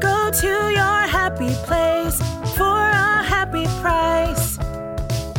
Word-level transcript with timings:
Go 0.00 0.30
to 0.30 0.70
your 0.70 1.00
happy 1.06 1.54
place 1.66 2.18
for 2.56 2.64
a 2.64 3.22
happy 3.22 3.66
price. 3.80 4.56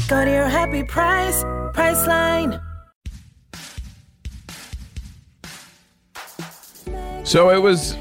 Go 0.08 0.24
to 0.24 0.32
your 0.32 0.48
happy 0.48 0.84
price, 0.84 1.44
Priceline. 1.74 2.62
So 7.24 7.50
it 7.50 7.62
was 7.62 7.96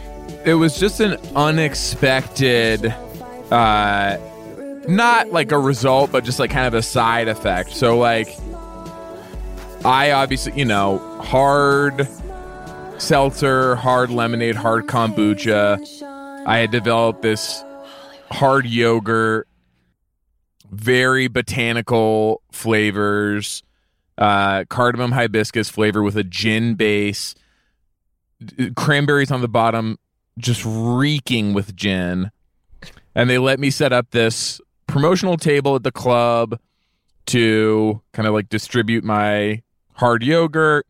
it 0.44 0.54
was 0.54 0.78
just 0.78 1.00
an 1.00 1.16
unexpected 1.36 2.94
uh 3.50 4.16
not 4.88 5.30
like 5.30 5.52
a 5.52 5.58
result 5.58 6.10
but 6.10 6.24
just 6.24 6.38
like 6.40 6.50
kind 6.50 6.66
of 6.66 6.74
a 6.74 6.82
side 6.82 7.28
effect. 7.28 7.72
So 7.72 7.96
like 7.96 8.28
I 9.84 10.10
obviously, 10.10 10.52
you 10.56 10.66
know, 10.66 10.98
hard 11.22 12.06
seltzer, 12.98 13.76
hard 13.76 14.10
lemonade, 14.10 14.56
hard 14.56 14.86
kombucha. 14.86 15.78
I 16.46 16.58
had 16.58 16.70
developed 16.70 17.22
this 17.22 17.64
hard 18.30 18.66
yogurt, 18.66 19.46
very 20.70 21.28
botanical 21.28 22.42
flavors, 22.50 23.62
uh, 24.16 24.64
cardamom 24.68 25.12
hibiscus 25.12 25.68
flavor 25.68 26.02
with 26.02 26.16
a 26.16 26.24
gin 26.24 26.74
base, 26.74 27.34
cranberries 28.76 29.30
on 29.30 29.40
the 29.40 29.48
bottom, 29.48 29.98
just 30.38 30.62
reeking 30.64 31.52
with 31.52 31.76
gin. 31.76 32.30
And 33.14 33.28
they 33.28 33.38
let 33.38 33.60
me 33.60 33.70
set 33.70 33.92
up 33.92 34.10
this 34.10 34.60
promotional 34.86 35.36
table 35.36 35.76
at 35.76 35.82
the 35.82 35.92
club 35.92 36.58
to 37.26 38.00
kind 38.12 38.26
of 38.26 38.34
like 38.34 38.48
distribute 38.48 39.04
my 39.04 39.62
hard 39.94 40.22
yogurt 40.22 40.86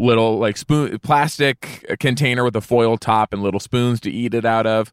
little 0.00 0.38
like 0.38 0.56
spoon 0.56 0.98
plastic 1.00 1.84
container 2.00 2.42
with 2.44 2.56
a 2.56 2.60
foil 2.60 2.96
top 2.96 3.32
and 3.32 3.42
little 3.42 3.60
spoons 3.60 4.00
to 4.00 4.10
eat 4.10 4.34
it 4.34 4.44
out 4.44 4.66
of 4.66 4.92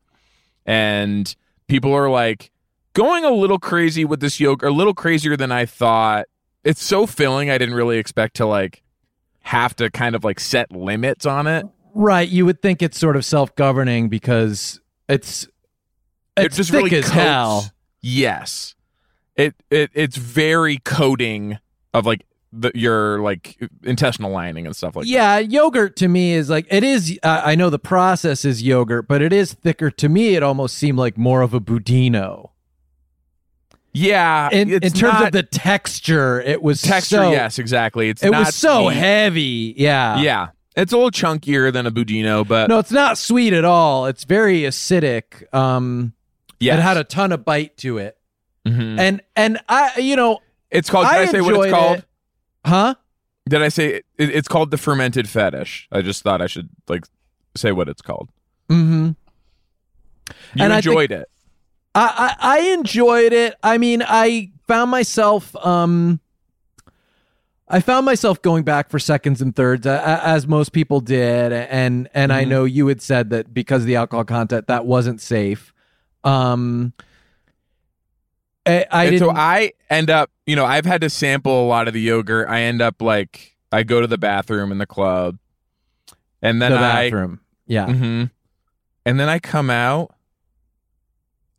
and 0.65 1.35
people 1.67 1.93
are 1.93 2.09
like 2.09 2.51
going 2.93 3.23
a 3.23 3.31
little 3.31 3.59
crazy 3.59 4.03
with 4.05 4.19
this 4.19 4.39
yogurt 4.39 4.69
a 4.69 4.73
little 4.73 4.93
crazier 4.93 5.37
than 5.37 5.51
i 5.51 5.65
thought 5.65 6.25
it's 6.63 6.83
so 6.83 7.05
filling 7.05 7.49
i 7.49 7.57
didn't 7.57 7.75
really 7.75 7.97
expect 7.97 8.35
to 8.35 8.45
like 8.45 8.83
have 9.41 9.75
to 9.75 9.89
kind 9.89 10.13
of 10.15 10.23
like 10.23 10.39
set 10.39 10.71
limits 10.71 11.25
on 11.25 11.47
it 11.47 11.65
Right. 11.99 12.29
You 12.29 12.45
would 12.45 12.61
think 12.61 12.83
it's 12.83 12.95
sort 12.99 13.15
of 13.15 13.25
self 13.25 13.55
governing 13.55 14.07
because 14.07 14.79
it's 15.09 15.45
it 16.35 16.45
it's 16.45 16.57
just 16.57 16.69
thick 16.69 16.83
really 16.83 16.97
as 16.97 17.05
coats- 17.05 17.13
hell. 17.15 17.71
yes 18.01 18.75
it, 19.35 19.55
it 19.71 19.89
it's 19.95 20.15
very 20.15 20.77
coating 20.77 21.57
of 21.95 22.05
like 22.05 22.23
the, 22.61 22.71
your 22.75 23.19
like 23.19 23.57
intestinal 23.83 24.31
lining 24.31 24.65
and 24.65 24.75
stuff 24.75 24.95
like 24.95 25.03
that. 25.05 25.09
Yeah, 25.09 25.37
yogurt 25.39 25.95
to 25.97 26.07
me 26.07 26.33
is 26.33 26.49
like 26.49 26.65
it 26.69 26.83
is. 26.83 27.17
Uh, 27.23 27.41
I 27.45 27.55
know 27.55 27.69
the 27.69 27.79
process 27.79 28.43
is 28.45 28.63
yogurt, 28.63 29.07
but 29.07 29.21
it 29.21 29.31
is 29.33 29.53
thicker. 29.53 29.89
To 29.91 30.09
me, 30.09 30.35
it 30.35 30.43
almost 30.43 30.77
seemed 30.77 30.97
like 30.97 31.17
more 31.17 31.41
of 31.41 31.53
a 31.53 31.59
budino. 31.59 32.49
yeah 33.93 34.49
In, 34.51 34.71
in 34.71 34.79
terms 34.81 35.01
not- 35.01 35.25
of 35.27 35.31
the 35.31 35.43
texture, 35.43 36.39
it 36.41 36.61
was 36.61 36.81
texture 36.81 37.17
so- 37.17 37.31
yes 37.31 37.57
exactly 37.59 38.09
it's 38.09 38.23
it 38.23 38.31
not 38.31 38.45
was 38.47 38.55
so 38.55 38.85
sweet. 38.87 38.97
heavy. 38.97 39.73
Yeah, 39.77 40.19
yeah 40.19 40.47
it's 40.75 40.93
a 40.93 40.95
little 40.97 41.11
chunkier 41.11 41.73
than 41.73 41.87
a 41.87 41.91
budino 41.91 42.47
but 42.47 42.69
No, 42.69 42.79
it's 42.79 42.91
not 42.91 43.17
sweet 43.17 43.53
at 43.53 43.65
all. 43.65 44.05
It's 44.05 44.23
very 44.25 44.61
acidic. 44.61 45.51
Um, 45.53 46.13
yes. 46.59 46.77
it 46.77 46.81
had 46.81 46.97
a 46.97 47.03
ton 47.03 47.31
of 47.31 47.43
bite 47.45 47.77
to 47.77 47.97
it, 47.97 48.17
Mhm. 48.67 48.99
and 48.99 49.21
and 49.35 49.59
I, 49.67 49.97
you 49.99 50.15
know, 50.15 50.39
it's 50.69 50.89
called 50.89 51.07
did 51.07 51.15
I 51.15 51.21
i, 51.21 51.25
say 51.25 51.41
what 51.41 51.55
it's 51.65 51.71
called 51.73 51.97
it. 51.99 52.05
Huh? 52.67 52.95
did 53.49 53.61
i 53.63 53.69
say 53.69 53.87
it, 53.95 54.05
it's 54.17 54.47
called 54.47 54.71
the 54.71 54.77
fermented 54.77 55.27
fetish 55.29 55.87
i 55.91 56.01
just 56.01 56.21
thought 56.23 56.41
i 56.41 56.47
should 56.47 56.69
like 56.87 57.03
say 57.55 57.71
what 57.71 57.87
it's 57.89 58.01
called 58.01 58.29
Mm-hmm. 58.69 59.05
you 59.07 59.15
And 60.63 60.73
I 60.73 60.81
think- 60.81 60.87
enjoyed 60.87 61.11
it 61.11 61.29
I, 61.95 62.35
I 62.39 62.57
I 62.57 62.59
enjoyed 62.73 63.33
it. 63.33 63.55
I 63.63 63.79
mean, 63.79 64.03
I 64.05 64.51
found 64.67 64.91
myself 64.91 65.55
um 65.65 66.19
I 67.67 67.79
found 67.79 68.05
myself 68.05 68.39
going 68.41 68.63
back 68.63 68.89
for 68.91 68.99
seconds 68.99 69.41
and 69.41 69.55
thirds 69.55 69.85
a- 69.87 70.21
as 70.23 70.47
most 70.47 70.73
people 70.73 70.99
did 71.01 71.51
and 71.53 72.07
and 72.13 72.31
I 72.31 72.43
Mhm. 72.45 72.49
know 72.49 72.63
you 72.65 72.85
had 72.87 73.01
said 73.01 73.29
that 73.31 73.51
because 73.53 73.81
of 73.83 73.87
the 73.87 73.95
alcohol 73.95 74.25
content 74.25 74.67
that 74.67 74.85
wasn't 74.85 75.21
safe. 75.21 75.73
Um 76.23 76.93
I, 78.67 78.85
I 78.91 79.03
and 79.05 79.19
so 79.19 79.31
I 79.31 79.73
end 79.89 80.09
up, 80.09 80.29
you 80.45 80.55
know, 80.55 80.65
I've 80.65 80.85
had 80.85 81.01
to 81.01 81.09
sample 81.09 81.65
a 81.65 81.67
lot 81.67 81.87
of 81.87 81.93
the 81.93 82.01
yogurt. 82.01 82.47
I 82.49 82.61
end 82.61 82.81
up 82.81 83.01
like 83.01 83.55
I 83.71 83.83
go 83.83 84.01
to 84.01 84.07
the 84.07 84.17
bathroom 84.17 84.71
in 84.71 84.77
the 84.77 84.85
club, 84.85 85.37
and 86.41 86.61
then 86.61 86.71
the 86.71 86.77
I, 86.77 87.09
bathroom. 87.09 87.39
Yeah. 87.65 87.87
Mhm. 87.87 88.31
and 89.05 89.19
then 89.19 89.27
I 89.29 89.39
come 89.39 89.69
out, 89.69 90.13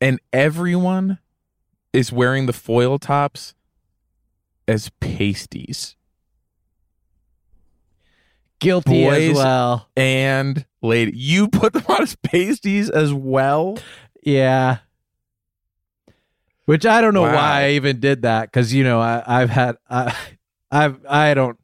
and 0.00 0.20
everyone 0.32 1.19
is 1.92 2.12
wearing 2.12 2.46
the 2.46 2.52
foil 2.52 2.98
tops 2.98 3.54
as 4.66 4.90
pasties. 5.00 5.96
Guilty 8.60 9.04
Boys- 9.04 9.30
as 9.30 9.36
well. 9.36 9.88
And 9.96 10.66
lady, 10.82 11.16
you 11.16 11.48
put 11.48 11.72
them 11.72 11.84
on 11.88 12.02
as 12.02 12.16
pasties 12.16 12.90
as 12.90 13.12
well. 13.12 13.78
Yeah. 14.22 14.78
Which 16.68 16.84
I 16.84 17.00
don't 17.00 17.14
know 17.14 17.22
Wow. 17.22 17.34
why 17.34 17.64
I 17.64 17.70
even 17.70 17.98
did 17.98 18.22
that 18.22 18.50
because 18.52 18.74
you 18.74 18.84
know 18.84 19.00
I, 19.00 19.22
I've 19.26 19.48
had 19.48 19.76
I, 19.88 20.14
I've 20.70 20.98
I 21.08 21.32
don't 21.32 21.58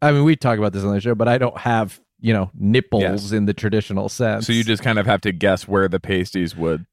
I 0.00 0.12
mean 0.12 0.24
we 0.24 0.34
talk 0.34 0.58
about 0.58 0.72
this 0.72 0.82
on 0.82 0.94
the 0.94 1.00
show 1.02 1.14
but 1.14 1.28
I 1.28 1.36
don't 1.36 1.58
have 1.58 2.00
you 2.20 2.32
know 2.32 2.50
nipples 2.54 3.02
Yes. 3.02 3.32
in 3.32 3.44
the 3.44 3.52
traditional 3.52 4.08
sense. 4.08 4.46
So 4.46 4.54
you 4.54 4.64
just 4.64 4.82
kind 4.82 4.98
of 4.98 5.04
have 5.04 5.20
to 5.22 5.32
guess 5.32 5.68
where 5.68 5.88
the 5.88 6.00
pasties 6.00 6.56
would 6.56 6.86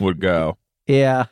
would 0.00 0.18
go. 0.18 0.56
yeah 0.86 1.26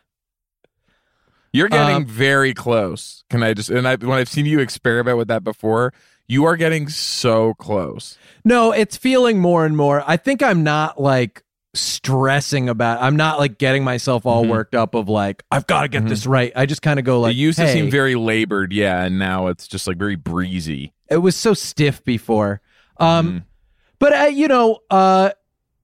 You're 1.54 1.70
getting 1.70 1.96
Um, 1.96 2.06
very 2.06 2.52
close. 2.52 3.24
Can 3.30 3.42
I 3.42 3.54
just 3.54 3.70
and 3.70 3.88
I 3.88 3.96
when 3.96 4.18
I've 4.18 4.28
seen 4.28 4.44
you 4.44 4.60
experiment 4.60 5.16
with 5.16 5.28
that 5.28 5.42
before, 5.42 5.94
you 6.28 6.44
are 6.44 6.56
getting 6.58 6.90
so 6.90 7.54
close. 7.54 8.18
no 8.44 8.72
it's 8.72 8.98
feeling 8.98 9.38
more 9.38 9.64
and 9.64 9.74
more. 9.74 10.04
I 10.06 10.18
think 10.18 10.42
I'm 10.42 10.62
not 10.62 11.00
like 11.00 11.44
stressing 11.76 12.68
about. 12.68 13.00
I'm 13.02 13.16
not 13.16 13.38
like 13.38 13.58
getting 13.58 13.84
myself 13.84 14.26
all 14.26 14.44
Mhm. 14.44 14.48
worked 14.50 14.74
up 14.74 14.94
of 14.94 15.08
like 15.08 15.42
I've 15.50 15.66
got 15.66 15.82
to 15.82 15.88
get 15.88 16.04
Mhm. 16.04 16.08
this 16.08 16.26
right. 16.26 16.52
I 16.56 16.66
just 16.66 16.82
kind 16.82 16.98
of 16.98 17.04
go 17.04 17.20
like 17.20 17.32
it 17.32 17.36
used 17.38 17.58
to 17.58 17.68
seem 17.72 17.90
very 17.90 18.14
labored, 18.14 18.72
yeah, 18.72 19.02
and 19.04 19.18
now 19.18 19.46
it's 19.48 19.66
just 19.68 19.86
like 19.86 19.96
very 19.96 20.16
breezy. 20.16 20.92
it 21.08 21.18
was 21.18 21.36
so 21.36 21.54
stiff 21.54 22.02
before. 22.04 22.60
Um, 22.98 23.28
Mhm. 23.28 23.42
but 24.00 24.12
uh, 24.12 24.24
you 24.24 24.48
know, 24.48 24.78
uh, 24.90 25.30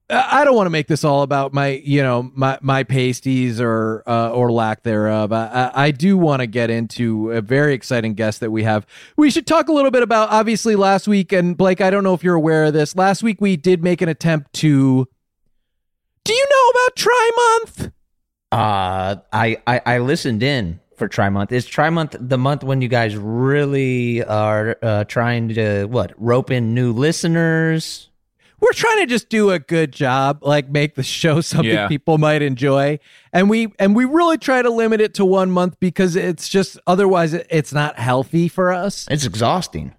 I 0.09 0.41
I 0.41 0.43
don't 0.43 0.55
want 0.55 0.65
to 0.65 0.69
make 0.71 0.87
this 0.87 1.05
all 1.05 1.21
about 1.23 1.53
my, 1.53 1.81
you 1.83 2.03
know, 2.03 2.29
my 2.35 2.57
my 2.61 2.83
pasties 2.83 3.61
or 3.61 4.03
uh, 4.05 4.29
or 4.31 4.51
lack 4.51 4.83
thereof. 4.83 5.31
I, 5.31 5.71
I, 5.73 5.85
I 5.85 5.91
do 5.91 6.17
want 6.17 6.41
to 6.41 6.45
get 6.47 6.69
into 6.69 7.31
a 7.31 7.39
very 7.41 7.73
exciting 7.73 8.13
guest 8.13 8.41
that 8.41 8.51
we 8.51 8.63
have. 8.63 8.85
We 9.15 9.31
should 9.31 9.47
talk 9.47 9.69
a 9.69 9.71
little 9.73 9.91
bit 9.91 10.03
about 10.03 10.29
obviously 10.29 10.75
last 10.75 11.07
week 11.07 11.31
and 11.31 11.55
Blake. 11.55 11.79
I 11.79 11.89
don't 11.89 12.03
know 12.03 12.13
if 12.13 12.21
you're 12.23 12.35
aware 12.35 12.65
of 12.65 12.73
this. 12.73 12.95
Last 12.97 13.23
week 13.23 13.39
we 13.39 13.55
did 13.55 13.81
make 13.81 14.01
an 14.01 14.09
attempt 14.09 14.51
to. 14.55 15.07
Do 16.23 16.33
you 16.33 16.47
know 16.49 16.69
about 16.69 16.95
Try 16.95 17.31
Month? 17.35 17.91
Uh, 18.51 19.15
I, 19.33 19.57
I 19.67 19.81
I 19.85 19.97
listened 19.99 20.43
in 20.43 20.79
for 20.95 21.07
Try 21.07 21.29
Month. 21.29 21.51
Is 21.51 21.65
Try 21.65 21.89
Month 21.89 22.15
the 22.19 22.37
month 22.37 22.63
when 22.63 22.81
you 22.81 22.87
guys 22.87 23.15
really 23.17 24.23
are 24.23 24.77
uh, 24.81 25.03
trying 25.05 25.49
to 25.49 25.85
what 25.85 26.13
rope 26.17 26.51
in 26.51 26.73
new 26.73 26.93
listeners? 26.93 28.09
we're 28.61 28.71
trying 28.71 28.99
to 28.99 29.05
just 29.05 29.27
do 29.27 29.49
a 29.49 29.59
good 29.59 29.91
job 29.91 30.39
like 30.41 30.69
make 30.69 30.95
the 30.95 31.03
show 31.03 31.41
something 31.51 31.69
Yeah. 31.69 31.89
people 31.89 32.17
might 32.17 32.41
enjoy 32.41 32.97
and 33.33 33.49
we 33.49 33.73
and 33.77 33.93
we 33.93 34.05
really 34.05 34.37
try 34.37 34.61
to 34.61 34.69
limit 34.69 35.01
it 35.01 35.15
to 35.15 35.25
one 35.25 35.51
month 35.51 35.77
because 35.81 36.15
it's 36.15 36.47
just 36.47 36.79
otherwise 36.87 37.33
it's 37.33 37.73
not 37.73 37.99
healthy 37.99 38.47
for 38.47 38.71
us 38.71 39.05
It's 39.11 39.25
exhausting. 39.25 39.93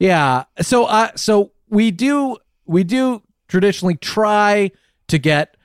yeah 0.00 0.42
so 0.60 0.86
uh 0.86 1.10
so 1.14 1.52
we 1.68 1.92
do 1.92 2.36
we 2.66 2.82
do 2.82 3.22
traditionally 3.46 3.94
try 3.94 4.72
to 5.06 5.16
get 5.18 5.56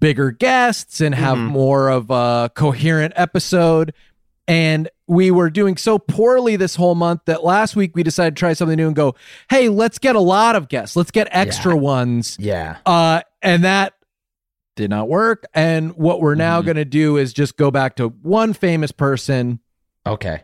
bigger 0.00 0.30
guests 0.30 1.00
and 1.00 1.14
have 1.14 1.38
more 1.38 1.88
of 1.88 2.10
a 2.10 2.50
coherent 2.54 3.12
episode 3.16 3.92
and 4.46 4.88
we 5.06 5.30
were 5.30 5.48
doing 5.50 5.76
so 5.76 5.98
poorly 5.98 6.56
this 6.56 6.74
whole 6.76 6.94
month 6.94 7.22
that 7.26 7.42
last 7.44 7.76
week 7.76 7.92
we 7.94 8.02
decided 8.02 8.36
to 8.36 8.40
try 8.40 8.52
something 8.52 8.76
new 8.76 8.86
and 8.86 8.96
go 8.96 9.14
hey 9.50 9.68
let's 9.68 9.98
get 9.98 10.14
a 10.16 10.20
lot 10.20 10.54
of 10.56 10.68
guests 10.68 10.96
let's 10.96 11.10
get 11.10 11.28
extra 11.30 11.74
Yeah. 11.74 11.80
ones 11.80 12.36
Yeah. 12.40 12.76
uh, 12.86 13.22
and 13.42 13.64
that 13.64 13.94
did 14.76 14.90
not 14.90 15.08
work. 15.08 15.44
And 15.54 15.92
what 15.92 16.20
we're 16.20 16.34
now 16.34 16.60
Mhm. 16.60 16.64
going 16.64 16.76
to 16.78 16.84
do 16.84 17.16
is 17.16 17.32
just 17.32 17.56
go 17.56 17.70
back 17.70 17.94
to 17.94 18.08
one 18.08 18.52
famous 18.52 18.90
person, 18.90 19.60
Okay. 20.04 20.42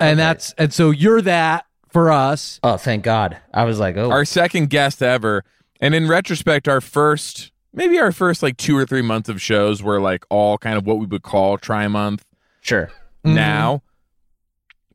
and 0.00 0.18
that's 0.18 0.52
and 0.58 0.72
so 0.74 0.90
you're 0.90 1.22
that 1.22 1.64
for 1.88 2.10
us. 2.10 2.58
Oh, 2.64 2.76
thank 2.76 3.04
God. 3.04 3.36
I 3.54 3.62
was 3.62 3.78
like, 3.78 3.96
oh, 3.96 4.10
Our 4.10 4.24
second 4.24 4.68
guest 4.68 5.00
ever. 5.00 5.44
And 5.80 5.94
in 5.94 6.08
retrospect, 6.08 6.66
our 6.66 6.80
first, 6.80 7.51
maybe 7.72 7.98
our 7.98 8.12
first 8.12 8.42
like 8.42 8.56
two 8.56 8.76
or 8.76 8.86
three 8.86 9.02
months 9.02 9.28
of 9.28 9.40
shows 9.40 9.82
were 9.82 10.00
like 10.00 10.24
all 10.30 10.58
kind 10.58 10.76
of 10.76 10.86
what 10.86 10.98
we 10.98 11.06
would 11.06 11.22
call 11.22 11.58
Try 11.58 11.88
Month 11.88 12.24
sure. 12.60 12.90
Mhm. 13.24 13.34
now. 13.34 13.82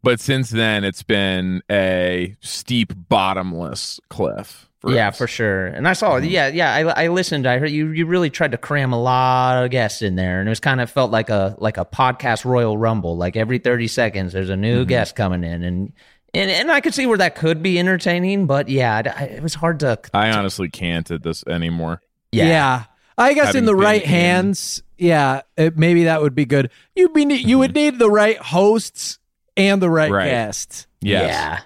But 0.04 0.20
since 0.20 0.50
then, 0.52 0.84
it's 0.84 1.04
been 1.04 1.62
a 1.70 2.38
steep, 2.40 2.94
bottomless 3.10 4.00
cliff. 4.10 4.70
For 4.80 4.92
yeah, 4.92 5.08
us. 5.10 5.18
for 5.18 5.26
sure. 5.28 5.66
And 5.66 5.88
I 5.88 5.94
saw, 5.94 6.18
yeah, 6.18 6.48
yeah. 6.50 6.72
I, 6.74 7.06
I 7.06 7.08
listened. 7.08 7.48
I 7.48 7.58
heard 7.58 7.72
you. 7.72 7.88
You 7.90 8.06
really 8.06 8.30
tried 8.30 8.52
to 8.52 8.60
cram 8.60 8.94
a 8.94 9.02
lot 9.02 9.64
of 9.66 9.72
guests 9.72 10.04
in 10.04 10.16
there, 10.16 10.40
and 10.40 10.48
it 10.48 10.52
was 10.52 10.60
kind 10.60 10.80
of 10.80 10.90
felt 10.92 11.10
like 11.10 11.32
a 11.32 11.56
like 11.58 11.78
a 11.78 11.84
podcast 11.84 12.46
Royal 12.46 12.78
Rumble. 12.78 13.18
Like 13.18 13.36
every 13.36 13.58
thirty 13.58 13.88
seconds, 13.88 14.34
there's 14.34 14.52
a 14.52 14.56
new 14.56 14.82
Mm-hmm. 14.82 14.90
guest 14.90 15.16
coming 15.16 15.44
in, 15.44 15.64
and 15.64 15.94
and 16.36 16.52
and 16.52 16.72
I 16.72 16.80
could 16.80 16.94
see 16.94 17.08
where 17.08 17.18
that 17.18 17.36
could 17.36 17.64
be 17.64 17.80
entertaining. 17.80 18.46
But 18.46 18.70
yeah, 18.70 19.02
I- 19.18 19.24
it 19.24 19.42
was 19.44 19.56
hard 19.56 19.80
to. 19.80 19.98
I 20.14 20.30
honestly 20.30 20.70
can't 20.70 21.10
at 21.10 21.24
this 21.24 21.44
anymore. 21.48 22.02
Yeah. 22.46 22.84
I 23.18 23.34
guess 23.34 23.48
Having 23.48 23.60
in 23.60 23.66
the 23.66 23.76
right 23.76 24.04
in- 24.04 24.10
hands, 24.10 24.84
yeah, 24.98 25.42
it, 25.58 25.78
maybe 25.78 26.04
that 26.04 26.22
would 26.22 26.36
be 26.36 26.46
good. 26.46 26.70
You'd 26.96 27.14
be 27.14 27.24
you 27.24 27.58
would 27.60 27.74
need 27.74 27.98
the 27.98 28.10
right 28.12 28.38
hosts 28.38 29.18
and 29.56 29.82
the 29.82 29.90
right, 29.90 30.12
Right. 30.12 30.26
guests. 30.30 30.86
Yes. 31.02 31.30
Yeah. 31.32 31.60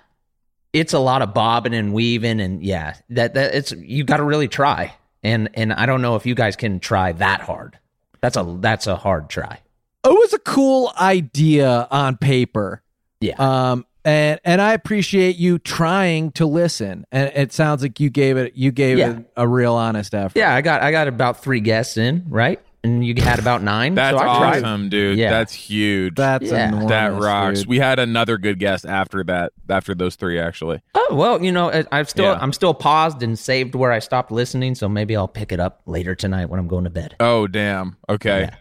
It's 0.74 0.94
a 0.94 1.00
lot 1.00 1.22
of 1.22 1.34
bobbing 1.34 1.74
and 1.74 1.94
weaving 1.94 2.40
and 2.40 2.64
yeah, 2.64 2.96
that 3.10 3.34
that 3.34 3.54
it's 3.54 3.72
you 3.74 4.06
got 4.06 4.18
to 4.18 4.24
really 4.24 4.48
try. 4.48 4.94
And 5.24 5.50
and 5.54 5.74
I 5.74 5.86
don't 5.86 6.02
know 6.02 6.16
if 6.16 6.26
you 6.26 6.34
guys 6.36 6.56
can 6.56 6.80
try 6.80 7.12
that 7.14 7.42
hard. 7.42 7.78
That's 8.22 8.38
a 8.38 8.58
that's 8.62 8.88
a 8.88 8.96
hard 8.96 9.30
try. 9.30 9.60
It 10.06 10.10
was 10.10 10.34
a 10.34 10.40
cool 10.40 10.94
idea 11.00 11.88
on 11.92 12.16
paper. 12.18 12.82
Yeah. 13.20 13.36
Um 13.38 13.86
and 14.06 14.40
and 14.44 14.62
I 14.62 14.74
appreciate 14.74 15.38
you 15.38 15.60
trying 15.60 16.32
to 16.34 16.46
listen. 16.46 17.06
And 17.12 17.32
it 17.36 17.54
sounds 17.54 17.82
like 17.82 18.00
you 18.00 18.10
gave 18.10 18.38
it 18.38 18.54
you 18.56 18.72
gave 18.72 18.98
Yeah. 18.98 19.12
it 19.12 19.32
a 19.38 19.48
real 19.48 19.74
honest 19.74 20.14
effort. 20.16 20.38
Yeah, 20.38 20.54
I 20.56 20.62
got 20.62 20.82
I 20.82 20.92
got 20.92 21.08
about 21.08 21.42
3 21.44 21.60
guests 21.60 21.98
in, 21.98 22.26
right? 22.30 22.60
And 22.84 23.06
you 23.06 23.14
had 23.22 23.38
about 23.38 23.62
9. 23.62 23.94
That's 23.94 24.18
so 24.18 24.24
I 24.24 24.38
tried. 24.40 24.64
awesome, 24.64 24.90
dude. 24.90 25.16
Yeah. 25.20 25.30
That's 25.30 25.54
huge. 25.54 26.16
That's 26.16 26.50
Yeah. 26.50 26.70
enormous, 26.70 26.90
that 26.90 27.14
rocks. 27.14 27.60
dude. 27.60 27.68
We 27.68 27.78
had 27.78 28.00
another 28.00 28.40
good 28.40 28.58
guest 28.58 28.88
after 28.88 29.24
that, 29.26 29.52
after 29.70 29.94
those 29.94 30.16
three, 30.16 30.40
actually. 30.40 30.82
Oh, 30.96 31.10
well, 31.12 31.44
you 31.44 31.52
know, 31.52 31.72
I- 31.72 31.86
I've 31.92 32.10
still 32.10 32.26
Yeah. 32.34 32.40
I'm 32.42 32.52
still 32.52 32.74
paused 32.74 33.22
and 33.22 33.38
saved 33.38 33.76
where 33.76 33.92
I 33.92 34.00
stopped 34.00 34.32
listening, 34.32 34.74
so 34.74 34.90
maybe 34.90 35.16
I'll 35.16 35.28
pick 35.28 35.52
it 35.52 35.60
up 35.60 35.82
later 35.86 36.16
tonight 36.16 36.46
when 36.50 36.60
I'm 36.60 36.68
going 36.68 36.86
to 36.86 36.90
bed. 36.90 37.16
Oh, 37.20 37.46
damn. 37.46 37.98
Okay. 38.10 38.50
Yeah. 38.50 38.56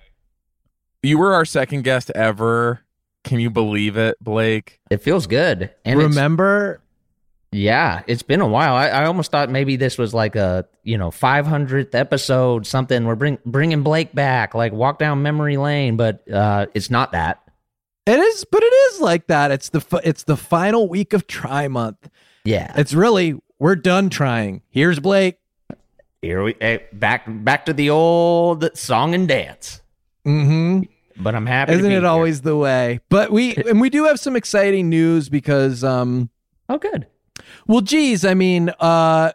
You 1.02 1.16
were 1.16 1.32
our 1.32 1.46
second 1.46 1.84
guest 1.84 2.10
ever. 2.14 2.80
Can 3.24 3.38
you 3.40 3.50
believe 3.50 3.96
it, 3.96 4.16
Blake? 4.22 4.80
It 4.90 5.02
feels 5.02 5.26
good. 5.26 5.70
And 5.84 6.00
it's- 6.00 6.08
Remember 6.14 6.80
Yeah, 7.52 8.02
it's 8.06 8.22
been 8.22 8.40
a 8.40 8.46
while. 8.46 8.74
I, 8.74 8.88
I 8.88 9.04
almost 9.06 9.30
thought 9.32 9.50
maybe 9.50 9.74
this 9.76 9.98
was 9.98 10.14
like 10.14 10.36
a 10.36 10.66
you 10.84 10.96
know 10.96 11.10
500th 11.10 11.94
episode, 11.96 12.64
something. 12.66 13.04
We're 13.04 13.16
bring, 13.16 13.38
bringing 13.44 13.82
Blake 13.82 14.14
back, 14.14 14.54
like 14.54 14.72
walk 14.72 14.98
down 15.00 15.22
memory 15.22 15.56
lane, 15.56 15.96
but 15.96 16.28
uh, 16.30 16.66
it's 16.74 16.90
not 16.90 17.10
that. 17.12 17.40
it 18.06 18.18
is 18.20 18.44
but 18.50 18.62
it 18.62 18.72
is 18.72 19.00
like 19.00 19.26
that. 19.26 19.50
It's 19.50 19.70
the 19.70 19.80
fi- 19.80 20.00
it's 20.04 20.22
the 20.24 20.36
final 20.36 20.88
week 20.88 21.12
of 21.12 21.26
try 21.26 21.66
month. 21.68 22.08
Yeah, 22.44 22.72
It's 22.76 22.94
really 22.94 23.34
we're 23.58 23.76
done 23.76 24.08
trying. 24.10 24.62
Here's 24.70 25.00
Blake. 25.00 25.36
here 26.22 26.42
we 26.44 26.54
eh, 26.60 26.78
back 26.92 27.24
back 27.26 27.66
to 27.66 27.72
the 27.72 27.90
old 27.90 28.70
song 28.78 29.12
and 29.14 29.26
dance. 29.26 29.82
Mhm. 30.24 30.88
But 31.22 31.34
I'm 31.34 31.46
happy. 31.46 31.72
Isn't 31.72 31.88
be 31.88 31.94
it 31.94 31.98
here. 32.00 32.06
always 32.06 32.40
the 32.42 32.56
way? 32.56 33.00
But 33.08 33.30
we 33.30 33.54
and 33.68 33.80
we 33.80 33.90
do 33.90 34.04
have 34.04 34.18
some 34.18 34.36
exciting 34.36 34.88
news 34.88 35.28
because 35.28 35.84
um 35.84 36.30
Oh, 36.68 36.78
good. 36.78 37.06
well 37.66 37.80
geez, 37.80 38.24
I 38.24 38.34
mean 38.34 38.70
uh 38.80 39.32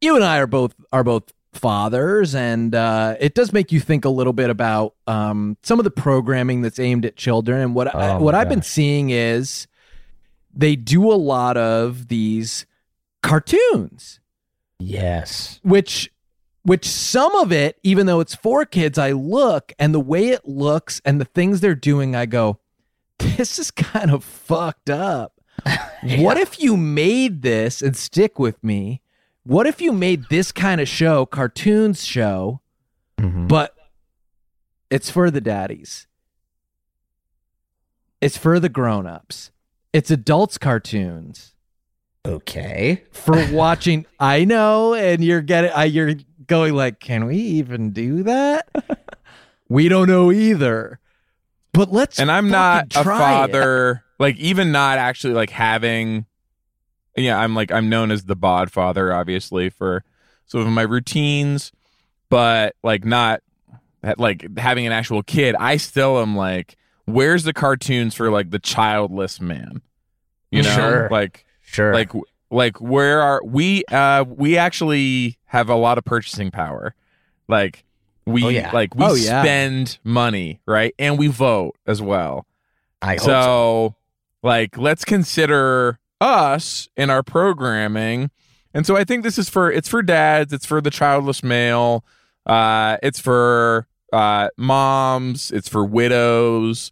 you 0.00 0.14
and 0.16 0.24
I 0.24 0.38
are 0.38 0.46
both 0.46 0.74
are 0.92 1.04
both 1.04 1.32
fathers 1.52 2.34
and 2.34 2.74
uh 2.76 3.16
it 3.18 3.34
does 3.34 3.52
make 3.52 3.72
you 3.72 3.80
think 3.80 4.04
a 4.04 4.08
little 4.08 4.32
bit 4.32 4.50
about 4.50 4.94
um 5.08 5.56
some 5.62 5.80
of 5.80 5.84
the 5.84 5.90
programming 5.90 6.62
that's 6.62 6.78
aimed 6.78 7.04
at 7.04 7.16
children 7.16 7.60
and 7.60 7.74
what 7.74 7.92
I, 7.94 8.12
Oh, 8.12 8.20
what 8.20 8.34
my 8.34 8.40
I've 8.42 8.48
been 8.48 8.62
seeing 8.62 9.10
is 9.10 9.66
they 10.54 10.76
do 10.76 11.10
a 11.10 11.14
lot 11.14 11.56
of 11.56 12.06
these 12.08 12.66
cartoons 13.22 14.20
Yes. 14.78 15.60
which 15.62 16.10
which 16.62 16.86
some 16.86 17.34
of 17.36 17.50
it 17.52 17.78
even 17.82 18.06
though 18.06 18.20
it's 18.20 18.34
for 18.34 18.64
kids 18.64 18.98
i 18.98 19.12
look 19.12 19.72
and 19.78 19.94
the 19.94 20.00
way 20.00 20.28
it 20.28 20.46
looks 20.46 21.00
and 21.04 21.20
the 21.20 21.24
things 21.24 21.60
they're 21.60 21.74
doing 21.74 22.14
i 22.14 22.26
go 22.26 22.58
this 23.18 23.58
is 23.58 23.70
kind 23.70 24.10
of 24.10 24.22
fucked 24.24 24.90
up 24.90 25.40
what 26.18 26.36
if 26.36 26.60
you 26.62 26.76
made 26.76 27.42
this 27.42 27.80
and 27.82 27.96
stick 27.96 28.38
with 28.38 28.62
me 28.64 29.00
what 29.44 29.66
if 29.66 29.80
you 29.80 29.92
made 29.92 30.24
this 30.30 30.52
kind 30.52 30.80
of 30.80 30.88
show 30.88 31.24
cartoons 31.26 32.04
show 32.04 32.60
Mhm. 33.18 33.48
but 33.48 33.74
it's 34.90 35.10
for 35.10 35.30
the 35.30 35.40
daddies 35.42 36.06
it's 38.20 38.36
for 38.36 38.58
the 38.60 38.68
grown-ups 38.68 39.50
it's 39.92 40.10
adults 40.10 40.58
cartoons 40.58 41.54
Okay. 42.26 43.02
for 43.12 43.50
watching. 43.50 44.04
I 44.20 44.44
know, 44.44 44.92
and 44.92 45.24
you're 45.24 45.40
getting, 45.40 45.72
uh, 45.72 45.80
you're 45.80 46.12
going 46.50 46.74
like, 46.74 47.00
can 47.00 47.24
we 47.24 47.36
even 47.36 47.92
do 47.92 48.24
that? 48.24 48.68
we 49.70 49.88
don't 49.88 50.08
know 50.08 50.30
either. 50.30 50.98
But 51.72 51.90
let's. 51.92 52.18
and 52.18 52.30
I'm 52.30 52.50
not 52.50 52.86
a 52.96 53.02
try 53.02 53.44
it. 53.44 53.52
father, 53.52 54.04
like 54.18 54.36
even 54.36 54.72
not 54.72 54.98
actually 54.98 55.32
like 55.34 55.50
having. 55.50 56.26
Yeah, 57.16 57.38
I'm 57.38 57.54
like 57.54 57.70
I'm 57.72 57.88
known 57.88 58.10
as 58.10 58.24
the 58.24 58.36
bod 58.36 58.70
father, 58.70 59.12
obviously 59.12 59.70
for 59.70 60.04
some 60.46 60.60
of 60.60 60.66
my 60.68 60.82
routines, 60.82 61.70
but 62.28 62.74
like 62.82 63.04
not 63.04 63.42
like 64.18 64.58
having 64.58 64.86
an 64.86 64.92
actual 64.92 65.22
kid. 65.22 65.54
I 65.58 65.76
still 65.76 66.20
am 66.20 66.36
like, 66.36 66.76
where's 67.04 67.44
the 67.44 67.52
cartoons 67.52 68.14
for 68.14 68.30
like 68.30 68.50
the 68.50 68.58
childless 68.58 69.40
man? 69.40 69.80
You 70.50 70.62
know, 70.64 70.74
Sure. 70.74 71.08
like 71.10 71.44
Sure. 71.62 71.94
like 71.94 72.10
like 72.50 72.80
where 72.80 73.20
are 73.22 73.40
we? 73.44 73.84
Uh, 73.90 74.24
we 74.28 74.56
actually 74.56 75.38
have 75.46 75.68
a 75.68 75.74
lot 75.76 75.98
of 75.98 76.04
purchasing 76.04 76.50
power. 76.50 76.94
Like 77.48 77.84
we 78.26 78.44
Oh, 78.44 78.48
yeah. 78.48 78.70
like 78.72 78.94
we 78.94 79.04
Oh, 79.04 79.14
yeah. 79.14 79.42
spend 79.42 79.98
money, 80.04 80.60
right? 80.66 80.94
And 80.98 81.18
we 81.18 81.26
vote 81.28 81.76
as 81.86 82.00
well. 82.02 82.46
I 83.02 83.12
hope 83.14 83.20
So, 83.20 83.24
so. 83.26 83.94
like, 84.42 84.76
let's 84.76 85.04
consider 85.04 85.98
us 86.20 86.88
in 86.96 87.08
our 87.10 87.22
programming. 87.22 88.30
And 88.74 88.86
so 88.86 88.96
I 88.96 89.04
think 89.04 89.24
this 89.24 89.38
is 89.38 89.48
for 89.48 89.70
it's 89.72 89.88
for 89.88 90.02
dads, 90.02 90.52
it's 90.52 90.66
for 90.66 90.80
the 90.80 90.90
childless 90.90 91.42
male, 91.42 92.04
uh, 92.46 92.98
it's 93.02 93.18
for 93.20 93.86
uh 94.12 94.48
moms, 94.56 95.50
it's 95.50 95.68
for 95.68 95.84
widows, 95.84 96.90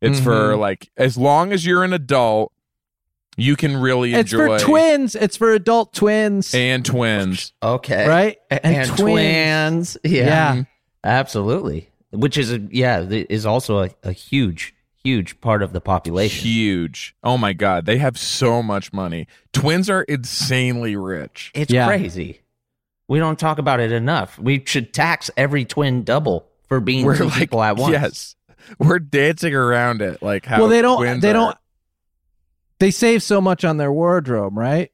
it's 0.00 0.20
for 0.20 0.52
Mhm. 0.54 0.58
like 0.58 0.90
as 0.96 1.16
long 1.18 1.52
as 1.52 1.66
you're 1.66 1.82
an 1.84 1.92
adult, 1.92 2.52
you 3.38 3.56
can 3.56 3.76
really 3.76 4.12
It's 4.14 4.32
enjoy 4.32 4.54
It's 4.54 4.62
for 4.64 4.68
twins. 4.68 5.14
It's 5.14 5.36
for 5.36 5.52
adult 5.52 5.94
twins, 5.94 6.54
and 6.54 6.84
twins. 6.84 7.52
Okay. 7.62 8.06
right? 8.06 8.38
A- 8.50 8.66
And, 8.66 8.96
twins. 8.96 9.96
Yeah. 10.04 10.54
Yeah. 10.54 10.62
Absolutely. 11.04 11.88
Which 12.10 12.36
is 12.38 12.52
a 12.52 12.58
yeah 12.70 13.00
is 13.08 13.44
also 13.46 13.84
a, 13.84 13.90
a 14.02 14.12
huge 14.12 14.74
huge 15.04 15.40
part 15.40 15.62
of 15.62 15.72
the 15.72 15.80
population. 15.80 16.46
Huge. 16.46 17.14
Oh 17.22 17.38
my 17.38 17.52
god, 17.52 17.86
they 17.86 17.98
have 17.98 18.18
so 18.18 18.62
much 18.62 18.92
money. 18.92 19.26
Twins 19.52 19.88
are 19.88 20.02
insanely 20.02 20.96
rich. 20.96 21.50
It's 21.54 21.72
Yeah. 21.72 21.86
crazy. 21.86 22.40
We 23.08 23.18
don't 23.18 23.38
talk 23.38 23.58
about 23.58 23.80
it 23.80 23.92
enough. 23.92 24.38
We 24.38 24.62
should 24.66 24.92
tax 24.92 25.30
every 25.36 25.64
twin 25.64 26.02
double 26.02 26.46
for 26.68 26.80
being 26.80 27.06
We're 27.06 27.16
two 27.16 27.24
like 27.26 27.34
people 27.38 27.62
at 27.62 27.76
once. 27.76 27.92
yes. 27.92 28.36
We're 28.78 28.98
dancing 28.98 29.54
around 29.54 30.02
it 30.02 30.22
like 30.22 30.44
how 30.44 30.60
well, 30.60 30.68
they 30.68 30.82
don't. 30.82 30.98
twins 30.98 31.22
They 31.22 31.30
are. 31.30 31.32
don't. 31.32 31.56
They 32.80 32.90
save 32.90 33.22
so 33.22 33.40
much 33.40 33.64
on 33.64 33.76
their 33.76 33.92
wardrobe, 33.92 34.56
right? 34.56 34.90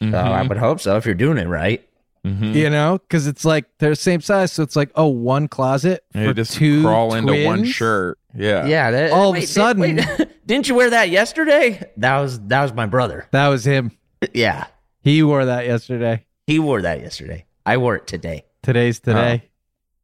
So 0.00 0.08
I 0.08 0.42
Mhm. 0.42 0.48
would 0.50 0.58
hope 0.58 0.80
so 0.80 0.96
if 0.96 1.06
you're 1.06 1.14
doing 1.14 1.38
it 1.38 1.46
right. 1.48 1.82
Mhm. 2.26 2.54
You 2.54 2.70
know, 2.70 2.98
because 2.98 3.26
it's 3.26 3.44
like 3.44 3.64
they're 3.78 3.90
the 3.90 3.96
same 3.96 4.20
size, 4.20 4.52
so 4.52 4.62
it's 4.62 4.76
like 4.76 4.90
oh, 4.94 5.08
one 5.08 5.46
closet 5.48 6.04
And 6.14 6.24
for 6.24 6.28
you 6.28 6.34
just 6.34 6.52
two 6.54 6.82
crawl 6.82 7.14
into 7.14 7.44
one 7.44 7.64
shirt. 7.64 8.18
Yeah. 8.34 8.66
Yeah. 8.66 8.90
that- 8.90 9.12
All 9.12 9.30
of 9.30 9.36
a 9.36 9.40
wait, 9.40 9.48
sudden- 9.48 9.80
wait, 9.80 10.04
didn't 10.46 10.68
you 10.68 10.74
wear 10.74 10.90
that 10.90 11.10
yesterday? 11.10 11.82
That 11.98 12.20
was 12.20 12.40
that 12.48 12.62
was 12.62 12.72
my 12.72 12.86
brother. 12.86 13.26
That 13.30 13.48
was 13.48 13.64
him. 13.64 13.90
Yeah, 14.32 14.66
He 15.02 15.22
wore 15.22 15.44
that 15.44 15.66
yesterday. 15.66 16.24
he 16.46 16.58
wore 16.58 16.80
that 16.82 17.00
yesterday. 17.00 17.44
I 17.66 17.76
wore 17.76 17.96
it 17.96 18.06
today. 18.06 18.44
Today's 18.62 19.00
today. 19.00 19.50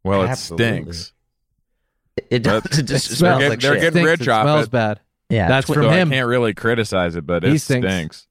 Well, 0.05 0.23
it 0.23 0.29
Absolutely. 0.29 0.67
stinks. 0.83 1.13
It 2.31 2.43
does. 2.43 2.63
It 2.79 2.83
just 2.85 3.11
It 3.11 3.17
smells 3.17 3.41
They're 3.41 3.51
like 3.51 3.61
they're 3.61 3.73
shit. 3.75 3.81
getting 3.83 4.03
Stinks. 4.05 4.11
rich 4.21 4.21
it 4.23 4.29
off 4.29 4.45
smells 4.45 4.65
it. 4.67 4.71
bad. 4.71 5.01
Yeah, 5.31 5.49
That's 5.49 5.67
twi- 5.67 5.75
from 5.75 5.85
So 5.85 5.91
him. 5.91 6.09
I 6.09 6.15
can't 6.17 6.29
really 6.29 6.55
criticize 6.55 7.17
it, 7.17 7.27
but 7.27 7.43
He 7.45 7.55
it 7.55 7.61
stinks. 7.61 7.87
stinks. 7.87 8.27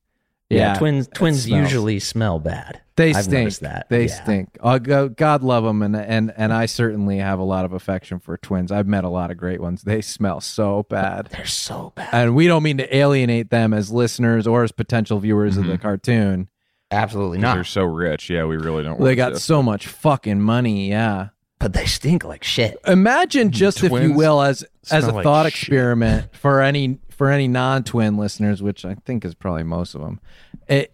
Yeah, 0.50 0.74
Yeah, 0.74 0.79
twins 0.79 1.08
twins 1.13 1.48
usually 1.50 2.00
smell 2.00 2.39
bad. 2.39 2.82
They 2.96 3.13
I've 3.13 3.24
stink. 3.25 3.53
that. 3.60 3.86
They 3.89 4.08
Yeah. 4.08 4.24
stink. 4.24 4.50
Uh, 4.62 4.77
go- 4.79 5.08
God 5.08 5.41
love 5.44 5.63
them, 5.63 5.82
and 5.84 5.96
and 5.96 6.34
and 6.36 6.51
I 6.51 6.65
certainly 6.65 7.20
have 7.20 7.39
a 7.39 7.44
lot 7.44 7.63
of 7.65 7.72
affection 7.72 8.20
for 8.20 8.36
twins. 8.36 8.72
I've 8.72 8.88
met 8.88 9.03
a 9.03 9.10
lot 9.10 9.29
of 9.32 9.38
great 9.38 9.62
ones. 9.62 9.84
They 9.84 10.01
smell 10.01 10.41
so 10.41 10.86
bad, 10.89 11.27
They're 11.32 11.46
so 11.46 11.94
bad. 11.96 12.10
and 12.12 12.36
we 12.36 12.48
don't 12.48 12.63
mean 12.63 12.77
to 12.77 12.96
alienate 12.96 13.51
them 13.51 13.74
as 13.74 13.91
listeners 13.91 14.48
or 14.48 14.63
as 14.63 14.72
potential 14.72 15.20
viewers 15.20 15.56
of 15.56 15.65
the 15.65 15.74
Mm-hmm. 15.74 15.82
cartoon. 15.84 16.48
Absolutely 16.91 17.38
not. 17.38 17.53
They're 17.53 17.63
so 17.63 17.84
rich. 17.84 18.29
Yeah, 18.32 18.46
we 18.46 18.58
really 18.58 18.84
don't. 18.84 19.00
They 19.00 19.15
got 19.15 19.29
to. 19.29 19.39
so 19.39 19.62
much 19.62 19.86
fucking 19.88 20.41
money. 20.41 20.89
Yeah. 20.89 21.27
But 21.60 21.74
they 21.74 21.86
stink 21.86 22.24
like 22.24 22.44
shit. 22.44 22.78
Imagine 22.88 23.51
just 23.51 23.84
if 23.84 23.92
you 23.92 24.13
will 24.13 24.42
as 24.42 24.63
as 24.92 25.04
a 25.06 25.12
like 25.12 25.24
thought 25.24 25.46
shit. 25.51 25.54
experiment 25.70 26.34
for 26.36 26.62
any 26.62 27.00
for 27.10 27.30
any 27.30 27.48
non-twin 27.50 28.16
listeners, 28.18 28.63
which 28.63 28.86
I 28.86 28.96
think 28.96 29.25
is 29.25 29.36
probably 29.36 29.63
most 29.63 29.94
of 29.94 30.00
them. 30.01 30.22
It, 30.70 30.94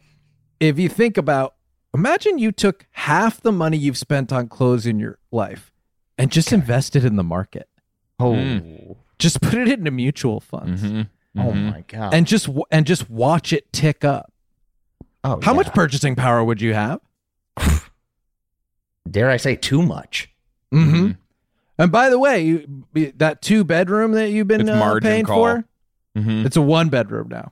if 0.60 0.80
you 0.80 0.90
think 0.90 1.18
about 1.18 1.54
imagine 1.94 2.40
you 2.40 2.52
took 2.52 2.88
half 2.94 3.42
the 3.42 3.52
money 3.52 3.78
you've 3.78 3.98
spent 3.98 4.34
on 4.34 4.48
clothes 4.48 4.88
in 4.88 4.98
your 5.00 5.20
life 5.32 5.72
and 6.18 6.32
just 6.32 6.52
invested 6.52 7.06
in 7.06 7.16
the 7.16 7.24
market. 7.24 7.70
Oh, 8.20 8.34
Mm. 8.34 8.96
Just 9.20 9.42
put 9.42 9.54
it 9.54 9.68
into 9.70 9.92
mutual 9.92 10.40
funds 10.40 10.82
Mhm. 10.82 11.08
oh 11.38 11.42
Mhm. 11.52 11.72
my 11.72 11.84
god. 11.88 12.14
and 12.14 12.26
just 12.26 12.50
and 12.72 12.88
just 12.88 13.08
watch 13.10 13.54
it 13.54 13.72
tick 13.72 14.04
up. 14.04 14.34
oh, 15.24 15.40
How 15.44 15.52
yeah. 15.52 15.58
much 15.58 15.74
purchasing 15.74 16.16
power 16.16 16.44
would 16.44 16.60
you 16.60 16.74
have? 16.74 17.00
Dare 19.10 19.30
I 19.30 19.38
say 19.38 19.56
too 19.56 19.82
much? 19.84 20.30
Mm-hmm. 20.74 21.12
And 21.78 21.92
by 21.92 22.10
the 22.10 22.18
way, 22.20 22.42
you, 22.44 22.84
that 23.18 23.42
two 23.42 23.64
bedroom 23.64 24.14
that 24.14 24.30
you've 24.32 24.48
been 24.48 24.62
It's 24.62 24.70
uh, 24.70 24.76
margin 24.78 25.10
paying 25.12 25.26
call. 25.26 25.36
for, 25.44 25.66
Mhm. 26.18 26.46
it's 26.46 26.56
a 26.56 26.62
one 26.62 26.90
bedroom 26.90 27.28
now. 27.30 27.52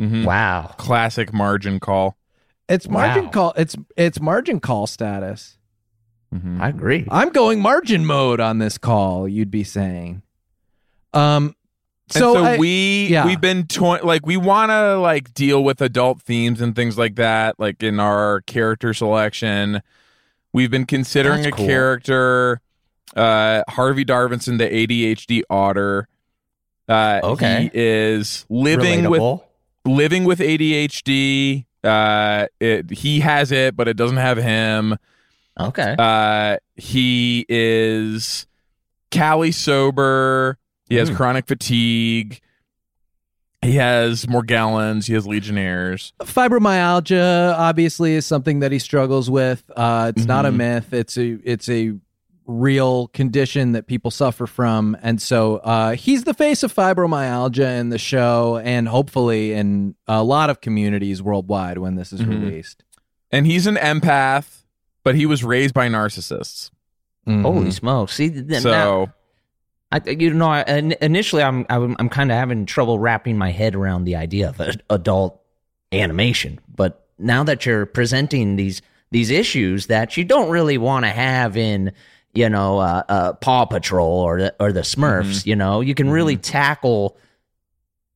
Mhm. 0.00 0.24
Wow. 0.24 0.74
Classic 0.78 1.32
margin 1.32 1.78
call. 1.80 2.16
It's 2.68 2.88
margin 2.88 3.26
Wow. 3.26 3.30
call. 3.30 3.52
It's 3.56 3.76
it's 3.96 4.20
margin 4.20 4.60
call 4.60 4.86
status. 4.86 5.58
Mhm. 6.34 6.60
I 6.60 6.68
agree. 6.68 7.06
I'm 7.10 7.30
going 7.30 7.60
margin 7.60 8.04
mode 8.06 8.40
on 8.40 8.58
this 8.58 8.78
call. 8.78 9.26
You'd 9.28 9.50
be 9.50 9.64
saying. 9.64 10.22
Um. 11.12 11.54
And 12.14 12.22
So, 12.22 12.34
so 12.34 12.44
I- 12.44 12.56
we 12.58 13.08
yeah. 13.08 13.26
we've 13.26 13.40
been 13.40 13.66
to- 13.66 14.00
like 14.02 14.24
we 14.24 14.38
want 14.38 14.70
to 14.70 14.96
like 14.98 15.34
deal 15.34 15.62
with 15.62 15.82
adult 15.82 16.22
themes 16.22 16.62
and 16.62 16.74
things 16.74 16.96
like 16.96 17.16
that 17.16 17.56
like 17.58 17.82
in 17.82 18.00
our 18.00 18.40
character 18.42 18.94
selection 18.94 19.82
we've 20.58 20.70
been 20.72 20.86
considering 20.86 21.42
That's 21.42 21.54
a 21.54 21.56
cool. 21.56 21.66
character 21.66 22.60
uh 23.16 23.62
Harvey 23.68 24.04
Darvinson 24.04 24.58
the 24.58 24.68
ADHD 24.68 25.42
otter 25.48 26.08
uh 26.88 27.20
Okay. 27.22 27.70
he 27.72 27.78
is 27.80 28.44
living 28.50 29.08
with 29.08 29.22
living 29.84 30.24
with 30.24 30.40
ADHD 30.40 31.64
uh 31.84 32.46
it, 32.60 32.90
he 32.90 33.20
has 33.20 33.52
it 33.52 33.76
but 33.76 33.86
it 33.86 33.96
doesn't 33.96 34.16
have 34.18 34.36
him 34.38 34.96
Okay. 35.60 35.96
uh, 35.98 36.56
he 36.76 37.44
is 37.48 38.46
Cali 39.10 39.50
sober. 39.50 40.56
He 40.88 40.94
has 40.96 41.08
Hmm. 41.08 41.16
chronic 41.16 41.46
fatigue. 41.48 42.40
He 43.62 43.72
has 43.74 44.24
Morgellons. 44.26 45.06
He 45.08 45.14
has 45.14 45.26
Legionnaires. 45.26 46.12
fibromyalgia 46.20 47.54
obviously 47.56 48.14
is 48.14 48.24
something 48.26 48.60
that 48.60 48.70
he 48.72 48.78
struggles 48.78 49.28
with. 49.28 49.64
Uh, 49.76 50.12
it's 50.14 50.26
not 50.26 50.46
a 50.46 50.50
Mhm. 50.50 50.56
myth. 50.56 50.92
It's 50.92 51.16
a 51.18 51.38
it's 51.44 51.68
a 51.68 51.92
real 52.46 53.08
condition 53.08 53.72
that 53.72 53.86
people 53.86 54.10
suffer 54.10 54.46
from, 54.46 54.96
and 55.02 55.20
so 55.20 55.56
uh, 55.58 55.92
he's 55.96 56.24
the 56.24 56.32
face 56.32 56.62
of 56.62 56.72
fibromyalgia 56.74 57.78
in 57.78 57.90
the 57.90 57.98
show, 57.98 58.58
and 58.64 58.88
hopefully 58.88 59.52
in 59.52 59.94
a 60.06 60.22
lot 60.22 60.48
of 60.48 60.60
communities 60.62 61.20
worldwide 61.20 61.76
when 61.78 61.96
this 61.96 62.10
is 62.12 62.20
Mhm. 62.22 62.28
released. 62.28 62.84
And 63.30 63.44
he's 63.46 63.66
an 63.66 63.76
empath, 63.76 64.62
but 65.04 65.14
he 65.14 65.26
was 65.26 65.44
raised 65.44 65.74
by 65.74 65.88
narcissists. 65.88 66.70
Mhm. 67.28 67.42
Holy 67.42 67.70
smokes! 67.70 68.14
See, 68.14 68.30
th- 68.30 68.46
now, 68.46 68.58
So 68.60 69.10
I, 69.90 70.02
you 70.06 70.34
know, 70.34 70.48
I, 70.48 70.62
initially, 71.00 71.42
I'm 71.42 71.64
I'm, 71.70 71.96
I'm 71.98 72.08
kind 72.08 72.30
of 72.30 72.36
having 72.36 72.66
trouble 72.66 72.98
wrapping 72.98 73.38
my 73.38 73.50
head 73.50 73.74
around 73.74 74.04
the 74.04 74.16
idea 74.16 74.50
of 74.50 74.60
adult 74.90 75.40
animation. 75.92 76.60
But 76.74 77.06
now 77.18 77.44
that 77.44 77.64
you're 77.64 77.86
presenting 77.86 78.56
these 78.56 78.82
these 79.10 79.30
issues 79.30 79.86
that 79.86 80.16
you 80.16 80.24
don't 80.24 80.50
really 80.50 80.76
want 80.76 81.06
to 81.06 81.10
have 81.10 81.56
in, 81.56 81.92
you 82.34 82.50
know, 82.50 82.78
uh, 82.78 83.02
uh, 83.08 83.32
Paw 83.34 83.64
Patrol 83.64 84.20
or 84.20 84.40
the, 84.40 84.54
or 84.60 84.72
the 84.72 84.82
Smurfs, 84.82 85.46
you 85.46 85.56
know, 85.56 85.80
you 85.80 85.94
can 85.94 86.10
really 86.10 86.36
tackle 86.36 87.16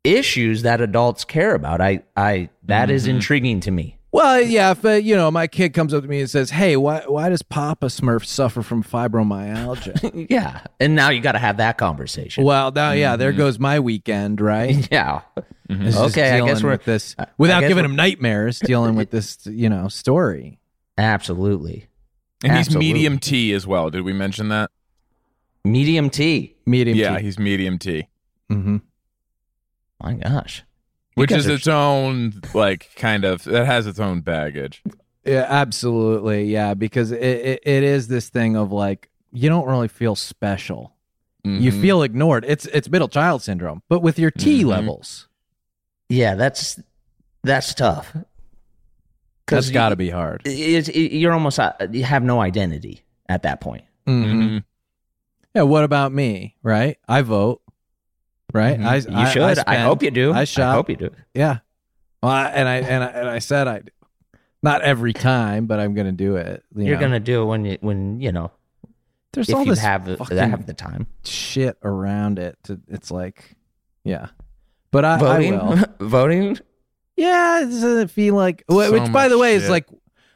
issues 0.04 0.62
that 0.62 0.82
adults 0.82 1.24
care 1.24 1.54
about. 1.54 1.80
I 1.80 2.02
I 2.16 2.50
that 2.64 2.90
is 2.90 3.06
intriguing 3.06 3.60
to 3.60 3.70
me. 3.70 3.96
Well, 4.12 4.42
yeah, 4.42 4.73
if 4.73 4.85
uh, 4.85 4.90
you 4.90 5.16
know, 5.16 5.31
my 5.31 5.47
kid 5.47 5.71
comes 5.73 5.95
up 5.95 6.02
to 6.02 6.09
me 6.09 6.21
and 6.21 6.28
says, 6.28 6.50
"Hey, 6.50 6.76
why 6.76 7.02
why 7.07 7.31
does 7.31 7.40
Papa 7.42 7.87
Smurf 7.87 8.26
suffer 8.26 8.62
from 8.62 8.83
fibromyalgia?" 8.85 10.26
yeah, 10.31 10.61
and 10.78 10.95
now 10.95 11.09
you 11.09 11.21
got 11.23 11.33
to 11.33 11.38
have 11.38 11.57
that 11.57 11.78
conversation. 11.78 12.45
well, 12.45 12.71
now, 12.73 12.92
yeah, 12.92 13.16
there 13.16 13.33
goes 13.33 13.59
my 13.59 13.81
weekend, 13.81 14.40
right? 14.40 14.87
yeah. 14.92 15.23
It's 15.71 15.97
just 15.97 16.16
Okay, 16.19 16.31
I 16.31 16.37
dealing 16.37 16.52
guess 16.52 16.62
we're- 16.62 16.75
with 16.75 16.85
this 16.85 17.14
I- 17.19 17.23
I 17.23 17.26
without 17.38 17.61
giving 17.62 17.85
him 17.87 17.97
nightmares, 17.97 18.59
dealing 18.59 18.95
with 18.97 19.11
this, 19.12 19.38
you 19.47 19.71
know, 19.71 19.88
story. 19.88 20.59
Absolutely. 20.99 21.87
and 22.45 22.54
he's 22.54 22.76
medium 22.76 23.19
T 23.19 23.54
as 23.54 23.66
well. 23.66 23.88
Did 23.88 24.02
we 24.02 24.12
mention 24.12 24.49
that? 24.50 24.71
Medium 25.64 26.11
T. 26.11 26.54
Medium 26.66 26.99
yeah, 26.99 27.16
T. 27.16 27.23
he's 27.25 27.38
medium 27.38 27.78
T, 27.78 28.09
hmm 28.50 28.76
My 30.02 30.12
gosh. 30.14 30.64
Which 31.14 31.33
is 31.33 31.47
its 31.47 31.66
own 31.69 32.40
like 32.54 32.90
kind 32.97 33.25
of 33.25 33.45
that 33.45 33.66
has 33.66 33.87
its 33.87 33.99
own 34.00 34.21
baggage. 34.21 34.83
Yeah, 35.25 35.47
absolutely. 35.49 36.45
Yeah, 36.45 36.75
because 36.75 37.12
it, 37.12 37.21
it, 37.23 37.61
it 37.64 37.83
is 37.85 38.09
this 38.09 38.28
thing 38.28 38.57
of 38.57 38.73
like 38.73 39.09
you 39.33 39.49
don't 39.49 39.66
really 39.66 39.88
feel 39.88 40.14
special. 40.16 40.95
You 41.45 41.73
Mhm. 41.73 41.81
feel 41.81 42.02
ignored. 42.02 42.45
It's 42.47 42.66
it's 42.66 42.88
middle 42.88 43.09
child 43.09 43.42
syndrome, 43.42 43.83
but 43.88 44.00
with 44.00 44.19
your 44.19 44.31
T 44.31 44.62
Mhm. 44.62 44.66
levels. 44.66 45.28
Yeah, 46.09 46.35
that's 46.37 46.81
that's 47.42 47.73
tough. 47.75 48.14
that's 49.47 49.71
got 49.71 49.88
to 49.90 49.97
be 49.97 50.11
hard. 50.11 50.42
It's, 50.45 50.88
it, 50.88 51.12
you're 51.12 51.33
almost 51.33 51.59
uh, 51.59 51.73
you 51.90 52.04
have 52.04 52.23
no 52.23 52.40
identity 52.40 53.02
at 53.28 53.42
that 53.42 53.61
point. 53.61 53.85
Mhm. 54.07 54.25
Mhm. 54.33 54.64
Yeah. 55.54 55.62
What 55.62 55.85
about 55.85 56.12
me? 56.12 56.57
Right? 56.62 56.99
I 57.09 57.23
vote. 57.23 57.62
Right? 58.52 58.78
Mhm. 58.78 58.85
I 58.87 58.97
You 58.97 59.04
I- 59.16 59.30
should. 59.30 59.42
I, 59.42 59.54
spend- 59.54 59.82
hope 59.82 60.02
you 60.02 60.11
do. 60.11 60.32
I 60.32 60.44
shop. 60.44 60.71
I 60.71 60.75
hope 60.75 60.90
you 60.90 60.97
do. 60.97 61.11
Yeah. 61.35 61.59
Well, 62.23 62.32
I, 62.32 62.44
and 62.50 62.68
I 62.68 62.75
and 62.76 63.04
I 63.04 63.06
and 63.09 63.28
I 63.28 63.38
said 63.40 63.66
I, 63.66 63.82
not 64.62 64.82
every 64.82 65.12
time, 65.12 65.66
but 65.66 65.80
I'm 65.80 65.94
gonna 65.94 66.12
do 66.12 66.37
it. 66.37 66.62
You 66.76 66.85
You're 66.87 66.94
know? 66.97 67.00
gonna 67.00 67.21
do 67.21 67.42
it 67.42 67.47
when 67.47 67.64
you 67.64 67.78
when 67.80 68.21
you 68.21 68.30
know 68.32 68.50
There's 69.32 69.49
if 69.49 69.54
all 69.56 69.64
you 69.64 69.71
this 69.73 69.80
have 69.80 70.04
the, 70.04 70.16
fucking 70.18 70.37
have 70.37 70.66
the 70.66 70.75
time. 70.75 71.06
shit 71.25 71.76
around 71.82 72.38
it. 72.38 72.56
To, 72.64 72.80
it's 72.88 73.11
like, 73.11 73.56
yeah. 74.04 74.28
But 74.92 75.04
I, 75.04 75.14
I 75.14 75.18
Voting, 75.18 75.52
will. 75.59 75.85
voting. 76.09 76.59
Yeah, 77.16 77.62
it 77.62 77.66
doesn't 77.66 78.09
feel 78.11 78.35
like. 78.35 78.62
wh- 78.71 78.75
So 78.85 78.92
which, 78.92 79.12
by 79.12 79.28
the 79.28 79.37
much 79.37 79.40
way, 79.42 79.54
is 79.54 79.68
like 79.71 79.87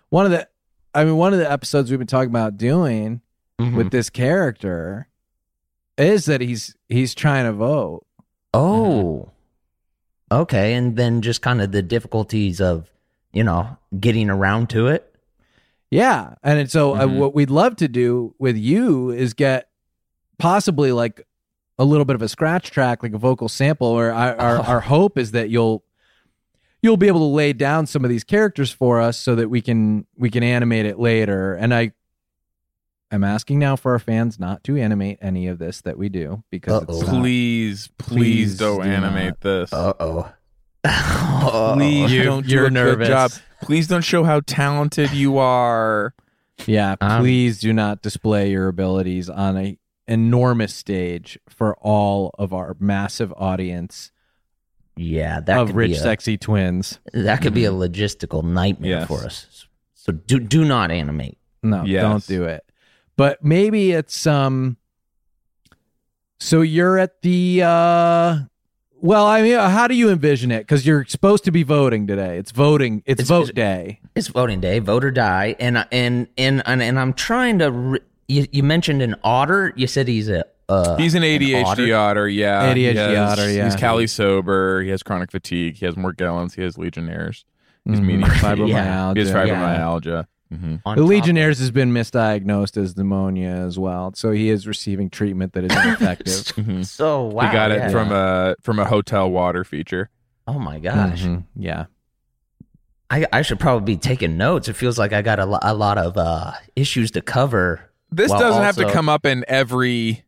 one 0.09 0.25
of 0.27 0.33
the. 0.33 0.49
I 0.95 1.05
mean, 1.05 1.17
one 1.17 1.35
of 1.35 1.39
the 1.39 1.51
episodes 1.51 1.91
we've 1.91 1.99
been 1.99 2.07
talking 2.09 2.31
about 2.31 2.57
doing 2.57 3.21
Mm-hmm. 3.61 3.75
with 3.77 3.91
this 3.91 4.11
character 4.11 5.09
is 5.97 6.27
that 6.27 6.41
he's 6.43 6.75
he's 6.89 7.15
trying 7.15 7.45
to 7.47 7.53
vote. 7.53 8.06
Oh, 8.57 9.31
okay, 10.31 10.75
and 10.75 10.97
then 10.97 11.23
just 11.23 11.43
kind 11.43 11.61
of 11.61 11.73
the 11.73 11.83
difficulties 11.83 12.61
of 12.61 12.91
you 13.33 13.45
know 13.45 13.77
getting 13.99 14.31
around 14.31 14.71
to 14.71 14.89
it. 14.89 15.13
Yeah, 15.91 16.35
and 16.43 16.71
so 16.71 16.95
uh, 16.95 17.07
Mhm. 17.07 17.19
what 17.19 17.35
we'd 17.35 17.51
love 17.51 17.77
to 17.77 17.89
do 17.89 18.35
with 18.39 18.57
you 18.57 19.11
is 19.11 19.35
get 19.35 19.69
possibly 20.39 20.91
like 20.93 21.25
a 21.79 21.85
little 21.85 22.05
bit 22.05 22.17
of 22.17 22.23
a 22.23 22.29
scratch 22.29 22.71
track, 22.71 23.03
like 23.03 23.13
a 23.13 23.19
vocal 23.19 23.49
sample. 23.49 23.87
Or 23.87 24.11
our 24.11 24.35
our, 24.37 24.57
our 24.61 24.81
hope 24.81 25.17
is 25.19 25.31
that 25.33 25.49
you'll 25.51 25.85
you'll 26.83 26.97
be 26.97 27.07
able 27.09 27.21
to 27.21 27.35
lay 27.35 27.53
down 27.53 27.87
some 27.87 28.05
of 28.05 28.11
these 28.11 28.25
characters 28.25 28.71
for 28.73 29.01
us 29.01 29.17
so 29.19 29.35
that 29.37 29.49
we 29.49 29.61
can 29.61 30.07
we 30.17 30.31
can 30.31 30.43
animate 30.43 30.87
it 30.87 30.99
later. 30.99 31.55
And 31.55 31.73
I 31.75 31.93
am 33.11 33.25
asking 33.25 33.59
now 33.59 33.77
for 33.77 33.93
our 33.93 33.99
fans 33.99 34.39
not 34.39 34.65
to 34.65 34.77
animate 34.77 35.19
any 35.21 35.47
of 35.47 35.59
this 35.59 35.81
that 35.83 35.97
we 35.99 36.09
do 36.09 36.43
because 36.51 36.83
it's 36.85 37.01
not- 37.03 37.21
Please, 37.21 37.89
please, 37.99 38.09
Please 38.09 38.59
don't 38.59 38.83
do 38.83 38.89
animate 38.89 39.27
not. 39.29 39.41
this. 39.41 39.73
Uh 39.73 39.93
oh. 40.01 40.33
Please 41.75 42.13
You- 42.13 42.23
don't 42.25 42.47
do 42.47 42.53
you're 42.55 42.67
a 42.67 42.71
nervous. 42.71 43.09
good 43.09 43.13
job. 43.13 43.33
Please 43.63 43.89
don't 43.89 44.03
show 44.03 44.25
how 44.25 44.41
talented 44.47 45.13
you 45.13 45.39
are. 45.39 46.15
Yeah, 46.67 46.97
Um, 47.01 47.21
please 47.21 47.61
do 47.61 47.73
not 47.73 48.03
display 48.03 48.51
your 48.51 48.69
abilities 48.69 49.29
on 49.29 49.57
a 49.57 49.79
enormous 50.09 50.75
stage 50.75 51.39
for 51.49 51.77
all 51.77 52.31
of 52.39 52.53
our 52.55 52.77
massive 52.79 53.33
audience 53.37 54.11
Yeah, 54.97 55.41
that 55.41 55.59
of 55.59 55.67
could 55.69 55.77
rich, 55.77 55.91
be 55.93 55.97
a, 55.97 56.01
sexy 56.01 56.39
twins. 56.39 56.99
that 57.13 57.43
could 57.43 57.53
be 57.55 57.65
a 57.67 57.73
logistical 57.73 58.43
nightmare 58.43 59.01
Yes. 59.01 59.07
for 59.09 59.25
us. 59.25 59.67
So 59.95 60.13
do 60.13 60.39
do 60.39 60.65
not 60.65 60.91
animate. 60.91 61.39
No, 61.63 61.85
Yes. 61.85 62.03
don't 62.03 62.27
do 62.27 62.45
it. 62.45 62.65
But 63.17 63.43
maybe 63.45 63.93
it's 63.93 64.27
um. 64.27 64.77
So 66.39 66.61
you're 66.61 66.99
at 66.99 67.23
the 67.23 67.63
uh, 67.63 68.39
Well, 69.01 69.27
I 69.27 69.41
mean, 69.43 69.55
how 69.59 69.87
do 69.89 69.95
you 69.95 70.11
envision 70.11 70.51
it? 70.51 70.61
Because 70.61 70.87
you're 70.87 71.05
supposed 71.07 71.45
to 71.45 71.51
be 71.51 71.63
voting 71.63 72.07
today. 72.07 72.37
It's 72.37 72.51
voting. 72.51 73.03
It's, 73.07 73.23
It's- 73.23 73.29
vote 73.29 73.55
day. 73.55 74.01
It's 74.15 74.29
voting 74.29 74.61
day, 74.61 74.79
vote 74.79 75.05
or 75.05 75.11
die, 75.11 75.57
and 75.59 75.87
and 75.91 76.29
and 76.37 76.63
and, 76.67 76.83
and 76.83 76.99
I'm 77.01 77.13
trying 77.15 77.59
to. 77.61 77.71
Re- 77.71 78.01
you, 78.29 78.47
you 78.51 78.63
mentioned 78.63 79.03
an 79.03 79.15
otter. 79.25 79.73
You 79.77 79.87
said 79.87 80.09
he's 80.09 80.29
a. 80.29 80.45
Uh, 80.69 80.97
He's 80.97 81.15
an 81.15 81.23
ADHD 81.23 81.65
otter? 81.65 81.95
otter. 81.95 82.29
yeah. 82.29 82.75
ADHD 82.75 82.95
has- 82.97 83.39
otter, 83.39 83.53
yeah. 83.53 83.65
He's 83.67 83.77
Cali 83.77 84.09
sober. 84.09 84.83
He 84.83 84.89
has 84.91 85.01
chronic 85.05 85.31
fatigue. 85.31 85.77
He 85.77 85.87
has 85.87 85.95
Morgellons. 85.95 86.57
He 86.57 86.63
has 86.63 86.77
Legionnaires. 86.77 87.45
He's 87.85 88.01
Mhm. 88.01 88.05
medium. 88.05 88.31
Fibromyalgia. 88.31 89.15
He 89.15 89.21
has 89.21 89.29
Yeah. 89.31 89.35
fibromyalgia. 89.47 90.27
Mhm. 90.53 90.81
The 90.95 91.03
Legionnaires 91.03 91.59
has 91.59 91.71
been 91.73 91.93
misdiagnosed 91.93 92.77
as 92.81 92.97
pneumonia 92.97 93.49
as 93.49 93.79
well, 93.79 94.13
so 94.15 94.31
he 94.31 94.49
is 94.49 94.67
receiving 94.67 95.11
treatment 95.11 95.55
that 95.55 95.65
is 95.65 95.73
ineffective. 95.85 96.87
So 96.87 97.25
wow, 97.25 97.47
he 97.49 97.53
got 97.53 97.73
it 97.73 97.79
yeah. 97.79 97.89
from 97.89 98.13
a 98.13 98.55
from 98.63 98.79
a 98.79 98.85
hotel 98.85 99.29
water 99.31 99.65
feature. 99.65 100.09
Oh 100.47 100.59
my 100.61 100.79
gosh, 100.79 101.23
Mhm. 101.25 101.45
Yeah. 101.57 101.87
I 103.11 103.27
I 103.33 103.43
should 103.43 103.59
probably 103.61 103.95
be 103.95 103.99
taking 103.99 104.37
notes. 104.37 104.69
It 104.69 104.75
feels 104.75 104.99
like 104.99 105.13
I 105.13 105.23
got 105.23 105.39
a, 105.39 105.47
lo- 105.47 105.59
a 105.63 105.75
lot 105.75 105.99
of 105.99 106.17
uh, 106.17 106.53
issues 106.75 107.11
to 107.13 107.21
cover. 107.21 107.81
This 108.11 108.31
doesn't 108.31 108.63
have 108.63 108.77
to 108.77 108.91
come 108.93 109.09
up 109.09 109.27
in 109.27 109.45
every 109.49 110.25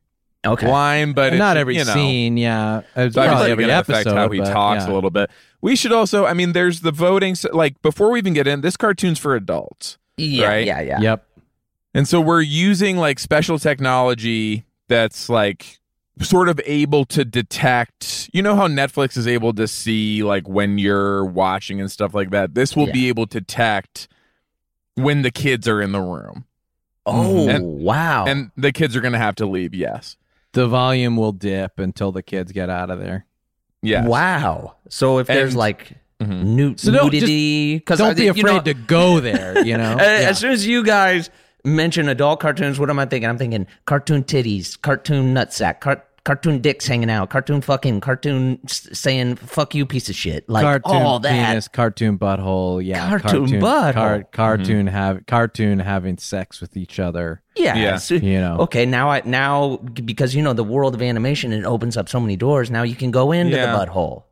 Okay, 0.46 0.68
line, 0.70 1.12
but 1.14 1.34
Not 1.34 1.56
it's, 1.56 1.60
every 1.60 1.76
you 1.76 1.84
know, 1.84 1.92
scene, 1.92 2.36
yeah. 2.36 2.78
It's 2.78 2.86
It's 2.96 3.16
obviously 3.16 3.28
probably 3.28 3.50
every 3.52 3.64
going 3.64 3.68
to 3.70 3.74
episode. 3.74 4.00
affect 4.10 4.16
how 4.16 4.28
he 4.30 4.38
but, 4.38 4.52
talks 4.52 4.84
yeah. 4.86 4.92
a 4.92 4.94
little 4.94 5.10
bit. 5.10 5.30
We 5.60 5.74
should 5.74 5.90
also, 5.92 6.26
I 6.26 6.32
mean, 6.34 6.52
there's 6.52 6.80
the 6.82 6.92
voting. 6.92 7.32
s- 7.32 7.44
Like 7.52 7.80
before 7.82 8.12
we 8.12 8.18
even 8.20 8.34
get 8.34 8.46
in, 8.46 8.60
this 8.60 8.76
cartoon's 8.76 9.18
for 9.18 9.34
adults, 9.34 9.98
yeah, 10.18 10.46
right? 10.48 10.66
yeah, 10.66 10.80
yeah. 10.80 11.00
Yep. 11.00 11.26
and 11.94 12.06
so 12.08 12.20
we're 12.20 12.40
using 12.42 12.96
like 12.98 13.18
special 13.18 13.58
technology 13.58 14.64
that's 14.88 15.28
like 15.28 15.78
sort 16.20 16.48
of 16.48 16.60
able 16.66 17.04
to 17.06 17.24
detect. 17.24 18.28
You 18.32 18.42
know 18.42 18.56
how 18.56 18.66
Netflix 18.68 19.16
is 19.16 19.26
able 19.26 19.52
to 19.54 19.68
see 19.68 20.22
like 20.22 20.48
when 20.48 20.78
you're 20.78 21.24
watching 21.24 21.80
and 21.80 21.90
stuff 21.90 22.14
like 22.14 22.30
that. 22.30 22.54
This 22.54 22.74
will 22.74 22.86
Yeah. 22.88 22.92
be 22.92 23.08
able 23.08 23.26
to 23.28 23.40
detect 23.40 24.08
when 24.94 25.22
the 25.22 25.30
kids 25.30 25.68
are 25.68 25.80
in 25.80 25.92
the 25.92 26.00
room, 26.00 26.44
Oh 27.06 27.48
And- 27.48 27.64
wow, 27.80 28.26
and 28.26 28.50
the 28.56 28.72
kids 28.72 28.96
are 28.96 29.00
going 29.00 29.12
to 29.12 29.18
have 29.18 29.36
to 29.36 29.46
leave. 29.46 29.74
Yes, 29.74 30.16
The 30.52 30.66
volume 30.66 31.16
will 31.16 31.32
dip 31.32 31.78
until 31.78 32.10
the 32.12 32.22
kids 32.22 32.50
get 32.52 32.68
out 32.68 32.90
of 32.90 32.98
there. 32.98 33.24
yes, 33.80 34.06
wow. 34.08 34.74
So 34.88 35.18
if 35.18 35.26
there's 35.28 35.50
And- 35.52 35.58
like 35.58 35.92
Mhm. 36.22 36.42
nu- 36.44 36.74
So 36.76 36.90
don't- 36.92 37.12
nudity, 37.12 37.76
because 37.76 37.98
Don't 37.98 38.16
be 38.16 38.26
afraid 38.28 38.64
to 38.64 38.74
go 38.74 39.20
there, 39.20 39.64
you 39.64 39.76
know? 39.76 39.96
Yeah. 40.00 40.28
As 40.30 40.38
soon 40.38 40.50
as 40.52 40.66
you 40.66 40.82
guys 40.82 41.30
mention 41.64 42.08
adult 42.08 42.40
cartoons, 42.40 42.78
what 42.78 42.90
am 42.90 42.98
I 42.98 43.06
thinking? 43.06 43.28
I'm 43.28 43.38
thinking 43.38 43.66
cartoon 43.86 44.24
titties, 44.24 44.80
cartoon 44.80 45.32
nutsack, 45.34 45.78
car- 45.80 46.02
cartoon 46.24 46.58
dicks 46.60 46.86
hanging 46.86 47.08
out, 47.08 47.30
cartoon 47.30 47.60
fucking, 47.60 48.00
cartoon 48.00 48.58
saying 48.66 49.36
"fuck 49.36 49.74
you, 49.74 49.86
piece 49.86 50.08
of 50.08 50.14
shit," 50.16 50.48
like 50.48 50.62
cartoon 50.64 51.02
all 51.02 51.20
that. 51.20 51.30
penis, 51.30 51.68
cartoon 51.68 52.18
butthole, 52.18 52.84
yeah, 52.84 53.08
Cartoon 53.08 53.30
cartoon 53.48 53.60
butthole. 53.62 54.30
cartoon 54.32 54.86
have 54.88 55.24
cartoon 55.26 55.78
having 55.78 56.18
sex 56.18 56.60
with 56.60 56.76
each 56.76 56.98
other. 56.98 57.40
Yeah, 57.56 57.76
Yeah. 57.76 57.96
so- 57.96 58.16
You 58.16 58.40
know. 58.40 58.56
Okay, 58.60 58.84
now 58.86 59.08
I 59.10 59.22
now 59.24 59.76
because 59.78 60.34
you 60.34 60.42
know 60.42 60.52
the 60.52 60.64
world 60.64 60.94
of 60.94 61.00
animation 61.02 61.52
it 61.52 61.64
opens 61.64 61.96
up 61.96 62.08
so 62.08 62.18
many 62.20 62.36
doors. 62.36 62.70
Now 62.70 62.82
you 62.82 62.94
can 62.96 63.10
go 63.12 63.30
into 63.32 63.56
Yeah. 63.56 63.72
the 63.72 63.78
butthole. 63.86 64.24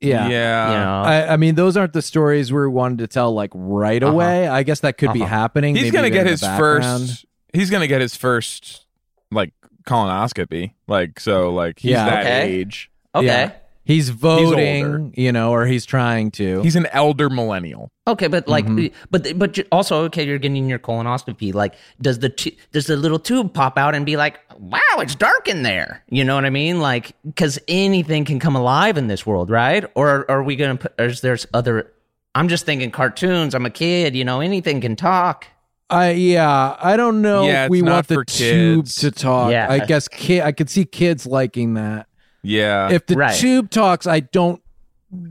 Yeah, 0.00 0.28
yeah. 0.28 0.68
You 0.70 0.76
know, 0.84 1.02
I, 1.02 1.32
I 1.32 1.36
mean, 1.38 1.54
those 1.54 1.76
aren't 1.76 1.92
the 1.94 2.02
stories 2.02 2.52
we 2.52 2.66
wanted 2.68 2.98
to 2.98 3.06
tell 3.06 3.32
like 3.32 3.50
right 3.54 4.02
Uh-huh. 4.02 4.12
away. 4.12 4.46
I 4.48 4.62
guess 4.62 4.80
that 4.80 4.98
could 4.98 5.12
be 5.12 5.22
Uh-huh. 5.22 5.28
happening. 5.28 5.76
he's 5.76 5.90
gonna 5.92 6.10
get 6.10 6.26
his 6.26 6.40
background. 6.42 7.08
first 7.08 7.26
he's 7.52 7.70
gonna 7.70 7.86
get 7.86 8.00
his 8.00 8.14
first 8.16 8.84
like 9.30 9.52
colonoscopy 9.86 10.72
like 10.88 11.20
so 11.20 11.52
like 11.52 11.78
he's 11.78 11.92
Yeah. 11.92 12.04
that 12.10 12.20
Okay. 12.26 12.42
age 12.52 12.90
okay, 13.14 13.26
Yeah. 13.26 13.52
He's 13.86 14.08
older. 14.08 14.18
voting, 14.54 15.12
you 15.14 15.30
know, 15.30 15.52
or 15.52 15.66
he's 15.66 15.84
trying 15.84 16.30
to. 16.32 16.62
he's 16.62 16.74
an 16.74 16.86
elder 16.86 17.28
millennial 17.28 17.90
okay, 18.08 18.28
but 18.28 18.48
like, 18.48 18.64
Mm-hmm. 18.64 18.94
but 19.10 19.38
but 19.38 19.58
also 19.70 20.04
okay, 20.04 20.24
you're 20.26 20.38
getting 20.38 20.68
your 20.70 20.78
colonoscopy. 20.78 21.52
Like, 21.52 21.74
does 22.00 22.18
the 22.20 22.30
tu- 22.30 22.52
does 22.72 22.86
the 22.86 22.96
little 22.96 23.18
tube 23.18 23.52
pop 23.52 23.76
out 23.76 23.94
and 23.94 24.06
be 24.06 24.16
like, 24.16 24.40
wow, 24.58 24.80
it's 24.98 25.14
dark 25.14 25.48
in 25.48 25.62
there? 25.62 26.02
You 26.08 26.24
know 26.24 26.34
what 26.34 26.44
I 26.44 26.50
mean? 26.50 26.80
Like, 26.80 27.14
because 27.24 27.58
anything 27.68 28.24
can 28.24 28.38
come 28.38 28.56
alive 28.56 28.96
in 28.96 29.06
this 29.08 29.24
world, 29.26 29.50
right? 29.50 29.84
Or 29.94 30.30
are 30.30 30.42
we 30.42 30.56
gonna 30.56 30.76
put? 30.76 30.92
Or 30.98 31.06
is 31.06 31.20
there's 31.20 31.46
other? 31.54 31.90
I'm 32.34 32.48
just 32.48 32.64
thinking 32.66 32.90
cartoons. 32.90 33.54
I'm 33.54 33.64
a 33.66 33.70
kid, 33.70 34.14
you 34.16 34.24
know, 34.24 34.40
anything 34.40 34.80
can 34.80 34.96
talk. 34.96 35.46
I 35.90 36.12
yeah, 36.12 36.76
I 36.80 36.96
don't 36.96 37.20
know 37.22 37.46
Yeah, 37.46 37.64
if 37.66 37.70
we 37.70 37.82
want 37.82 38.08
the 38.08 38.14
for 38.16 38.24
tube 38.24 38.84
kids. 38.84 38.96
to 38.96 39.10
talk. 39.10 39.50
Yeah. 39.52 39.66
I 39.70 39.80
guess 39.84 40.08
kid, 40.08 40.42
I 40.42 40.50
could 40.52 40.70
see 40.70 40.84
kids 40.84 41.26
liking 41.26 41.74
that. 41.74 42.06
yeah 42.42 42.90
if 42.90 43.06
the 43.06 43.14
Right. 43.16 43.34
tube 43.38 43.70
talks, 43.70 44.06
I 44.06 44.20
don't. 44.20 44.60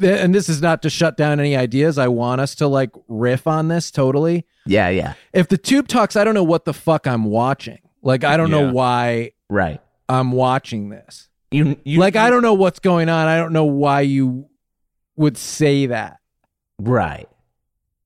And 0.02 0.34
this 0.34 0.48
is 0.48 0.62
not 0.62 0.82
to 0.84 0.90
shut 0.90 1.18
down 1.18 1.40
any 1.42 1.58
ideas. 1.58 1.98
I 1.98 2.08
want 2.08 2.40
us 2.40 2.56
to 2.56 2.68
like 2.68 2.92
riff 3.10 3.48
on 3.48 3.68
this 3.68 3.92
totally. 3.92 4.46
Yeah, 4.66 4.88
yeah, 4.88 5.16
If 5.34 5.50
the 5.50 5.58
tube 5.58 5.90
talks, 5.90 6.16
I 6.16 6.24
don't 6.24 6.34
know 6.36 6.44
what 6.44 6.64
the 6.64 6.74
fuck 6.74 7.06
I'm 7.06 7.26
watching. 7.26 7.80
Like 8.04 8.24
I 8.24 8.38
don't 8.38 8.52
Yeah. 8.52 8.62
know 8.66 8.72
why 8.74 9.32
right. 9.50 9.82
I'm 10.10 10.32
watching 10.32 10.90
this. 10.90 11.30
You, 11.52 11.78
you 11.84 12.00
like 12.00 12.16
I 12.16 12.30
don't 12.30 12.42
know 12.42 12.54
what's 12.56 12.80
going 12.80 13.10
on. 13.10 13.28
I 13.28 13.38
don't 13.38 13.54
know 13.54 13.66
why 13.66 14.02
you 14.02 14.48
would 15.16 15.38
say 15.38 15.88
that. 15.88 16.18
Right. 16.80 17.28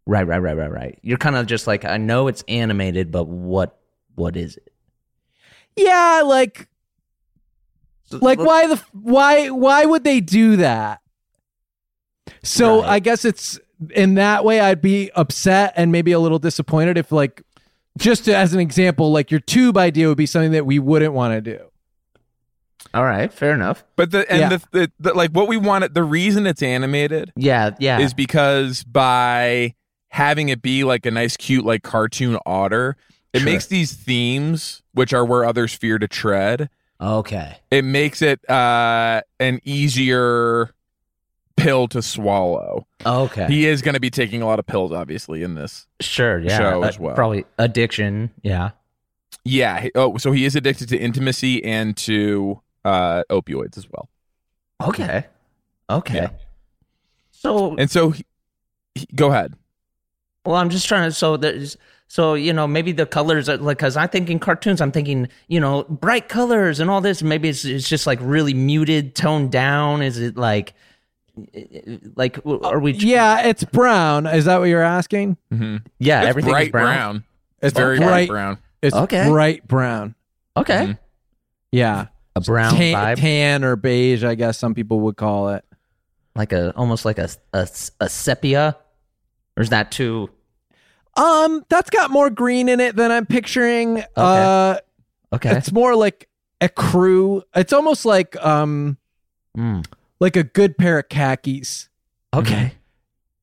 Right, 0.06 0.26
right, 0.26 0.40
right, 0.40 0.56
right, 0.56 0.72
right. 0.72 1.00
You're 1.02 1.18
kind 1.18 1.36
of 1.36 1.48
just 1.48 1.68
like, 1.68 1.84
I 1.84 1.98
know 1.98 2.28
it's 2.30 2.44
animated, 2.48 3.12
but 3.12 3.26
what 3.26 3.78
what 4.16 4.38
is 4.38 4.56
it? 4.58 4.72
Yeah, 5.76 6.22
like 6.26 6.68
like 8.12 8.40
why 8.40 8.68
the 8.68 8.82
why 8.94 9.50
why 9.50 9.86
would 9.86 10.04
they 10.04 10.22
do 10.22 10.58
that? 10.58 11.02
So 12.44 12.82
Right. 12.82 12.90
I 12.90 13.00
guess 13.00 13.26
it's 13.26 13.60
in 13.94 14.16
that 14.16 14.44
way 14.46 14.60
I'd 14.60 14.82
be 14.82 15.12
upset 15.16 15.74
and 15.76 15.92
maybe 15.92 16.12
a 16.14 16.20
little 16.20 16.40
disappointed 16.40 16.98
if 16.98 17.12
like 17.12 17.42
just 17.98 18.26
to, 18.26 18.36
as 18.36 18.54
an 18.54 18.60
example, 18.60 19.12
like 19.12 19.32
your 19.32 19.40
tube 19.40 19.78
idea 19.78 20.08
would 20.08 20.18
be 20.18 20.26
something 20.26 20.52
that 20.52 20.66
we 20.66 20.80
wouldn't 20.80 21.14
want 21.14 21.34
to 21.34 21.42
do. 21.58 21.64
All 22.94 23.04
right, 23.04 23.32
fair 23.32 23.54
enough. 23.54 23.84
but 23.96 24.12
the 24.12 24.30
and 24.32 24.40
Yeah. 24.40 24.50
the, 24.50 24.64
the, 24.72 24.92
the 25.00 25.14
like 25.14 25.32
what 25.32 25.48
we 25.48 25.58
wanted 25.58 25.94
the 25.94 26.04
reason 26.04 26.48
it's 26.48 26.64
animated 26.64 27.34
Yeah, 27.36 27.72
yeah. 27.80 28.00
is 28.00 28.14
because 28.14 28.84
by 28.84 29.76
having 30.10 30.50
it 30.50 30.62
be 30.62 30.84
like 30.84 31.06
a 31.06 31.12
nice 31.12 31.36
cute 31.36 31.66
like 31.66 31.84
cartoon 31.84 32.38
otter 32.46 32.96
it 33.34 33.40
Sure. 33.40 33.46
makes 33.46 33.66
these 33.68 33.94
themes 33.94 34.82
which 34.94 35.12
are 35.14 35.26
where 35.26 35.44
others 35.44 35.74
fear 35.74 36.00
to 36.00 36.08
tread 36.08 36.70
okay. 37.02 37.58
it 37.70 37.84
makes 37.84 38.22
it 38.22 38.40
uh 38.50 39.22
an 39.40 39.60
easier 39.66 40.72
pill 41.58 41.88
to 41.90 42.02
swallow 42.02 42.88
Okay. 43.06 43.48
he 43.48 43.66
is 43.66 43.82
going 43.82 43.94
to 43.96 44.00
be 44.00 44.10
taking 44.10 44.42
a 44.42 44.46
lot 44.46 44.60
of 44.60 44.66
pills 44.66 44.92
obviously 44.92 45.44
in 45.44 45.56
this 45.56 45.88
sure, 46.00 46.40
yeah. 46.40 46.58
show 46.58 46.84
Uh, 46.84 46.88
as 46.88 46.98
well. 47.00 47.16
Probably 47.16 47.46
addiction, 47.58 48.30
yeah. 48.44 48.70
yeah 49.44 49.88
oh 49.96 50.18
so 50.18 50.32
he 50.32 50.46
is 50.46 50.56
addicted 50.56 50.88
to 50.90 50.98
intimacy 50.98 51.64
and 51.66 51.98
to 51.98 52.62
uh 52.86 53.24
opioids 53.30 53.78
as 53.78 53.88
well 53.92 54.08
Okay. 54.82 55.26
Okay. 55.90 56.16
Yeah. 56.16 56.30
So, 57.32 57.76
and 57.78 57.90
so 57.90 58.12
he, 58.12 58.24
he- 58.96 59.08
go 59.16 59.30
ahead 59.32 59.54
well, 60.46 60.56
I'm 60.56 60.70
just 60.70 60.88
trying 60.88 61.10
to, 61.10 61.12
so 61.14 61.36
there's, 61.36 61.76
so, 62.08 62.34
you 62.36 62.54
know, 62.54 62.68
maybe 62.68 62.94
the 62.94 63.06
colors 63.06 63.50
are 63.50 63.58
like, 63.58 63.80
cause 63.80 63.98
I 63.98 64.08
think 64.08 64.30
in 64.30 64.40
cartoons, 64.40 64.80
I'm 64.80 64.94
thinking, 64.94 65.28
you 65.50 65.60
know, 65.60 65.84
bright 65.90 66.30
colors 66.30 66.80
and 66.80 66.90
all 66.90 67.02
this. 67.02 67.22
Maybe 67.22 67.50
it's, 67.50 67.66
it's 67.66 67.90
just 67.90 68.08
like 68.08 68.18
really 68.22 68.54
muted, 68.54 69.14
toned 69.14 69.52
down. 69.52 70.02
Is 70.02 70.18
it 70.20 70.38
like, 70.38 70.74
like, 72.16 72.40
are 72.46 72.80
we, 72.80 72.94
Yeah, 72.94 73.48
it's 73.48 73.64
brown. 73.64 74.26
Is 74.28 74.46
that 74.46 74.60
what 74.60 74.66
you're 74.70 74.82
asking? 74.82 75.38
mm-hmm. 75.52 75.78
yeah, 76.00 76.22
it's 76.22 76.30
everything 76.30 76.52
bright 76.52 76.66
is 76.68 76.72
brown. 76.72 77.24
It's 77.62 77.74
very 77.78 77.98
bright. 77.98 78.08
bright 78.08 78.30
brown 78.30 78.58
It's 78.82 78.96
Okay. 78.96 79.28
bright 79.30 79.68
brown. 79.68 80.16
Okay. 80.56 80.86
Mhm. 80.88 80.98
Yeah, 81.72 82.08
A 82.36 82.42
brown 82.42 82.74
tan, 82.74 82.96
vibe. 82.96 83.20
tan 83.20 83.64
or 83.64 83.76
beige, 83.76 84.24
I 84.24 84.36
guess 84.36 84.58
some 84.58 84.74
people 84.74 85.00
would 85.02 85.18
call 85.18 85.50
it. 85.50 85.64
like 86.36 86.54
a 86.54 86.72
almost 86.76 87.04
like 87.04 87.18
a, 87.18 87.28
a 87.54 87.68
a 88.00 88.08
sepia 88.10 88.78
or 89.58 89.64
is 89.64 89.70
that 89.70 89.90
too 89.92 90.30
Um, 91.16 91.66
that's 91.68 91.90
got 91.90 92.12
more 92.12 92.30
green 92.30 92.70
in 92.70 92.80
it 92.80 92.96
than 92.96 93.12
I'm 93.12 93.26
picturing. 93.26 94.04
Uh, 94.16 94.78
okay 95.34 95.58
it's 95.58 95.72
more 95.72 95.96
like 95.96 96.30
a 96.62 96.70
crew. 96.70 97.42
It's 97.56 97.74
almost 97.74 98.06
like 98.06 98.36
um, 98.46 98.98
Mm. 99.58 99.84
Like 100.20 100.36
a 100.36 100.44
good 100.44 100.78
pair 100.78 101.00
of 101.00 101.10
khakis 101.10 101.90
okay 102.34 102.74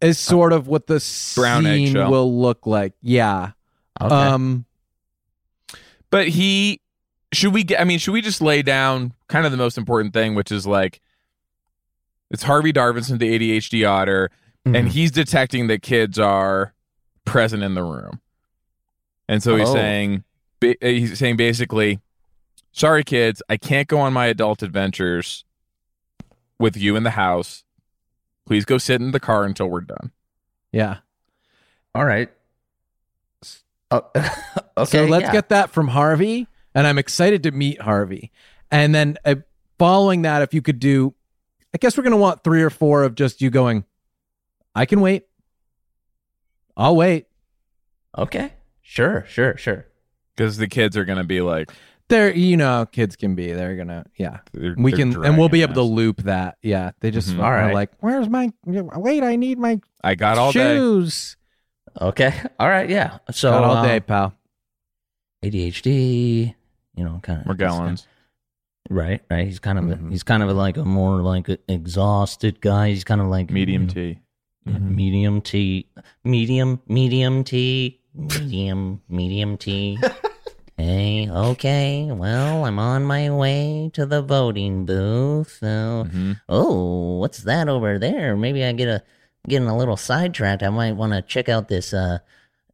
is 0.00 0.18
sort 0.18 0.52
of 0.52 0.66
what 0.68 0.86
the 0.86 1.02
Brown 1.34 1.62
scene 1.64 1.88
eggshell. 1.88 2.10
will 2.10 2.40
look 2.40 2.66
like. 2.66 2.92
Yeah. 3.00 3.52
okay 4.00 4.14
Um. 4.14 4.66
But 6.10 6.28
he 6.28 6.80
should 7.32 7.52
we 7.52 7.64
get 7.64 7.80
I 7.80 7.84
mean, 7.84 7.98
should 7.98 8.12
we 8.12 8.20
just 8.20 8.40
lay 8.40 8.62
down 8.62 9.12
kind 9.28 9.46
of 9.46 9.52
the 9.52 9.58
most 9.58 9.78
important 9.78 10.12
thing, 10.14 10.34
which 10.34 10.52
is 10.52 10.66
like 10.66 11.00
it's 12.30 12.42
Harvey 12.42 12.72
Darvinson, 12.72 13.18
the 13.18 13.32
ADHD 13.38 13.84
otter, 13.88 14.30
and 14.64 14.74
Mhm. 14.74 14.88
he's 14.88 15.10
detecting 15.10 15.66
that 15.68 15.82
kids 15.82 16.18
are 16.18 16.74
present 17.24 17.62
in 17.62 17.74
the 17.74 17.82
room. 17.82 18.20
And 19.28 19.42
so 19.42 19.56
he's 19.56 19.68
Oh. 19.68 19.74
saying 19.74 20.24
he's 20.80 21.18
saying 21.18 21.36
basically, 21.36 22.00
sorry 22.72 23.04
kids, 23.04 23.42
I 23.48 23.56
can't 23.56 23.88
go 23.88 23.98
on 24.00 24.12
my 24.12 24.26
adult 24.26 24.62
adventures. 24.62 25.44
With 26.58 26.76
you 26.76 26.96
in 26.96 27.02
the 27.02 27.10
house. 27.10 27.64
Please 28.46 28.64
go 28.64 28.78
sit 28.78 29.00
in 29.00 29.12
the 29.12 29.20
car 29.20 29.44
until 29.44 29.68
we're 29.68 29.80
done. 29.80 30.10
Yeah. 30.72 30.98
All 31.94 32.04
right. 32.04 32.30
Oh, 33.90 34.10
okay. 34.76 34.90
so 34.90 35.04
let's 35.06 35.26
yeah. 35.26 35.32
get 35.32 35.50
that 35.50 35.70
from 35.70 35.88
Harvey, 35.88 36.48
and 36.74 36.86
I'm 36.86 36.98
excited 36.98 37.44
to 37.44 37.52
meet 37.52 37.80
Harvey. 37.80 38.32
And 38.70 38.94
then 38.94 39.16
uh, 39.24 39.36
following 39.78 40.22
that, 40.22 40.42
if 40.42 40.52
you 40.52 40.62
could 40.62 40.80
do, 40.80 41.14
I 41.72 41.78
guess 41.78 41.96
we're 41.96 42.04
gonna 42.04 42.16
want 42.16 42.42
three 42.42 42.62
or 42.62 42.70
four 42.70 43.04
of 43.04 43.14
just 43.14 43.40
you 43.40 43.50
going. 43.50 43.84
I 44.74 44.86
can 44.86 45.00
wait. 45.00 45.24
I'll 46.76 46.96
wait. 46.96 47.26
Okay. 48.16 48.52
Sure. 48.82 49.24
Sure. 49.28 49.56
Sure. 49.56 49.86
Because 50.34 50.56
the 50.56 50.66
kids 50.66 50.96
are 50.96 51.04
gonna 51.04 51.24
be 51.24 51.40
like, 51.40 51.70
They're 52.10 52.34
you 52.34 52.56
know 52.56 52.86
kids 52.90 53.16
can 53.16 53.34
be. 53.34 53.52
They're 53.52 53.76
gonna 53.76 54.04
yeah. 54.16 54.38
they're- 54.52 54.74
We 54.76 54.90
they're 54.90 54.98
can 55.12 55.24
and 55.24 55.38
we'll 55.38 55.48
be 55.48 55.62
able 55.62 55.72
dragging 55.74 55.88
to 55.90 55.94
loop 55.94 56.22
that. 56.24 56.58
Yeah. 56.62 56.90
They 57.00 57.10
just 57.10 57.30
Mhm. 57.30 57.38
are 57.42 57.58
All 57.58 57.66
right. 57.66 57.74
like, 57.74 57.90
where's 58.00 58.28
my 58.28 58.52
wait? 58.66 59.22
I 59.22 59.36
need 59.36 59.58
my 59.58 59.80
I 60.02 60.14
got 60.14 60.36
all 60.38 60.52
day. 60.52 60.76
shoes. 60.76 61.36
Okay. 62.00 62.34
All 62.60 62.68
right. 62.68 62.88
Yeah. 62.90 63.18
So 63.30 63.50
Got 63.50 63.64
all 63.64 63.76
uh, 63.78 63.82
day, 63.86 64.00
pal. 64.00 64.34
ADHD. 65.44 66.54
You 66.96 67.04
know, 67.04 67.20
kind 67.22 67.40
of 67.40 67.46
Morgellons. 67.56 68.06
Right. 68.90 69.22
Right. 69.30 69.46
He's 69.46 69.58
kind 69.58 69.78
of 69.78 69.90
a, 69.90 69.96
Mhm. 69.96 70.10
he's 70.10 70.22
kind 70.22 70.42
of 70.42 70.50
like 70.56 70.76
a 70.76 70.84
more 70.84 71.22
like 71.22 71.48
exhausted 71.68 72.60
guy. 72.60 72.90
He's 72.90 73.04
kind 73.04 73.20
of 73.20 73.28
like 73.28 73.50
Medium 73.50 73.82
you 73.82 73.88
know, 73.88 73.94
T. 73.94 74.18
Yeah, 74.66 74.78
medium 74.78 75.40
T, 75.42 75.88
medium, 76.24 76.80
medium 76.88 77.44
T, 77.44 78.00
medium, 78.14 79.02
medium 79.08 79.56
T. 79.58 79.98
hey, 80.76 81.28
okay. 81.30 82.08
Well, 82.10 82.64
I'm 82.64 82.78
on 82.78 83.04
my 83.04 83.30
way 83.30 83.90
to 83.94 84.06
the 84.06 84.22
voting 84.22 84.84
booth. 84.86 85.58
So, 85.60 86.06
Mhm. 86.08 86.40
oh, 86.48 87.18
what's 87.18 87.42
that 87.42 87.68
over 87.68 87.98
there? 87.98 88.36
Maybe 88.36 88.64
I 88.64 88.72
get 88.72 88.88
a 88.88 89.02
getting 89.48 89.68
a 89.68 89.76
little 89.76 89.96
sidetracked. 89.96 90.62
I 90.62 90.70
might 90.70 90.92
want 90.96 91.12
to 91.12 91.22
check 91.22 91.48
out 91.48 91.68
this 91.68 91.92
uh, 91.92 92.18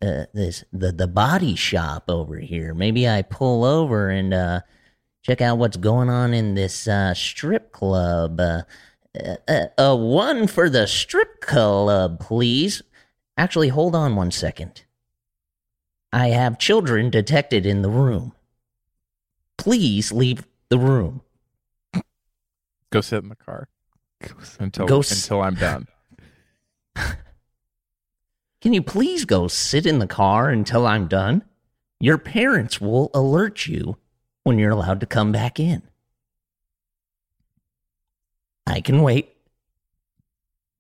uh 0.02 0.24
this 0.32 0.64
the 0.72 0.92
the 0.92 1.08
body 1.08 1.54
shop 1.54 2.04
over 2.08 2.38
here. 2.38 2.74
Maybe 2.74 3.08
I 3.08 3.22
pull 3.22 3.64
over 3.64 4.08
and 4.08 4.32
uh 4.32 4.60
check 5.22 5.40
out 5.40 5.58
what's 5.58 5.76
going 5.76 6.08
on 6.08 6.32
in 6.32 6.54
this 6.54 6.86
uh 6.88 7.12
strip 7.14 7.72
club. 7.72 8.40
Uh, 8.40 8.62
uh, 9.18 9.36
uh, 9.48 9.66
uh, 9.92 9.96
one 9.96 10.46
for 10.46 10.70
the 10.70 10.86
strip 10.86 11.40
club, 11.40 12.20
please. 12.20 12.82
Actually, 13.36 13.68
hold 13.68 13.94
on 13.96 14.14
one 14.14 14.30
second. 14.30 14.84
I 16.12 16.28
have 16.28 16.58
children 16.58 17.10
detected 17.10 17.66
in 17.66 17.82
the 17.82 17.88
room. 17.88 18.32
Please 19.56 20.10
leave 20.12 20.46
the 20.68 20.78
room. 20.78 21.22
Go 22.90 23.00
sit 23.00 23.22
in 23.22 23.28
the 23.28 23.36
car 23.36 23.68
until 24.58 24.86
Go 24.86 24.98
until 24.98 25.42
I'm 25.42 25.54
done. 25.54 25.86
Can 28.60 28.72
you 28.74 28.82
please 28.82 29.24
go 29.24 29.48
sit 29.48 29.86
in 29.86 30.00
the 30.00 30.06
car 30.06 30.50
until 30.50 30.86
I'm 30.86 31.06
done? 31.06 31.44
Your 31.98 32.18
parents 32.18 32.80
will 32.80 33.10
alert 33.14 33.66
you 33.66 33.96
when 34.44 34.58
you're 34.58 34.70
allowed 34.70 35.00
to 35.00 35.06
come 35.06 35.32
back 35.32 35.58
in. 35.58 35.82
I 38.66 38.80
can 38.80 39.02
wait. 39.02 39.34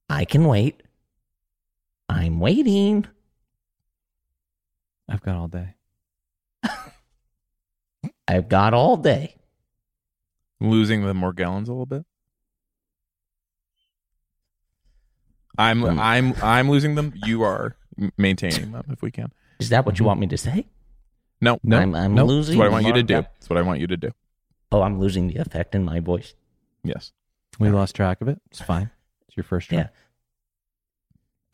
I 0.08 0.24
can 0.24 0.44
wait. 0.44 0.82
I'm 2.08 2.40
waiting. 2.40 3.06
I've 5.10 5.22
got 5.22 5.34
all 5.36 5.48
day. 5.48 5.74
I've 8.28 8.48
got 8.48 8.72
all 8.74 8.96
day. 8.96 9.34
Losing 10.60 11.04
the 11.04 11.12
Morgellons 11.12 11.66
a 11.66 11.72
little 11.72 11.84
bit. 11.86 12.04
I'm 15.58 15.80
Hmm. 15.82 15.98
I'm 15.98 16.34
I'm 16.42 16.70
losing 16.70 16.94
them. 16.94 17.12
You 17.26 17.42
are 17.42 17.76
m- 18.00 18.12
maintaining 18.16 18.72
them 18.72 18.84
if 18.90 19.02
we 19.02 19.10
can. 19.10 19.32
Is 19.58 19.68
that 19.70 19.84
what 19.84 19.98
you 19.98 20.04
want 20.04 20.20
me 20.20 20.26
to 20.28 20.38
say? 20.38 20.66
No, 21.40 21.58
No, 21.62 21.78
I'm, 21.78 21.94
I'm 21.94 22.14
nope. 22.14 22.26
That's 22.28 22.28
losing. 22.28 22.58
what 22.58 22.66
I 22.66 22.70
want 22.70 22.86
you 22.86 22.92
to 22.94 23.02
do. 23.02 23.14
my- 23.14 23.20
That's 23.22 23.50
what 23.50 23.58
I 23.58 23.62
want 23.62 23.80
you 23.80 23.86
to 23.88 23.96
do. 23.96 24.10
Oh, 24.72 24.82
I'm 24.82 25.00
losing 25.00 25.26
the 25.26 25.36
effect 25.36 25.74
in 25.74 25.84
my 25.84 25.98
voice. 26.00 26.34
Yes. 26.84 27.12
We 27.58 27.68
lost 27.70 27.96
track 27.96 28.20
of 28.20 28.28
it. 28.28 28.40
It's 28.50 28.60
fine. 28.60 28.90
It's 29.26 29.36
your 29.36 29.44
first 29.44 29.68
try. 29.68 29.88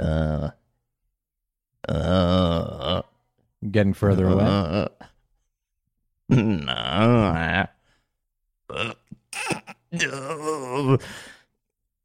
Yeah. 0.00 0.06
Uh. 0.06 0.50
Uh. 1.88 2.95
Getting 3.70 3.94
further 3.94 4.26
away. 4.28 4.44
Uh, 4.44 4.88
no. 6.28 7.66
Uh, 8.68 8.92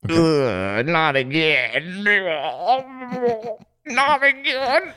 uh, 0.09 0.83
not 0.85 1.15
again. 1.15 2.03
Not 3.85 4.23
again. 4.23 4.93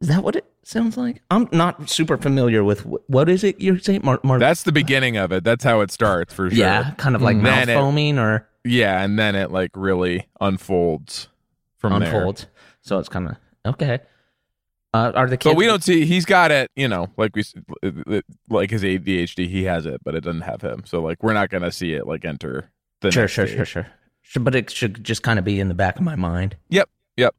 Is 0.00 0.08
that 0.08 0.22
what 0.22 0.36
it 0.36 0.44
sounds 0.64 0.96
like? 0.96 1.22
I'm 1.30 1.48
not 1.52 1.88
super 1.88 2.16
familiar 2.18 2.62
with 2.62 2.80
wh- 2.80 3.08
what 3.08 3.28
is 3.28 3.42
it 3.44 3.60
you're 3.60 3.78
saying, 3.78 4.00
Mar- 4.04 4.20
Mar- 4.22 4.38
That's 4.38 4.64
the 4.64 4.72
beginning 4.72 5.16
of 5.16 5.32
it. 5.32 5.44
That's 5.44 5.64
how 5.64 5.80
it 5.80 5.90
starts 5.90 6.34
for 6.34 6.50
sure. 6.50 6.58
yeah, 6.58 6.90
kind 6.98 7.14
of 7.16 7.22
like 7.22 7.36
Mm. 7.36 7.42
mouth 7.42 7.66
foaming 7.68 8.18
or 8.18 8.46
Yeah, 8.64 9.02
and 9.02 9.18
then 9.18 9.34
it 9.34 9.50
like 9.50 9.70
really 9.74 10.26
unfolds 10.40 11.28
from 11.90 12.00
there. 12.00 12.14
unfolds. 12.14 12.46
So 12.82 12.98
it's 12.98 13.08
kind 13.08 13.28
of 13.28 13.36
okay. 13.74 14.00
Uh, 14.92 15.10
are 15.14 15.26
the 15.28 15.36
kids? 15.36 15.52
But 15.52 15.56
we 15.58 15.66
don't 15.66 15.82
see. 15.82 16.04
He's 16.06 16.24
got 16.24 16.50
it. 16.52 16.70
You 16.76 16.86
know, 16.88 17.08
like 17.16 17.34
we 17.34 17.42
like 18.48 18.70
his 18.70 18.82
ADHD. 18.84 19.48
He 19.48 19.64
has 19.64 19.86
it, 19.86 20.00
but 20.04 20.14
it 20.14 20.20
doesn't 20.22 20.42
have 20.42 20.62
him. 20.62 20.84
So 20.86 21.00
like 21.02 21.22
we're 21.22 21.32
not 21.32 21.50
gonna 21.50 21.72
see 21.72 21.94
it 21.94 22.06
like 22.06 22.24
enter 22.24 22.70
the 23.00 23.10
Sure, 23.10 23.22
next 23.24 23.32
sure, 23.32 23.46
sure, 23.46 23.64
sure, 23.66 23.86
sure. 24.22 24.42
But 24.42 24.54
it 24.54 24.70
should 24.70 25.02
just 25.02 25.22
kind 25.22 25.38
of 25.38 25.44
be 25.44 25.58
in 25.60 25.68
the 25.68 25.74
back 25.74 25.96
of 25.96 26.02
my 26.02 26.14
mind. 26.16 26.56
Yep, 26.68 26.88
yep. 27.16 27.34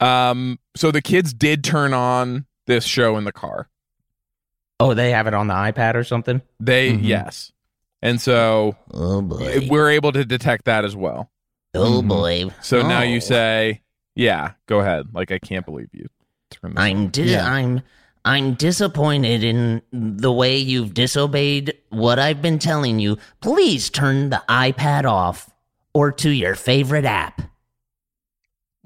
Um. 0.00 0.58
So 0.74 0.90
the 0.90 1.02
kids 1.02 1.32
did 1.32 1.62
turn 1.62 1.94
on 1.94 2.46
this 2.66 2.84
show 2.84 3.16
in 3.16 3.24
the 3.24 3.32
car. 3.32 3.68
Oh, 4.80 4.94
they 4.94 5.12
have 5.12 5.26
it 5.28 5.34
on 5.34 5.46
the 5.46 5.54
iPad 5.54 5.94
or 5.94 6.02
something. 6.02 6.42
They 6.58 6.92
Mhm. 6.94 7.00
yes, 7.04 7.52
and 8.02 8.20
so 8.20 8.76
Oh 8.92 9.22
boy! 9.22 9.68
we're 9.70 9.90
able 9.90 10.10
to 10.10 10.24
detect 10.24 10.64
that 10.64 10.84
as 10.84 10.96
well. 10.96 11.30
Oh 11.74 12.02
Mhm. 12.02 12.08
boy! 12.08 12.50
So 12.62 12.82
now 12.82 13.00
Oh. 13.00 13.02
you 13.02 13.20
say, 13.20 13.82
yeah, 14.14 14.52
go 14.66 14.80
ahead. 14.80 15.06
Like 15.12 15.30
I 15.32 15.38
can't 15.38 15.64
believe 15.66 15.88
you. 15.92 16.08
Turn 16.50 16.74
I'm 16.76 17.08
di- 17.08 17.32
Yeah. 17.32 17.50
I'm 17.50 17.82
I'm 18.24 18.54
disappointed 18.54 19.42
in 19.44 19.82
the 19.92 20.32
way 20.32 20.56
you've 20.56 20.94
disobeyed 20.94 21.74
what 21.90 22.18
I've 22.18 22.40
been 22.40 22.58
telling 22.58 22.98
you. 22.98 23.18
Please 23.40 23.90
turn 23.90 24.30
the 24.30 24.42
iPad 24.48 25.04
off 25.04 25.50
or 25.92 26.10
to 26.12 26.30
your 26.30 26.54
favorite 26.54 27.04
app. 27.04 27.42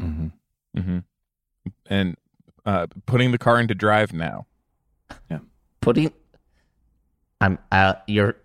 Mm-hmm. 0.01 0.29
Mhm. 0.79 1.05
and 1.91 2.17
uh, 2.67 2.87
putting 3.07 3.33
the 3.33 3.39
car 3.39 3.59
into 3.61 3.75
drive 3.75 4.13
now. 4.13 4.47
Yeah. 5.31 5.39
Putting 5.81 6.13
I'm 7.41 7.59
uh 7.73 7.95
your 8.07 8.37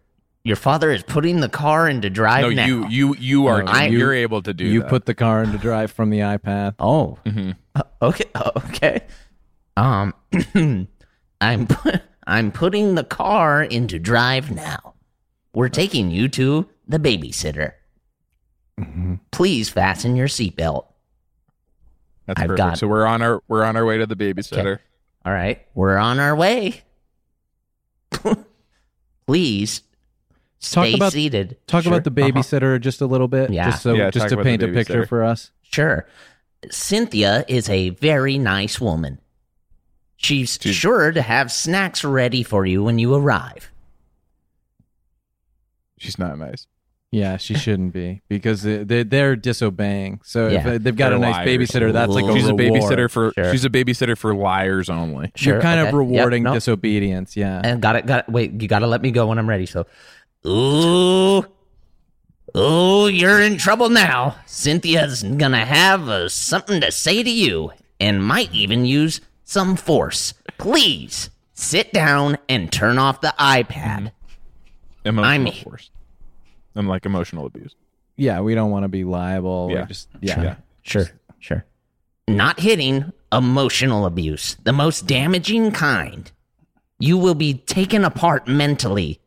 your 0.43 0.55
father 0.57 0.91
is 0.91 1.03
putting 1.03 1.39
the 1.39 1.47
car 1.49 1.87
into 1.87 2.09
drive 2.09 2.43
no, 2.43 2.49
now. 2.49 2.65
you 2.65 2.87
you 2.89 3.15
you 3.17 3.47
are 3.47 3.63
No, 3.63 3.71
I- 3.71 3.85
you're 3.87 4.13
able 4.13 4.41
to 4.41 4.53
do 4.53 4.65
You 4.65 4.81
that. 4.81 4.89
put 4.89 5.05
the 5.05 5.13
car 5.15 5.41
into 5.43 5.57
drive 5.57 5.91
from 5.91 6.09
the 6.09 6.19
iPad. 6.19 6.75
Oh, 6.79 7.17
Mhm. 7.25 7.55
Uh, 7.75 7.83
okay, 8.01 8.25
uh, 8.35 8.51
okay. 8.57 9.01
Um, 9.77 10.13
I'm 11.41 11.67
pu- 11.67 11.99
I'm 12.27 12.51
putting 12.51 12.95
the 12.95 13.03
car 13.03 13.63
into 13.63 13.99
drive 13.99 14.51
now. 14.51 14.93
We're 15.53 15.69
taking 15.69 16.11
you 16.11 16.27
to 16.29 16.67
the 16.87 16.99
babysitter. 16.99 17.73
Mhm. 18.79 19.19
Please 19.31 19.69
fasten 19.69 20.15
your 20.15 20.27
seatbelt. 20.27 20.85
That's 22.25 22.41
I've 22.41 22.47
perfect. 22.47 22.57
got- 22.57 22.77
So 22.79 22.87
we're 22.87 23.05
on 23.05 23.21
our 23.21 23.41
we're 23.47 23.63
on 23.63 23.75
our 23.77 23.85
way 23.85 23.97
to 23.97 24.05
the 24.05 24.15
babysitter. 24.15 24.79
All 25.25 25.31
right, 25.33 25.65
we're 25.73 25.97
on 25.97 26.19
our 26.19 26.35
way. 26.35 26.83
Please 29.25 29.81
Talk 30.71 30.85
stay 30.85 30.93
about- 30.93 31.11
seated. 31.13 31.57
Talk 31.67 31.83
Sure. 31.83 31.93
about 31.93 32.03
the 32.03 32.21
Uh-huh. 32.21 32.31
babysitter 32.31 32.79
just 32.79 33.01
a 33.01 33.05
little 33.05 33.27
bit, 33.27 33.49
Yeah. 33.51 33.69
just 33.71 33.83
so 33.83 33.93
Yeah, 33.93 34.09
just 34.11 34.29
to 34.29 34.37
paint 34.43 34.63
a 34.63 34.67
picture 34.69 35.05
for 35.05 35.23
us. 35.23 35.51
Sure. 35.61 36.07
Cynthia 36.71 37.43
is 37.47 37.67
a 37.69 37.89
very 37.89 38.37
nice 38.37 38.79
woman. 38.79 39.19
She's 40.15 40.57
She's- 40.61 40.75
sure 40.75 41.11
to 41.11 41.21
have 41.21 41.51
snacks 41.51 42.03
ready 42.03 42.43
for 42.43 42.65
you 42.65 42.81
when 42.83 42.97
you 42.99 43.13
arrive. 43.13 43.71
She's 45.97 46.17
not 46.19 46.37
nice. 46.37 46.67
Yeah, 47.11 47.37
she 47.37 47.53
shouldn't 47.53 47.93
be 47.93 48.23
because 48.27 48.63
they, 48.63 48.83
they 48.83 49.03
they're 49.03 49.35
disobeying. 49.35 50.21
So 50.23 50.47
Yeah. 50.47 50.67
if 50.67 50.81
they've 50.83 50.95
got 50.95 51.09
They're 51.09 51.17
a 51.17 51.21
nice 51.21 51.45
liars. 51.45 51.47
babysitter, 51.69 51.93
that's 51.93 52.11
like 52.11 52.25
a 52.25 52.33
she's 52.33 52.47
a 52.47 52.53
babysitter 52.53 53.09
for 53.11 53.31
Sure. 53.35 53.51
she's 53.51 53.65
a 53.65 53.69
babysitter 53.69 54.17
for 54.17 54.33
liars 54.33 54.89
only. 54.89 55.31
You're 55.37 55.61
kind 55.61 55.79
okay. 55.79 55.89
of 55.89 55.93
Yep, 55.93 55.93
rewarding 55.93 56.43
disobedience. 56.45 57.37
Yeah. 57.37 57.61
And 57.63 57.81
got 57.83 57.95
it, 57.97 58.07
got 58.07 58.27
it. 58.27 58.31
Wait, 58.31 58.59
you 58.59 58.67
got 58.67 58.79
to 58.79 58.87
let 58.87 59.03
me 59.03 59.11
go 59.11 59.27
when 59.27 59.37
I'm 59.37 59.47
ready. 59.47 59.67
So, 59.67 59.85
ooh, 60.47 61.45
ooh, 62.57 63.07
you're 63.07 63.41
in 63.41 63.57
trouble 63.57 63.89
now. 63.89 64.35
Cynthia's 64.45 65.23
gonna 65.23 65.65
have 65.65 66.07
uh, 66.09 66.29
something 66.29 66.81
to 66.81 66.91
say 66.91 67.23
to 67.23 67.29
you, 67.29 67.71
and 67.99 68.23
might 68.23 68.51
even 68.53 68.85
use 68.85 69.21
some 69.43 69.75
force. 69.75 70.33
Please 70.57 71.29
sit 71.53 71.93
down 71.93 72.37
and 72.49 72.71
turn 72.71 72.97
off 72.97 73.21
the 73.21 73.33
iPad. 73.39 74.11
Emotional 75.05 75.47
I'm- 75.53 75.63
force. 75.63 75.89
I'm 76.75 76.87
like 76.87 77.05
emotional 77.05 77.45
abuse. 77.45 77.75
Yeah, 78.15 78.41
we 78.41 78.55
don't 78.55 78.71
want 78.71 78.83
to 78.83 78.87
be 78.89 79.03
liable. 79.03 79.69
Yeah. 79.71 79.79
Yeah, 79.79 79.85
just 79.85 80.09
yeah. 80.21 80.41
Yeah. 80.41 80.55
Sure, 80.81 81.05
sure. 81.39 81.65
Not 82.27 82.59
hitting, 82.59 83.11
emotional 83.31 84.05
abuse, 84.05 84.57
the 84.63 84.73
most 84.73 85.05
damaging 85.07 85.71
kind. 85.71 86.31
You 86.99 87.17
will 87.17 87.35
be 87.35 87.55
taken 87.55 88.05
apart 88.05 88.47
mentally 88.47 89.19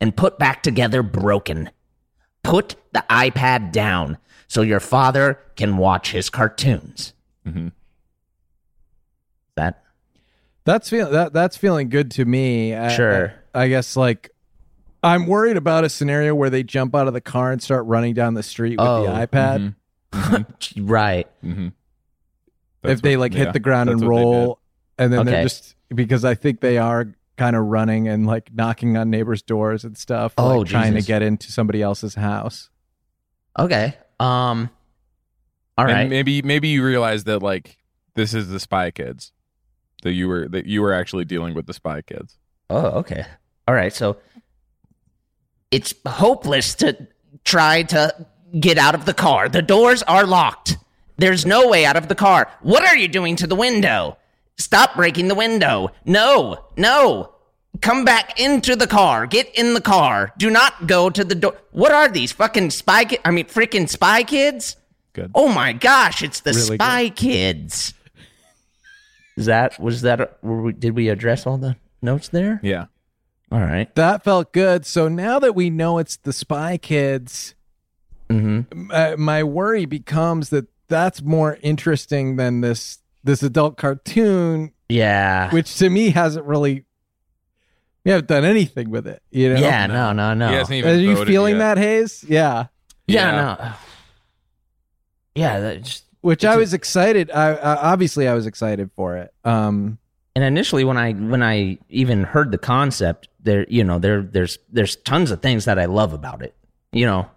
and 0.00 0.16
put 0.16 0.38
back 0.38 0.62
together 0.62 1.02
broken. 1.02 1.70
Put 2.42 2.76
the 2.92 3.04
iPad 3.10 3.72
down 3.72 4.18
so 4.46 4.62
your 4.62 4.80
father 4.80 5.38
can 5.56 5.76
watch 5.76 6.12
his 6.12 6.30
cartoons. 6.30 7.12
Mhm. 7.46 7.72
That 9.56 9.82
That's 10.64 10.88
feel 10.90 11.10
that 11.10 11.32
that's 11.32 11.56
feeling 11.56 11.88
good 11.88 12.10
to 12.12 12.24
me. 12.24 12.70
Sure. 12.90 13.32
I, 13.54 13.64
I 13.64 13.68
guess 13.68 13.96
like 13.96 14.30
I'm 15.02 15.26
worried 15.26 15.56
about 15.56 15.84
a 15.84 15.88
scenario 15.88 16.34
where 16.34 16.50
they 16.50 16.62
jump 16.62 16.94
out 16.94 17.06
of 17.08 17.14
the 17.14 17.20
car 17.20 17.52
and 17.52 17.62
start 17.62 17.86
running 17.86 18.14
down 18.14 18.34
the 18.34 18.42
street 18.42 18.78
with 18.78 18.86
Oh, 18.88 19.04
the 19.04 19.26
iPad. 19.26 19.74
right. 20.78 21.28
Mm-hmm. 21.44 21.68
if 22.84 23.02
they 23.02 23.16
like 23.16 23.32
hit 23.34 23.52
the 23.52 23.60
ground 23.60 23.90
and 23.90 24.00
roll, 24.00 24.58
and 24.98 25.12
then 25.12 25.26
they're 25.26 25.42
just 25.44 25.74
because 25.94 26.24
I 26.24 26.34
think 26.34 26.60
they 26.60 26.78
are 26.78 27.08
kind 27.38 27.56
of 27.56 27.64
running 27.64 28.08
and 28.08 28.26
like 28.26 28.50
knocking 28.52 28.96
on 28.96 29.08
neighbors' 29.08 29.40
doors 29.42 29.84
and 29.84 29.96
stuff, 29.96 30.34
Oh, 30.36 30.58
like 30.58 30.68
trying 30.68 30.94
to 30.94 31.02
get 31.02 31.22
into 31.22 31.50
somebody 31.50 31.80
else's 31.80 32.14
house. 32.14 32.68
Okay. 33.58 33.96
Um. 34.20 34.68
All 35.78 35.88
and 35.88 36.10
maybe 36.10 36.42
maybe 36.42 36.68
you 36.68 36.84
realize 36.84 37.24
that 37.24 37.40
like 37.40 37.78
this 38.14 38.34
is 38.34 38.48
the 38.48 38.58
spy 38.58 38.90
kids 38.90 39.32
that 40.02 40.12
you 40.12 40.26
were 40.26 40.48
that 40.48 40.66
you 40.66 40.82
were 40.82 40.92
actually 40.92 41.24
dealing 41.24 41.54
with 41.54 41.66
the 41.66 41.72
spy 41.72 42.02
kids. 42.02 42.36
Oh, 42.68 42.98
okay. 42.98 43.24
All 43.68 43.74
right. 43.74 43.92
So 43.92 44.16
it's 45.70 45.94
hopeless 46.06 46.74
to 46.76 47.06
try 47.44 47.84
to 47.84 48.26
get 48.58 48.76
out 48.76 48.94
of 48.96 49.04
the 49.04 49.14
car. 49.14 49.48
The 49.48 49.62
doors 49.62 50.02
are 50.02 50.26
locked. 50.26 50.76
There's 51.16 51.46
no 51.46 51.68
way 51.68 51.84
out 51.84 51.96
of 51.96 52.08
the 52.08 52.14
car. 52.14 52.50
What 52.62 52.84
are 52.84 52.96
you 52.96 53.08
doing 53.08 53.36
to 53.36 53.46
the 53.46 53.54
window? 53.56 54.16
Stop 54.58 54.96
breaking 54.96 55.28
the 55.28 55.34
window. 55.34 55.90
No, 56.04 56.66
no. 56.76 57.34
Come 57.80 58.04
back 58.04 58.40
into 58.40 58.74
the 58.74 58.86
car. 58.88 59.26
Get 59.26 59.54
in 59.56 59.74
the 59.74 59.80
car. 59.80 60.32
Do 60.36 60.50
not 60.50 60.86
go 60.88 61.10
to 61.10 61.22
the 61.24 61.34
door. 61.36 61.56
What 61.70 61.92
are 61.92 62.08
these 62.08 62.32
fucking 62.32 62.70
spy 62.70 63.04
kids? 63.04 63.22
I 63.24 63.30
mean, 63.30 63.46
freaking 63.46 63.88
spy 63.88 64.24
kids? 64.24 64.76
Good. 65.12 65.30
Oh 65.34 65.48
my 65.48 65.72
gosh, 65.72 66.22
it's 66.22 66.40
the 66.40 66.52
Really 66.52 66.76
spy 66.76 67.08
kids. 67.10 67.94
Is 69.36 69.46
that, 69.46 69.78
was 69.78 70.02
that, 70.02 70.42
were 70.42 70.62
we, 70.62 70.72
did 70.72 70.96
we 70.96 71.08
address 71.08 71.46
all 71.46 71.58
the 71.58 71.76
notes 72.02 72.28
there? 72.28 72.58
Yeah. 72.62 72.86
All 73.52 73.60
right. 73.60 73.94
That 73.94 74.24
felt 74.24 74.52
good. 74.52 74.84
So 74.84 75.06
now 75.06 75.38
that 75.38 75.54
we 75.54 75.70
know 75.70 75.98
it's 75.98 76.16
the 76.16 76.32
Spy 76.32 76.76
Kids, 76.76 77.54
Mm-hmm. 78.28 78.90
uh, 78.92 79.14
my 79.16 79.42
worry 79.42 79.86
becomes 79.86 80.50
that 80.50 80.66
that's 80.88 81.22
more 81.22 81.56
interesting 81.62 82.36
than 82.36 82.60
this 82.60 82.98
this 83.28 83.42
adult 83.42 83.76
cartoon, 83.76 84.72
Yeah. 84.88 85.50
which 85.50 85.76
to 85.78 85.88
me 85.90 86.10
hasn't 86.10 86.44
really. 86.46 86.84
We 88.04 88.12
haven't 88.12 88.28
done 88.28 88.44
anything 88.44 88.88
with 88.90 89.06
it, 89.06 89.22
you 89.30 89.52
know. 89.52 89.60
yeah. 89.60 89.86
No. 89.86 90.12
No. 90.12 90.32
No. 90.34 90.48
He 90.48 90.54
hasn't 90.54 90.74
even 90.76 90.90
Are 90.96 90.98
you 90.98 91.24
feeling 91.26 91.56
yet. 91.56 91.74
that, 91.74 91.78
Hayes? 91.78 92.24
Yeah. 92.26 92.66
yeah. 93.06 93.30
Yeah. 93.30 93.30
No. 93.56 93.72
Yeah. 95.34 95.60
That 95.60 95.82
just, 95.82 96.04
Which 96.20 96.42
It's 96.42 96.50
I 96.50 96.54
a- 96.54 96.58
was 96.58 96.74
excited. 96.74 97.30
I, 97.30 97.50
I 97.54 97.92
obviously 97.92 98.26
I 98.26 98.34
was 98.34 98.46
excited 98.46 98.90
for 98.96 99.16
it. 99.18 99.32
Um, 99.44 99.98
and 100.34 100.44
initially, 100.44 100.84
when 100.84 100.96
I 100.96 101.12
when 101.12 101.42
I 101.42 101.78
even 101.88 102.22
heard 102.24 102.50
the 102.52 102.58
concept, 102.58 103.28
there, 103.40 103.66
you 103.68 103.82
know, 103.84 103.98
there 103.98 104.22
there's 104.22 104.58
there's 104.72 104.96
tons 104.96 105.30
of 105.30 105.42
things 105.42 105.64
that 105.66 105.78
I 105.78 105.84
love 105.86 106.12
about 106.12 106.42
it. 106.42 106.54
You 106.92 107.06
know, 107.06 107.30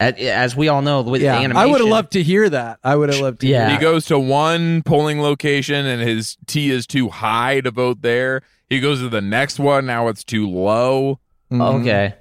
as, 0.00 0.14
as 0.14 0.56
we 0.56 0.68
all 0.68 0.82
know, 0.82 1.02
with 1.02 1.22
yeah, 1.22 1.34
animation, 1.36 1.56
I 1.56 1.66
would 1.66 1.80
have 1.80 1.88
loved 1.88 2.12
to 2.12 2.22
hear 2.22 2.48
that. 2.50 2.78
I 2.82 2.96
would 2.96 3.10
have 3.12 3.20
loved 3.20 3.40
to. 3.42 3.46
Yeah. 3.46 3.70
He 3.70 3.78
goes 3.78 4.06
to 4.06 4.18
one 4.18 4.82
polling 4.82 5.20
location 5.22 5.86
and 5.86 6.02
his 6.02 6.36
T 6.46 6.70
is 6.70 6.86
too 6.86 7.08
high 7.08 7.60
to 7.60 7.70
vote 7.70 8.02
there. 8.02 8.42
He 8.68 8.80
goes 8.80 9.00
to 9.00 9.08
the 9.08 9.20
next 9.20 9.58
one. 9.58 9.86
Now 9.86 10.08
it's 10.08 10.24
too 10.24 10.48
low. 10.48 11.20
Hear. 11.50 11.58
Mhm. 11.60 11.80
Okay. 11.82 12.14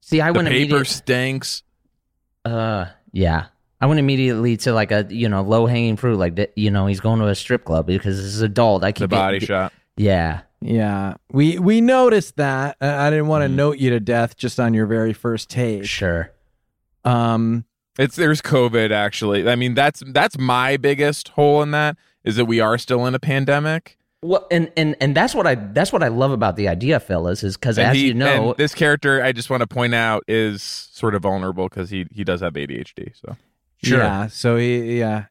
See, 0.00 0.20
I 0.20 0.32
The 0.32 0.38
went 0.38 0.48
paper 0.48 0.56
immediately. 0.56 0.84
stinks. 0.86 1.62
Uh, 2.44 2.86
yeah. 3.12 3.46
I 3.80 3.86
went 3.86 4.00
immediately 4.00 4.56
to 4.58 4.72
like 4.72 4.90
a 4.90 5.06
you 5.08 5.28
know 5.28 5.42
low 5.42 5.66
hanging 5.66 5.96
fruit, 5.96 6.16
like 6.18 6.34
that. 6.36 6.52
You 6.56 6.70
know, 6.70 6.86
he's 6.86 7.00
going 7.00 7.20
to 7.20 7.28
a 7.28 7.34
strip 7.34 7.64
club 7.64 7.86
because 7.86 8.16
this 8.16 8.26
is 8.34 8.40
adult. 8.40 8.82
I 8.82 8.90
keep 8.92 9.00
The 9.00 9.06
keep 9.06 9.10
body 9.10 9.38
get, 9.38 9.46
shot. 9.46 9.72
Yeah. 9.96 10.40
Yeah, 10.60 11.14
we 11.30 11.60
we 11.60 11.80
noticed 11.80 12.36
that. 12.38 12.76
I 12.80 13.10
didn't 13.10 13.28
want 13.28 13.44
to 13.44 13.48
Mhm. 13.48 13.54
note 13.54 13.78
you 13.78 13.90
to 13.90 14.00
death 14.00 14.36
just 14.36 14.58
on 14.58 14.74
your 14.74 14.86
very 14.86 15.12
first 15.12 15.48
take. 15.48 15.84
Sure. 15.84 16.32
Um, 17.08 17.64
It's 17.98 18.16
there's 18.16 18.40
COVID 18.42 18.90
actually. 18.90 19.48
I 19.48 19.56
mean 19.56 19.74
that's 19.74 20.02
that's 20.08 20.38
my 20.38 20.76
biggest 20.76 21.28
hole 21.30 21.62
in 21.62 21.70
that 21.72 21.96
is 22.24 22.36
that 22.36 22.44
we 22.44 22.60
are 22.60 22.78
still 22.78 23.06
in 23.06 23.14
a 23.14 23.18
pandemic. 23.18 23.96
Well, 24.22 24.46
and 24.50 24.70
and 24.76 24.96
and 25.00 25.16
that's 25.16 25.34
what 25.34 25.46
I 25.46 25.54
that's 25.54 25.92
what 25.92 26.02
I 26.02 26.08
love 26.08 26.32
about 26.32 26.56
the 26.56 26.68
idea, 26.68 26.98
fellas, 27.00 27.42
is 27.44 27.56
because 27.56 27.78
as 27.78 27.94
he- 27.96 28.08
you 28.08 28.14
know, 28.14 28.48
and 28.50 28.56
this 28.56 28.74
character 28.74 29.22
I 29.22 29.32
just 29.32 29.48
want 29.48 29.60
to 29.62 29.66
point 29.66 29.94
out 29.94 30.24
is 30.28 30.62
sort 30.62 31.14
of 31.14 31.22
vulnerable 31.22 31.68
because 31.68 31.90
he 31.90 32.06
he 32.12 32.24
does 32.24 32.40
have 32.40 32.54
ADHD. 32.54 33.12
So 33.14 33.36
Sure. 33.82 33.98
Yeah. 34.00 34.26
So 34.26 34.56
he, 34.56 34.98
yeah, 34.98 35.26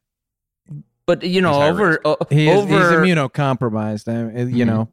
but 1.06 1.22
you 1.22 1.42
know, 1.42 1.60
He's 1.60 1.70
over 1.70 2.00
o- 2.04 2.16
he 2.30 2.48
is, 2.48 2.58
over 2.64 3.04
he's 3.04 3.14
immunocompromised. 3.14 4.08
I 4.08 4.22
mean, 4.44 4.54
you 4.56 4.64
Mhm. 4.64 4.68
know, 4.68 4.88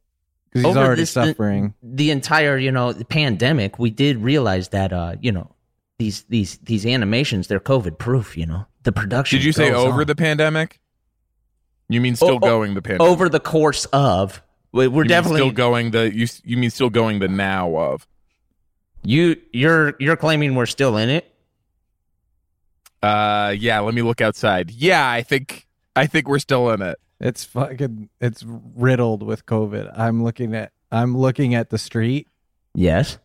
because 0.50 0.62
he's 0.62 0.66
Over 0.76 0.80
already 0.86 1.02
this- 1.04 1.14
the- 1.14 1.28
suffering. 1.28 1.74
the 1.82 2.12
entire 2.12 2.58
you 2.58 2.72
know 2.72 2.94
pandemic, 3.10 3.80
we 3.80 3.90
did 3.92 4.18
realize 4.18 4.70
that 4.70 4.92
uh 4.92 5.16
you 5.22 5.32
know 5.32 5.55
these 5.98 6.24
these 6.24 6.58
these 6.60 6.86
animations 6.86 7.48
they're 7.48 7.60
COVID 7.60 7.98
proof. 7.98 8.38
You 8.38 8.46
know, 8.46 8.66
the 8.84 8.92
production. 8.92 9.40
did 9.40 9.46
you 9.46 9.52
say 9.52 9.72
over 9.72 10.02
on. 10.02 10.08
the 10.08 10.16
pandemic? 10.16 10.80
You 11.90 12.02
mean 12.02 12.16
still 12.16 12.32
Oh, 12.32 12.36
oh, 12.36 12.40
going 12.40 12.74
the 12.74 12.82
pandemic? 12.82 13.12
over 13.12 13.30
the 13.30 13.40
course 13.40 13.86
of? 13.86 14.42
we- 14.72 14.88
We're 14.88 15.04
You 15.04 15.10
definitely 15.10 15.42
still 15.42 15.52
going 15.52 15.92
the 15.92 16.14
you 16.14 16.28
you 16.44 16.58
mean 16.58 16.70
still 16.72 16.90
going 16.90 17.20
the 17.20 17.28
now 17.28 17.76
of 17.78 18.08
you 19.04 19.38
you're 19.54 19.94
you're 20.00 20.18
claiming 20.18 20.56
we're 20.56 20.66
still 20.66 20.98
in 20.98 21.10
it. 21.10 21.32
uh 23.04 23.54
yeah 23.58 23.80
let 23.80 23.94
me 23.94 24.02
look 24.02 24.20
outside 24.20 24.72
yeah 24.72 25.08
i 25.10 25.22
think 25.22 25.68
i 25.96 26.08
think 26.08 26.28
we're 26.28 26.40
still 26.40 26.72
in 26.72 26.82
it 26.82 26.98
It's 27.20 27.46
fucking. 27.46 28.10
It's 28.20 28.44
riddled 28.76 29.24
with 29.24 29.46
COVID. 29.46 29.98
I'm 29.98 30.22
looking 30.24 30.54
at. 30.54 30.72
I'm 30.92 31.18
looking 31.18 31.56
at 31.56 31.70
the 31.70 31.78
street. 31.78 32.28
Yes. 32.74 33.18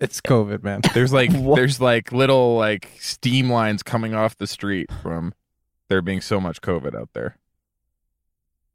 It's 0.00 0.20
COVID, 0.20 0.62
man. 0.62 0.80
there's 0.94 1.12
like 1.12 1.30
there's 1.32 1.80
like 1.80 2.12
little 2.12 2.56
like 2.56 2.90
steam 2.98 3.50
lines 3.50 3.82
coming 3.82 4.14
off 4.14 4.36
the 4.36 4.46
street 4.46 4.90
from 5.02 5.32
there 5.88 6.02
being 6.02 6.20
so 6.20 6.40
much 6.40 6.60
covid 6.60 6.94
out 6.94 7.10
there 7.12 7.36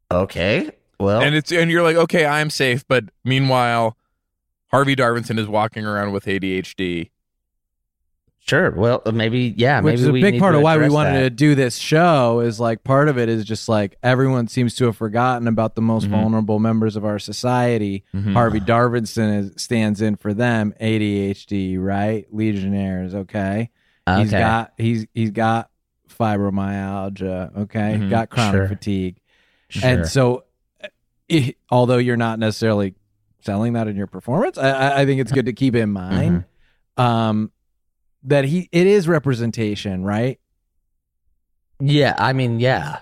Okay. 0.09 0.71
Well, 0.99 1.21
and 1.21 1.33
it's 1.35 1.51
and 1.51 1.71
you're 1.71 1.81
like 1.83 1.95
okay 1.95 2.25
i'm 2.25 2.49
safe 2.51 2.87
but 2.87 3.05
meanwhile 3.25 3.97
harvey 4.67 4.95
darvinson 4.95 5.39
is 5.39 5.47
walking 5.47 5.83
around 5.85 6.11
with 6.11 6.25
adhd 6.25 7.09
sure. 8.47 8.71
Well, 8.71 9.01
maybe 9.13 9.53
yeah. 9.57 9.79
Which 9.81 9.93
maybe 9.93 10.01
is 10.01 10.07
a 10.07 10.11
we 10.11 10.21
big 10.21 10.39
part 10.39 10.55
of 10.55 10.61
why 10.61 10.77
we 10.77 10.89
wanted 10.89 11.13
that. 11.15 11.19
to 11.21 11.29
do 11.29 11.55
this 11.55 11.77
show. 11.77 12.39
Is 12.41 12.59
like 12.59 12.83
part 12.83 13.07
of 13.09 13.17
it 13.17 13.29
is 13.29 13.45
just 13.45 13.69
like 13.69 13.97
everyone 14.03 14.47
seems 14.47 14.75
to 14.75 14.85
have 14.85 14.97
forgotten 14.97 15.47
about 15.47 15.75
the 15.75 15.81
most 15.81 16.07
Mhm. 16.07 16.11
vulnerable 16.11 16.59
members 16.59 16.95
of 16.95 17.05
our 17.05 17.19
society. 17.19 18.03
Mhm. 18.13 18.33
Harvey 18.33 18.59
Darvinson 18.59 19.39
is, 19.39 19.61
stands 19.61 20.01
in 20.01 20.15
for 20.15 20.33
them. 20.33 20.73
ADHD, 20.81 21.77
right? 21.77 22.25
Legionnaires. 22.31 23.13
Okay. 23.15 23.69
Okay. 24.07 24.21
He's 24.21 24.31
got 24.31 24.73
he's 24.77 25.05
he's 25.13 25.31
got 25.31 25.69
fibromyalgia. 26.09 27.55
Okay, 27.57 27.97
Mhm. 27.99 28.09
got 28.09 28.29
chronic 28.29 28.53
Sure. 28.53 28.67
fatigue, 28.67 29.17
Sure. 29.69 29.89
and 29.89 30.07
so 30.07 30.43
eh, 31.29 31.51
although 31.69 31.97
you're 31.97 32.17
not 32.17 32.39
necessarily 32.39 32.95
selling 33.41 33.73
that 33.73 33.87
in 33.87 33.95
your 33.95 34.07
performance, 34.07 34.57
I- 34.57 34.69
I, 34.71 35.01
I 35.01 35.05
think 35.05 35.21
it's 35.21 35.31
good 35.31 35.45
to 35.45 35.53
keep 35.53 35.75
in 35.75 35.91
mind 35.91 36.43
Mm-hmm. 36.97 37.01
um, 37.01 37.51
that 38.23 38.45
he 38.45 38.69
it 38.71 38.87
is 38.87 39.07
representation, 39.07 40.03
right? 40.03 40.39
Yeah, 41.79 42.15
I 42.17 42.33
mean, 42.33 42.59
yeah, 42.59 42.99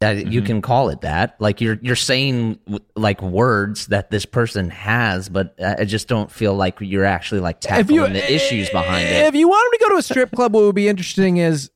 that 0.00 0.26
you 0.28 0.40
Mhm. 0.42 0.46
can 0.46 0.62
call 0.62 0.88
it 0.88 1.02
that. 1.02 1.36
Like 1.38 1.60
you're 1.60 1.78
you're 1.82 1.96
saying 1.96 2.58
like 2.96 3.20
words 3.22 3.88
that 3.88 4.10
this 4.10 4.24
person 4.24 4.70
has, 4.70 5.28
but 5.28 5.54
I 5.62 5.76
I 5.80 5.84
just 5.84 6.08
don't 6.08 6.30
feel 6.30 6.54
like 6.54 6.76
you're 6.80 7.04
actually 7.04 7.40
like 7.40 7.60
tackling 7.60 8.12
the 8.14 8.32
issues 8.34 8.70
behind 8.70 9.04
If 9.08 9.10
it. 9.12 9.26
If 9.28 9.34
you 9.34 9.48
want 9.48 9.66
him 9.74 9.78
to 9.78 9.84
go 9.84 9.90
to 9.94 9.98
a 9.98 10.02
strip 10.02 10.32
club, 10.32 10.54
what 10.54 10.62
would 10.64 10.74
be 10.74 10.88
interesting 10.88 11.36
is 11.36 11.70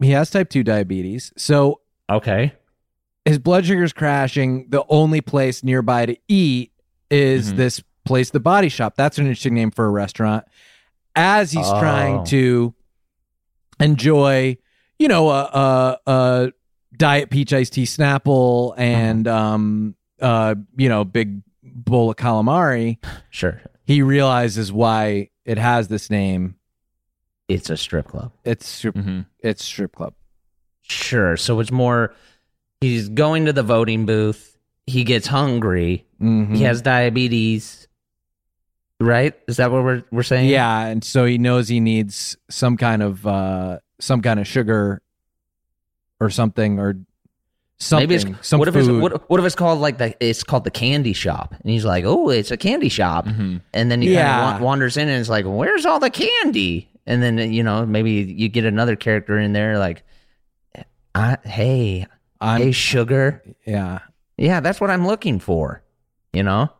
he 0.00 0.10
has 0.10 0.30
type 0.30 0.50
two 0.50 0.64
diabetes, 0.64 1.32
so 1.36 1.80
Okay. 2.10 2.52
his 3.24 3.38
blood 3.38 3.64
sugar's 3.64 3.92
crashing. 3.92 4.66
The 4.68 4.84
only 4.88 5.20
place 5.20 5.62
nearby 5.62 6.06
to 6.06 6.16
eat 6.26 6.72
is 7.08 7.52
Mhm. 7.52 7.56
this 7.56 7.82
place, 8.04 8.30
the 8.30 8.40
Body 8.40 8.68
Shop. 8.68 8.94
That's 8.96 9.16
an 9.18 9.26
interesting 9.26 9.54
name 9.54 9.70
for 9.70 9.84
a 9.86 9.90
restaurant. 9.90 10.44
As 11.14 11.52
he's 11.52 11.66
Oh. 11.66 11.78
trying 11.80 12.24
to 12.26 12.74
enjoy, 13.80 14.56
you 14.98 15.08
know, 15.08 15.28
a, 15.30 15.42
a, 15.42 15.98
a 16.10 16.52
diet 16.96 17.30
peach 17.30 17.52
iced 17.52 17.72
tea 17.74 17.84
Snapple 17.84 18.74
and 18.76 19.26
um 19.28 19.94
uh, 20.20 20.54
you 20.76 20.88
know, 20.88 21.04
big 21.04 21.42
bowl 21.64 22.10
of 22.10 22.16
calamari, 22.16 22.98
Sure. 23.30 23.60
he 23.84 24.02
realizes 24.02 24.72
why 24.72 25.30
it 25.44 25.58
has 25.58 25.88
this 25.88 26.10
name. 26.10 26.54
It's 27.48 27.70
a 27.70 27.76
strip 27.76 28.06
club. 28.06 28.30
It's 28.44 28.66
strip, 28.68 28.94
Mhm. 28.94 29.26
it's 29.40 29.64
strip 29.64 29.96
club. 29.96 30.14
Sure. 30.82 31.36
So 31.36 31.58
it's 31.58 31.72
more 31.72 32.14
he's 32.80 33.08
going 33.08 33.46
to 33.46 33.52
the 33.52 33.64
voting 33.64 34.06
booth. 34.06 34.56
He 34.86 35.02
gets 35.02 35.26
hungry. 35.26 36.06
Mhm. 36.20 36.56
He 36.56 36.62
has 36.62 36.82
diabetes. 36.82 37.81
Right? 39.00 39.34
Is 39.48 39.56
that 39.56 39.70
what 39.72 39.82
we're 39.82 40.04
we're 40.12 40.22
saying? 40.22 40.48
Yeah, 40.48 40.86
and 40.86 41.02
so 41.02 41.24
he 41.24 41.38
knows 41.38 41.68
he 41.68 41.80
needs 41.80 42.36
some 42.50 42.76
kind 42.76 43.02
of 43.02 43.26
uh 43.26 43.78
some 43.98 44.22
kind 44.22 44.38
of 44.38 44.46
sugar 44.46 45.02
or 46.20 46.30
something 46.30 46.78
or 46.78 46.96
something. 47.78 48.08
Maybe 48.08 48.14
it's 48.32 48.46
some 48.48 48.60
what 48.60 48.68
if 48.68 48.74
food. 48.74 48.88
it's 48.88 49.02
what, 49.02 49.28
what 49.28 49.40
if 49.40 49.46
it's 49.46 49.56
called 49.56 49.80
like 49.80 49.98
the 49.98 50.14
it's 50.24 50.44
called 50.44 50.62
the 50.62 50.70
candy 50.70 51.12
shop 51.14 51.52
and 51.60 51.68
he's 51.70 51.84
like 51.84 52.04
oh 52.04 52.28
it's 52.30 52.52
a 52.52 52.56
candy 52.56 52.88
shop 52.88 53.26
Mhm. 53.26 53.60
and 53.74 53.90
then 53.90 54.02
he 54.02 54.12
Yeah. 54.14 54.38
kind 54.40 54.56
of 54.56 54.62
wanders 54.62 54.96
in 54.96 55.08
and 55.08 55.18
it's 55.20 55.28
like 55.28 55.44
where's 55.46 55.84
all 55.84 55.98
the 55.98 56.10
candy 56.10 56.88
and 57.06 57.20
then 57.24 57.38
you 57.52 57.64
know 57.64 57.84
maybe 57.84 58.12
you 58.12 58.48
get 58.48 58.64
another 58.64 58.94
character 58.94 59.36
in 59.36 59.52
there 59.52 59.78
like 59.80 60.04
I, 61.14 61.38
hey 61.44 62.06
I'm, 62.40 62.62
hey 62.62 62.70
sugar 62.72 63.42
yeah. 63.66 63.98
yeah 64.36 64.60
that's 64.60 64.80
what 64.80 64.90
I'm 64.90 65.04
looking 65.06 65.40
for 65.40 65.82
you 66.32 66.44
know 66.44 66.70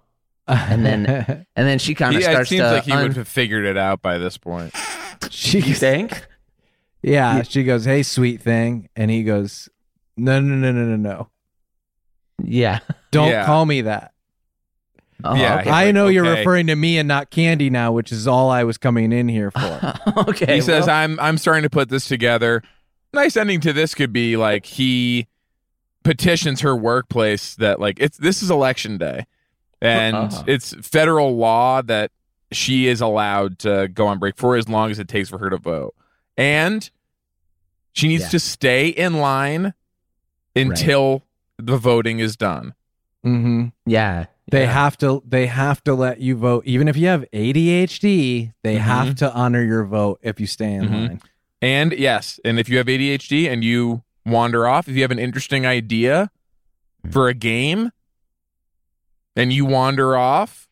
and 0.48 0.84
then 0.84 1.06
and 1.56 1.66
then 1.68 1.78
she 1.78 1.94
kind 1.94 2.14
of 2.14 2.20
He- 2.22 2.26
it 2.26 2.30
starts 2.30 2.48
seems 2.50 2.62
to 2.62 2.72
like 2.72 2.84
he 2.84 2.92
un- 2.92 3.02
would 3.08 3.16
have 3.16 3.28
figured 3.28 3.64
it 3.64 3.76
out 3.76 4.02
by 4.02 4.18
this 4.18 4.36
point. 4.38 4.74
she 5.30 5.60
you 5.60 5.74
think 5.74 6.26
Yeah, 7.02 7.42
she 7.42 7.64
goes, 7.64 7.84
"Hey, 7.84 8.02
sweet 8.02 8.40
thing," 8.42 8.88
and 8.96 9.10
he 9.10 9.22
goes, 9.22 9.68
"No, 10.16 10.40
no, 10.40 10.54
no, 10.54 10.72
no, 10.72 10.84
no, 10.84 10.96
no! 10.96 11.28
yeah 12.42 12.80
Don't 13.10 13.28
Yeah. 13.30 13.46
call 13.46 13.66
me 13.66 13.82
that. 13.82 14.12
Oh, 15.24 15.36
Yeah, 15.36 15.60
okay. 15.60 15.70
I 15.70 15.84
like, 15.86 15.94
know 15.94 16.08
you're 16.08 16.24
referring 16.24 16.66
to 16.66 16.74
me 16.74 16.98
and 16.98 17.06
not 17.06 17.30
Candy 17.30 17.70
now, 17.70 17.92
which 17.92 18.10
is 18.10 18.26
all 18.26 18.50
I 18.50 18.64
was 18.64 18.78
coming 18.78 19.12
in 19.12 19.28
here 19.28 19.50
for." 19.52 19.94
okay 20.28 20.56
he 20.56 20.60
says, 20.60 20.86
well, 20.86 20.96
"I'm 20.96 21.18
I'm 21.20 21.38
starting 21.38 21.62
to 21.62 21.70
put 21.70 21.88
this 21.88 22.06
together." 22.06 22.62
Nice 23.12 23.36
ending 23.36 23.60
to 23.60 23.72
this 23.72 23.94
could 23.94 24.12
be 24.12 24.36
like 24.36 24.64
he 24.66 25.28
petitions 26.02 26.62
her 26.62 26.74
workplace 26.74 27.54
that 27.56 27.78
like 27.78 27.98
it's 28.00 28.16
this 28.18 28.42
is 28.42 28.50
election 28.50 28.98
day, 28.98 29.26
and 29.82 30.16
Uh-huh. 30.16 30.44
it's 30.46 30.74
federal 30.86 31.36
law 31.36 31.82
that 31.82 32.10
she 32.52 32.86
is 32.86 33.00
allowed 33.00 33.58
to 33.60 33.88
go 33.88 34.06
on 34.06 34.18
break 34.18 34.36
for 34.36 34.56
as 34.56 34.68
long 34.68 34.90
as 34.90 34.98
it 34.98 35.08
takes 35.08 35.28
for 35.28 35.38
her 35.38 35.50
to 35.50 35.56
vote, 35.58 35.94
and 36.36 36.90
she 37.92 38.08
needs 38.08 38.24
Yeah. 38.24 38.28
to 38.30 38.40
stay 38.40 38.88
in 38.88 39.14
line 39.18 39.74
until 40.56 41.24
the 41.58 41.76
voting 41.76 42.18
is 42.20 42.36
done. 42.36 42.74
hmm 43.24 43.66
yeah 43.86 44.26
They 44.50 44.64
yeah. 44.64 44.72
have 44.72 44.98
to. 44.98 45.22
They 45.26 45.46
have 45.46 45.82
to 45.84 45.94
let 45.94 46.20
you 46.20 46.34
vote, 46.36 46.64
even 46.66 46.88
if 46.88 46.96
you 46.96 47.06
have 47.06 47.24
ADHD. 47.32 48.52
They 48.64 48.76
Mhm. 48.76 48.80
have 48.80 49.14
to 49.16 49.32
honor 49.32 49.62
your 49.62 49.84
vote 49.84 50.18
if 50.22 50.40
you 50.40 50.46
stay 50.48 50.72
in 50.74 50.88
Mhm. 50.88 50.90
line. 51.08 51.20
And 51.62 51.92
yes, 51.92 52.40
and 52.44 52.58
if 52.58 52.68
you 52.68 52.76
have 52.78 52.88
ADHD 52.88 53.48
and 53.48 53.62
you 53.62 54.02
wander 54.26 54.66
off, 54.66 54.88
if 54.88 54.96
you 54.96 55.02
have 55.02 55.12
an 55.12 55.20
interesting 55.20 55.64
idea 55.64 56.30
for 57.10 57.28
a 57.28 57.34
game 57.34 57.92
and 59.36 59.52
you 59.52 59.64
wander 59.64 60.16
off 60.16 60.68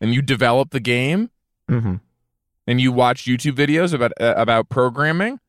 and 0.00 0.14
you 0.14 0.22
develop 0.22 0.70
the 0.70 0.80
game 0.80 1.30
Mhm. 1.70 2.00
and 2.66 2.80
you 2.80 2.92
watch 2.92 3.24
YouTube 3.24 3.56
videos 3.56 3.92
about 3.94 4.12
uh, 4.20 4.34
about 4.36 4.68
programming, 4.68 5.40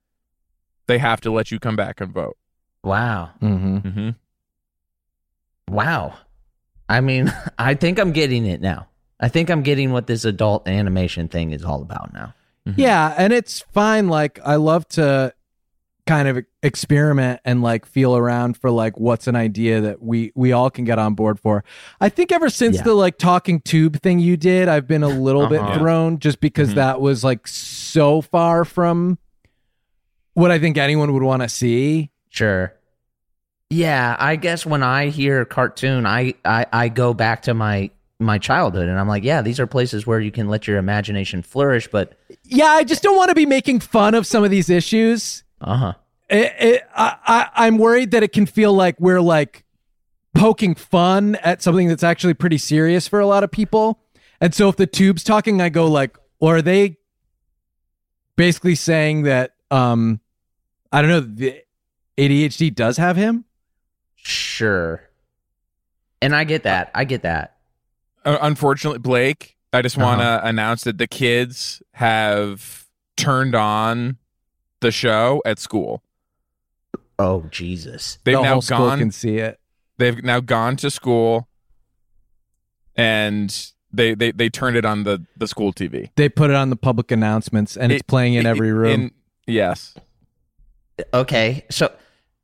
they 0.88 0.98
have 1.00 1.20
to 1.22 1.32
let 1.32 1.52
you 1.52 1.60
come 1.60 1.76
back 1.76 2.00
and 2.02 2.13
vote. 2.13 2.38
wow 2.84 3.32
Mm-hmm. 3.41 3.78
Mm-hmm. 3.78 4.10
Wow. 5.68 6.13
I 6.88 7.02
mean, 7.02 7.34
I 7.58 7.74
think 7.74 8.00
I'm 8.00 8.12
getting 8.12 8.46
it 8.46 8.62
now. 8.62 8.88
I 9.20 9.30
think 9.30 9.50
I'm 9.50 9.63
getting 9.63 9.91
what 9.91 10.08
this 10.08 10.26
adult 10.26 10.68
animation 10.68 11.28
thing 11.28 11.52
is 11.52 11.63
all 11.63 11.82
about 11.82 12.13
now. 12.13 12.34
Yeah, 12.76 13.13
and 13.18 13.32
it's 13.32 13.62
fine. 13.74 14.08
Like 14.10 14.39
I 14.44 14.56
love 14.56 14.88
to 14.89 15.34
kind 16.06 16.28
of 16.28 16.44
experiment 16.62 17.39
and 17.46 17.62
like 17.62 17.86
feel 17.86 18.15
around 18.15 18.58
for 18.58 18.70
like 18.70 19.00
what's 19.00 19.28
an 19.28 19.36
idea 19.36 19.82
that 19.82 20.02
we 20.02 20.32
we 20.36 20.52
all 20.52 20.70
can 20.70 20.86
get 20.86 21.00
on 21.00 21.15
board 21.15 21.39
for. 21.39 21.63
I 22.00 22.10
think 22.10 22.32
ever 22.32 22.50
since 22.50 22.78
Yeah. 22.78 22.84
the 22.84 22.94
like 22.94 23.18
talking 23.18 23.60
tube 23.62 24.02
thing 24.02 24.20
you 24.20 24.38
did, 24.38 24.68
I've 24.68 24.88
been 24.88 25.04
a 25.04 25.08
little 25.10 25.44
Uh-huh. 25.44 25.70
bit 25.72 25.80
thrown 25.80 26.20
just 26.20 26.39
because 26.39 26.72
Mhm. 26.72 26.76
that 26.76 27.02
was 27.02 27.24
like 27.24 27.48
so 27.48 28.22
far 28.22 28.65
from 28.65 29.18
what 30.34 30.52
I 30.52 30.60
think 30.60 30.78
anyone 30.78 31.13
would 31.13 31.24
want 31.24 31.41
to 31.41 31.50
see. 31.50 32.12
Sure. 32.30 32.74
Yeah, 33.70 34.15
I 34.20 34.36
guess 34.36 34.65
when 34.65 34.84
I 34.84 35.08
hear 35.08 35.44
cartoon, 35.44 36.06
I, 36.06 36.36
I, 36.46 36.65
I 36.72 36.89
go 36.89 37.13
back 37.13 37.44
to 37.44 37.54
my 37.54 37.89
my 38.18 38.38
childhood 38.38 38.88
and 38.88 38.98
I'm 38.98 39.10
like, 39.10 39.26
yeah, 39.26 39.41
these 39.41 39.60
are 39.60 39.68
places 39.68 40.08
where 40.08 40.22
you 40.22 40.32
can 40.32 40.48
let 40.48 40.68
your 40.68 40.78
imagination 40.78 41.41
flourish, 41.41 41.89
but 41.91 42.13
Yeah, 42.46 42.68
I 42.68 42.84
just 42.86 43.04
don't 43.04 43.18
want 43.18 43.28
to 43.30 43.36
be 43.36 43.46
making 43.46 43.82
fun 43.82 44.13
of 44.13 44.26
some 44.26 44.44
of 44.44 44.52
these 44.52 44.70
issues. 44.70 45.44
Uh-huh. 45.62 45.94
it, 46.30 46.54
it, 46.60 46.82
I, 46.96 47.18
I, 47.26 47.50
I'm 47.68 47.78
worried 47.78 48.12
that 48.12 48.24
it 48.24 48.32
can 48.34 48.46
feel 48.46 48.74
like 48.74 49.00
we're 49.00 49.22
like 49.22 49.63
poking 50.34 50.76
fun 50.76 51.36
at 51.36 51.62
something 51.62 51.88
that's 51.88 52.04
actually 52.04 52.34
pretty 52.34 52.58
serious 52.58 53.08
for 53.08 53.20
a 53.20 53.26
lot 53.26 53.44
of 53.44 53.52
people. 53.52 54.00
And 54.41 54.54
so 54.54 54.68
if 54.70 54.76
the 54.76 54.86
tube's 54.88 55.24
talking, 55.24 55.62
I 55.62 55.70
go 55.70 55.88
like, 55.88 56.18
or 56.39 56.58
are 56.58 56.62
they 56.62 56.98
basically 58.36 58.76
saying 58.76 59.24
that, 59.24 59.56
um, 59.72 60.20
I 60.91 61.02
don't 61.02 61.10
know, 61.10 61.20
the 61.22 61.62
ADHD 62.18 62.74
does 62.76 62.98
have 62.98 63.15
him? 63.15 63.46
Sure. 64.15 65.02
And 66.22 66.36
I 66.36 66.44
get 66.44 66.63
that. 66.63 66.91
I 66.94 67.06
get 67.06 67.22
that. 67.24 67.58
Uh, 68.26 68.38
unfortunately, 68.41 69.00
Blake, 69.00 69.56
I 69.72 69.82
just 69.82 69.98
want 69.98 70.20
to 70.22 70.26
Uh-huh. 70.26 70.48
announce 70.48 70.84
that 70.84 70.98
the 70.98 71.08
kids 71.08 71.82
have 71.94 72.88
turned 73.15 73.56
on 73.56 74.18
the 74.86 74.91
show 74.91 75.41
at 75.45 75.58
school. 75.60 76.04
Oh, 77.17 77.45
Jesus. 77.50 78.19
They've 78.24 78.36
the 78.36 78.41
now 78.43 78.52
whole 78.54 78.62
school 78.62 78.78
gone. 78.89 79.00
can 79.00 79.12
see 79.12 79.38
it. 79.38 79.60
they've 79.98 80.24
now 80.24 80.39
gone 80.41 80.76
to 80.78 80.91
school 80.91 81.48
and 82.95 83.71
they 83.91 84.13
they, 84.13 84.32
they 84.32 84.50
turned 84.50 84.78
it 84.78 84.86
on 84.86 85.04
the 85.04 85.26
the 85.38 85.48
school 85.48 85.74
TV. 85.74 86.10
They 86.15 86.30
put 86.30 86.50
it 86.50 86.56
on 86.56 86.69
the 86.69 86.76
public 86.76 87.12
announcements 87.12 87.76
and 87.78 87.91
it's 87.91 88.04
playing 88.04 88.36
in 88.36 88.45
it- 88.45 88.50
every 88.50 88.71
room. 88.71 88.91
in- 88.93 89.12
yes. 89.48 89.95
Okay. 91.13 91.65
So 91.69 91.91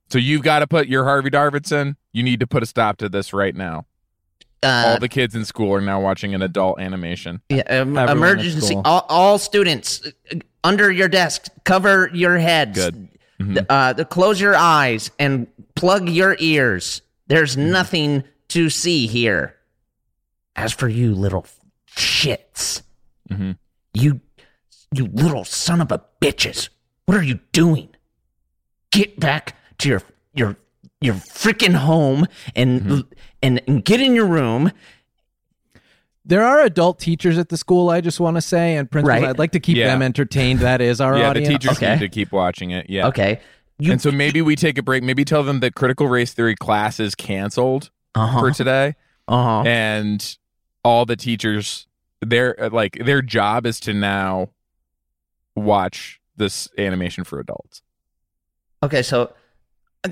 So 0.09 0.17
you've 0.17 0.41
got 0.43 0.59
to 0.59 0.67
put 0.67 0.87
your 0.87 1.03
Harvey 1.05 1.29
Darvidson. 1.29 1.95
You 2.11 2.23
need 2.23 2.39
to 2.41 2.47
put 2.47 2.63
a 2.63 2.65
stop 2.65 2.97
to 2.97 3.07
this 3.09 3.33
right 3.33 3.55
now. 3.55 3.85
uh, 4.63 4.85
All 4.87 4.99
the 4.99 5.07
kids 5.09 5.35
in 5.35 5.45
school 5.45 5.73
are 5.73 5.81
now 5.81 6.01
watching 6.01 6.33
an 6.35 6.41
adult 6.41 6.79
animation. 6.79 7.41
Yeah, 7.49 7.61
um, 7.69 7.97
emergency. 7.97 8.75
All, 8.83 9.05
all 9.09 9.37
students 9.37 10.01
under 10.63 10.91
your 10.91 11.07
desk, 11.07 11.47
cover 11.63 12.09
your 12.13 12.37
heads. 12.37 12.77
Good. 12.77 13.07
Mhm. 13.39 13.65
Uh, 13.69 14.03
close 14.05 14.39
your 14.39 14.55
eyes 14.55 15.09
and 15.17 15.47
plug 15.75 16.07
your 16.09 16.35
ears. 16.39 17.01
There's 17.27 17.55
Mm-hmm. 17.55 17.71
nothing 17.71 18.23
to 18.49 18.69
see 18.69 19.07
here. 19.07 19.55
As 20.55 20.73
for 20.73 20.87
you, 20.89 21.15
little 21.15 21.45
shits, 21.95 22.81
Mhm. 23.29 23.57
you, 23.93 24.19
you 24.93 25.07
little 25.13 25.45
son 25.45 25.81
of 25.81 25.91
a 25.91 26.03
bitches, 26.21 26.69
what 27.05 27.17
are 27.17 27.23
you 27.23 27.39
doing? 27.51 27.89
Get 28.91 29.19
back 29.19 29.55
to 29.79 29.89
your 29.89 30.01
your 30.33 30.57
your 30.99 31.15
freaking 31.15 31.73
home 31.75 32.25
and 32.55 32.81
Mm-hmm. 32.81 32.99
and 33.41 33.61
and 33.67 33.83
get 33.85 33.99
in 34.01 34.13
your 34.13 34.27
room 34.27 34.71
there 36.25 36.43
are 36.43 36.61
adult 36.61 36.99
teachers 36.99 37.37
at 37.37 37.49
the 37.49 37.57
school, 37.57 37.89
I 37.89 38.01
just 38.01 38.19
want 38.19 38.37
to 38.37 38.41
say, 38.41 38.75
and 38.75 38.89
principals. 38.89 39.21
Right. 39.21 39.29
I'd 39.29 39.39
like 39.39 39.51
to 39.53 39.59
keep 39.59 39.77
Yeah. 39.77 39.87
them 39.87 40.01
entertained. 40.01 40.59
That 40.59 40.81
is 40.81 41.01
our 41.01 41.17
yeah, 41.17 41.29
audience. 41.29 41.47
the 41.47 41.53
teachers 41.53 41.77
Okay. 41.77 41.93
need 41.93 41.99
to 42.01 42.09
keep 42.09 42.31
watching 42.31 42.71
it. 42.71 42.89
Yeah. 42.89 43.07
Okay. 43.07 43.39
You, 43.79 43.91
And 43.91 44.01
so 44.01 44.11
maybe 44.11 44.41
we 44.41 44.55
take 44.55 44.77
a 44.77 44.83
break. 44.83 45.03
Maybe 45.03 45.25
tell 45.25 45.43
them 45.43 45.59
that 45.61 45.73
critical 45.73 46.07
race 46.07 46.33
theory 46.33 46.55
class 46.55 46.99
is 46.99 47.15
canceled 47.15 47.89
uh-huh. 48.13 48.39
for 48.39 48.51
today, 48.51 48.95
uh-huh. 49.27 49.63
and 49.65 50.37
all 50.83 51.05
the 51.05 51.15
teachers 51.15 51.87
their 52.21 52.55
like 52.71 52.99
their 53.03 53.23
job 53.23 53.65
is 53.65 53.79
to 53.79 53.93
now 53.93 54.49
watch 55.55 56.21
this 56.37 56.67
animation 56.77 57.23
for 57.23 57.39
adults. 57.39 57.81
Okay, 58.83 59.01
so 59.01 59.33
uh, 60.03 60.09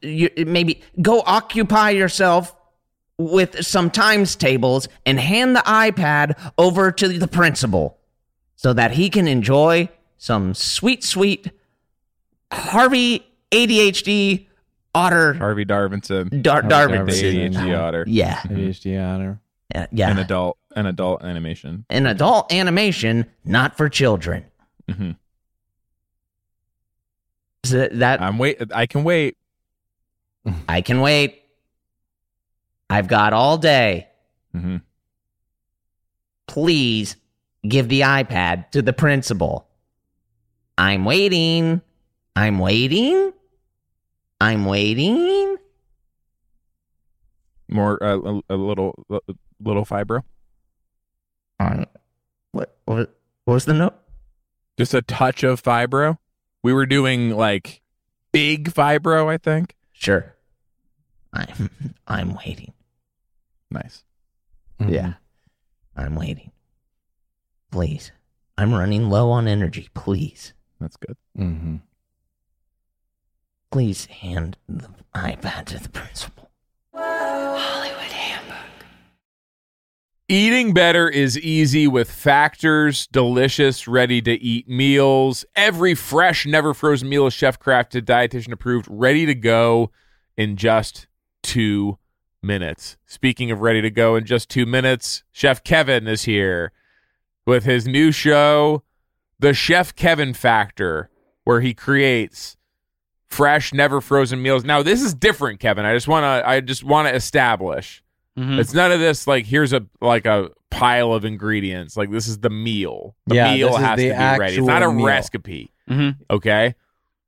you 0.00 0.30
maybe 0.46 0.82
go 1.00 1.22
occupy 1.26 1.90
yourself 1.90 2.54
with 3.18 3.64
some 3.64 3.90
times 3.90 4.34
tables 4.36 4.88
and 5.06 5.18
hand 5.20 5.54
the 5.54 5.60
iPad 5.60 6.34
over 6.58 6.90
to 6.92 7.08
the 7.18 7.28
principal 7.28 7.98
so 8.56 8.72
that 8.72 8.92
he 8.92 9.08
can 9.10 9.28
enjoy 9.28 9.88
some 10.18 10.54
sweet, 10.54 11.04
sweet 11.04 11.50
Harvey 12.52 13.24
ADHD 13.50 14.46
otter. 14.94 15.34
Harvey 15.34 15.64
Darvinson, 15.64 16.42
Dar- 16.42 16.62
Harvey 16.62 16.68
Darwin. 16.68 17.06
Darwinson. 17.06 17.50
ADHD 17.54 17.78
otter, 17.78 18.04
Yeah, 18.06 18.40
ADHD 18.44 18.98
honor. 18.98 19.40
uh, 19.74 19.86
yeah. 19.92 20.10
an 20.10 20.18
adult, 20.18 20.58
an 20.76 20.86
adult 20.86 21.22
animation. 21.24 21.84
An 21.90 22.06
adult 22.06 22.52
animation, 22.52 23.26
not 23.44 23.76
for 23.76 23.88
children. 23.88 24.44
Mhm. 24.90 25.16
So 27.64 27.88
that 27.92 28.20
I'm 28.20 28.38
wait. 28.38 28.60
I 28.74 28.86
can 28.86 29.04
wait. 29.04 29.36
I 30.68 30.80
can 30.80 31.00
wait. 31.00 31.41
I've 32.92 33.08
got 33.08 33.32
all 33.32 33.56
day. 33.56 34.08
hmm 34.52 34.76
Please 36.46 37.16
give 37.66 37.88
the 37.88 38.02
iPad 38.02 38.70
to 38.72 38.82
the 38.82 38.92
principal. 38.92 39.66
I'm 40.76 41.06
waiting. 41.06 41.80
I'm 42.36 42.58
waiting. 42.58 43.32
I'm 44.42 44.66
waiting. 44.66 45.56
More 47.70 48.02
uh, 48.04 48.18
a, 48.18 48.40
a 48.50 48.56
little 48.56 49.06
a 49.10 49.20
little 49.58 49.86
fibro. 49.86 50.22
Um, 51.58 51.86
what, 52.50 52.76
what, 52.84 53.16
what 53.46 53.54
was 53.54 53.64
the 53.64 53.72
note? 53.72 53.94
Just 54.76 54.92
a 54.92 55.00
touch 55.00 55.42
of 55.44 55.62
fibro. 55.62 56.18
We 56.62 56.74
were 56.74 56.84
doing 56.84 57.30
like 57.30 57.80
big 58.32 58.70
fibro, 58.70 59.28
I 59.28 59.38
think. 59.38 59.76
Sure. 59.92 60.34
I'm, 61.32 61.70
I'm 62.06 62.34
waiting. 62.34 62.74
Nice. 63.72 64.04
Yeah. 64.78 65.14
I'm 65.96 66.14
waiting. 66.14 66.50
Please. 67.70 68.12
I'm 68.58 68.74
running 68.74 69.08
low 69.08 69.30
on 69.30 69.48
energy. 69.48 69.88
Please. 69.94 70.52
That's 70.80 70.96
good. 70.96 71.16
Mm-hmm. 71.38 71.76
Please 73.70 74.04
hand 74.06 74.58
the 74.68 74.88
iPad 75.14 75.64
to 75.66 75.78
the 75.78 75.88
principal. 75.88 76.50
Hollywood 76.94 78.02
Handbook. 78.02 78.84
Eating 80.28 80.74
better 80.74 81.08
is 81.08 81.38
easy 81.38 81.86
with 81.86 82.10
Factors 82.10 83.06
delicious, 83.06 83.88
ready 83.88 84.20
to 84.22 84.32
eat 84.32 84.68
meals. 84.68 85.46
Every 85.56 85.94
fresh, 85.94 86.44
never 86.44 86.74
frozen 86.74 87.08
meal 87.08 87.26
is 87.26 87.32
chef 87.32 87.58
crafted, 87.58 88.02
dietitian 88.02 88.52
approved, 88.52 88.86
ready 88.90 89.24
to 89.24 89.34
go 89.34 89.90
in 90.36 90.56
just 90.56 91.06
two 91.42 91.98
minutes. 92.52 92.96
Speaking 93.06 93.50
of 93.50 93.60
ready 93.60 93.80
to 93.82 93.90
go 93.90 94.16
in 94.16 94.24
just 94.24 94.48
two 94.48 94.66
minutes, 94.66 95.22
Chef 95.32 95.62
Kevin 95.64 96.06
is 96.08 96.24
here 96.24 96.72
with 97.46 97.64
his 97.64 97.86
new 97.86 98.12
show, 98.12 98.82
The 99.38 99.54
Chef 99.54 99.94
Kevin 99.94 100.34
Factor, 100.34 101.10
where 101.44 101.60
he 101.60 101.74
creates 101.74 102.56
fresh, 103.28 103.72
never 103.72 104.00
frozen 104.00 104.42
meals. 104.42 104.64
Now, 104.64 104.82
this 104.82 105.02
is 105.02 105.14
different, 105.14 105.60
Kevin. 105.60 105.84
I 105.84 105.94
just 105.94 106.08
want 106.08 106.24
to 106.24 106.48
I 106.48 106.60
just 106.60 106.84
want 106.84 107.08
to 107.08 107.14
establish 107.14 108.02
Mhm. 108.38 108.58
it's 108.58 108.72
none 108.72 108.90
of 108.90 108.98
this 108.98 109.26
like 109.26 109.44
here's 109.44 109.74
a 109.74 109.84
like 110.00 110.24
a 110.24 110.48
pile 110.70 111.12
of 111.12 111.24
ingredients. 111.26 111.96
Like 111.98 112.10
this 112.10 112.26
is 112.28 112.38
the 112.38 112.48
meal. 112.50 113.14
The 113.26 113.34
Yeah, 113.36 113.54
meal 113.54 113.76
has 113.76 113.98
the 113.98 114.08
to 114.08 114.14
be 114.14 114.38
ready. 114.38 114.56
It's 114.56 114.66
not 114.66 114.82
a 114.82 114.90
meal. 114.90 115.04
recipe. 115.04 115.70
Mhm. 115.88 116.16
Okay. 116.30 116.74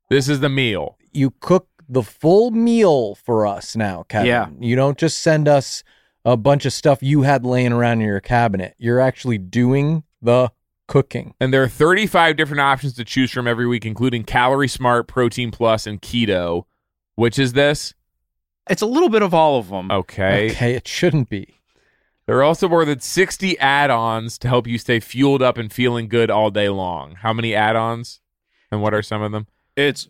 This 0.09 0.27
is 0.29 0.39
the 0.39 0.49
meal. 0.49 0.97
You 1.11 1.31
cook 1.41 1.67
the 1.87 2.03
full 2.03 2.51
meal 2.51 3.15
for 3.15 3.45
us 3.45 3.75
now, 3.75 4.03
Kevin. 4.03 4.27
Yeah. 4.27 4.47
You 4.59 4.75
don't 4.75 4.97
just 4.97 5.19
send 5.19 5.47
us 5.47 5.83
a 6.23 6.35
bunch 6.35 6.65
of 6.65 6.73
stuff 6.73 7.03
you 7.03 7.21
had 7.21 7.45
laying 7.45 7.71
around 7.71 8.01
in 8.01 8.07
your 8.07 8.19
cabinet. 8.19 8.75
You're 8.77 8.99
actually 8.99 9.37
doing 9.37 10.03
the 10.21 10.51
cooking. 10.87 11.35
And 11.39 11.53
there 11.53 11.63
are 11.63 11.67
35 11.67 12.35
different 12.35 12.61
options 12.61 12.93
to 12.95 13.05
choose 13.05 13.31
from 13.31 13.47
every 13.47 13.67
week, 13.67 13.85
including 13.85 14.23
Calorie 14.23 14.67
Smart, 14.67 15.07
Protein 15.07 15.51
Plus, 15.51 15.85
and 15.85 16.01
Keto. 16.01 16.65
Which 17.15 17.39
is 17.39 17.53
this? 17.53 17.93
It's 18.69 18.81
a 18.81 18.87
little 18.87 19.09
bit 19.09 19.21
of 19.21 19.33
all 19.33 19.59
of 19.59 19.69
them. 19.69 19.91
Okay. 19.91 20.51
Okay, 20.51 20.73
it 20.73 20.87
shouldn't 20.87 21.29
be. 21.29 21.61
There 22.25 22.37
are 22.37 22.43
also 22.43 22.67
more 22.67 22.85
than 22.85 22.99
60 22.99 23.57
add 23.59 23.91
ons 23.91 24.39
to 24.39 24.47
help 24.47 24.65
you 24.65 24.79
stay 24.79 24.99
fueled 24.99 25.43
up 25.43 25.57
and 25.57 25.71
feeling 25.71 26.07
good 26.07 26.31
all 26.31 26.49
day 26.49 26.69
long. 26.69 27.15
How 27.15 27.33
many 27.33 27.53
add 27.53 27.75
ons? 27.75 28.19
And 28.71 28.81
what 28.81 28.95
are 28.95 29.03
some 29.03 29.21
of 29.21 29.31
them? 29.31 29.45
It's 29.75 30.09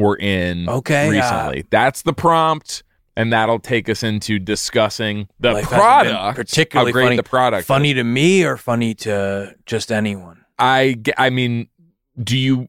were 0.00 0.16
in 0.16 0.68
Okay, 0.68 1.08
uh, 1.08 1.10
recently. 1.10 1.64
That's 1.70 2.02
the 2.02 2.12
prompt. 2.12 2.82
And 3.16 3.32
that'll 3.32 3.58
take 3.58 3.88
us 3.90 4.02
into 4.02 4.38
discussing 4.38 5.28
the 5.40 5.52
Life 5.52 5.64
hasn't 5.64 5.70
been 5.70 6.14
product, 6.14 6.36
particularly 6.36 6.90
how 6.90 6.92
great 6.92 7.04
funny. 7.06 7.16
the 7.16 7.22
product. 7.22 7.60
is. 7.60 7.66
Funny 7.66 7.92
to 7.94 8.04
me 8.04 8.44
or 8.44 8.56
funny 8.56 8.94
to 8.94 9.54
just 9.66 9.92
anyone? 9.92 10.42
I 10.58 10.96
I 11.18 11.28
mean, 11.28 11.68
do 12.22 12.38
you 12.38 12.68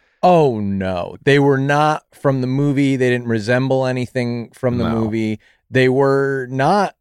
Oh 0.23 0.59
no. 0.59 1.15
They 1.23 1.39
were 1.39 1.57
not 1.57 2.03
from 2.13 2.41
the 2.41 2.47
movie. 2.47 2.95
They 2.95 3.09
didn't 3.09 3.27
resemble 3.27 3.85
anything 3.85 4.51
from 4.51 4.77
the 4.77 4.87
No. 4.89 4.95
movie. 5.01 5.39
They 5.69 5.89
were 5.89 6.47
not 6.49 6.95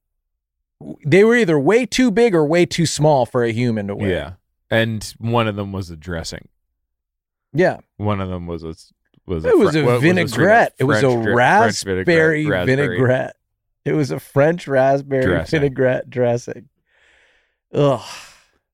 they 1.05 1.25
were 1.25 1.37
either 1.37 1.59
way 1.59 1.85
too 1.85 2.11
big 2.11 2.35
or 2.35 2.45
way 2.47 2.65
too 2.65 2.87
small 2.87 3.27
for 3.27 3.45
a 3.45 3.53
human 3.53 3.89
to 3.89 3.95
wear. 3.97 4.09
Yeah, 4.11 4.33
and 4.71 5.05
one 5.19 5.47
of 5.47 5.57
them 5.57 5.73
was 5.73 5.91
a 5.91 5.97
dressing. 5.97 6.49
yeah. 7.53 7.79
One 7.99 8.21
of 8.21 8.31
them 8.31 8.47
was 8.47 8.63
a 8.65 8.75
was 9.27 9.45
it 9.45 9.59
was 9.59 9.73
Fre- 9.77 9.79
a 9.91 9.99
vinaigrette. 9.99 10.75
It 10.79 10.85
was 10.85 10.99
a 10.99 11.11
French 11.11 11.25
dra- 11.25 11.35
French 11.35 11.85
raspberry. 11.85 12.45
vinaigrette. 12.47 13.37
It 13.85 13.93
was 13.93 14.11
a 14.11 14.19
french 14.21 14.67
raspberry 14.69 15.23
Dressing. 15.25 15.61
vinaigrette 15.61 16.09
dressing. 16.11 16.69
Ugh 17.73 18.01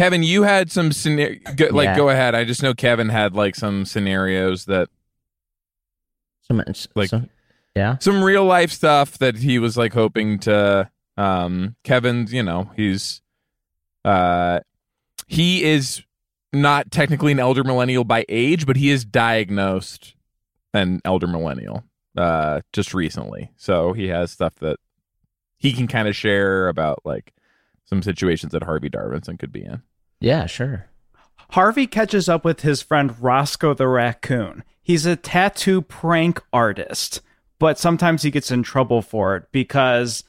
Kevin, 0.00 0.22
you 0.22 0.44
had 0.44 0.72
some 0.72 0.92
scenario. 0.92 1.38
Go, 1.56 1.66
like, 1.72 1.84
Yeah. 1.84 1.96
go 1.96 2.08
ahead. 2.08 2.34
I 2.34 2.44
just 2.44 2.62
know 2.62 2.72
Kevin 2.72 3.10
had 3.10 3.34
like 3.34 3.54
some 3.54 3.84
scenarios 3.84 4.64
that 4.64 4.88
Some, 6.42 6.62
Like- 6.96 7.10
some- 7.10 7.28
yeah. 7.76 7.96
some 7.98 8.24
real 8.24 8.44
life 8.44 8.72
stuff 8.72 9.18
that 9.18 9.36
he 9.36 9.58
was 9.60 9.76
like 9.76 9.92
hoping 9.92 10.38
to. 10.40 10.90
Um, 11.16 11.76
Kevin's, 11.84 12.32
you 12.32 12.42
know, 12.42 12.70
he's, 12.76 13.20
uh, 14.04 14.60
he 15.28 15.62
is 15.62 16.02
not 16.52 16.90
technically 16.90 17.30
an 17.30 17.38
elder 17.38 17.62
millennial 17.62 18.02
by 18.04 18.24
age, 18.28 18.66
but 18.66 18.76
he 18.76 18.90
is 18.90 19.04
diagnosed 19.04 20.14
an 20.74 21.00
elder 21.04 21.26
millennial, 21.28 21.84
uh, 22.16 22.62
just 22.72 22.94
recently. 22.94 23.50
So 23.56 23.92
he 23.92 24.08
has 24.08 24.32
stuff 24.32 24.54
that 24.56 24.78
he 25.58 25.72
can 25.74 25.86
kind 25.86 26.08
of 26.08 26.16
share 26.16 26.68
about 26.68 27.00
like 27.04 27.32
some 27.84 28.02
situations 28.02 28.50
that 28.52 28.62
Harvey 28.64 28.88
Darvinson 28.88 29.38
could 29.38 29.52
be 29.52 29.62
in. 29.64 29.82
Yeah, 30.20 30.46
sure. 30.46 30.86
Harvey 31.50 31.86
catches 31.86 32.28
up 32.28 32.44
with 32.44 32.60
his 32.60 32.82
friend 32.82 33.14
Roscoe 33.20 33.74
the 33.74 33.88
raccoon. 33.88 34.62
He's 34.82 35.06
a 35.06 35.16
tattoo 35.16 35.82
prank 35.82 36.42
artist, 36.52 37.22
but 37.58 37.78
sometimes 37.78 38.22
he 38.22 38.30
gets 38.30 38.50
in 38.50 38.62
trouble 38.62 39.02
for 39.02 39.36
it 39.36 39.44
because 39.50 40.22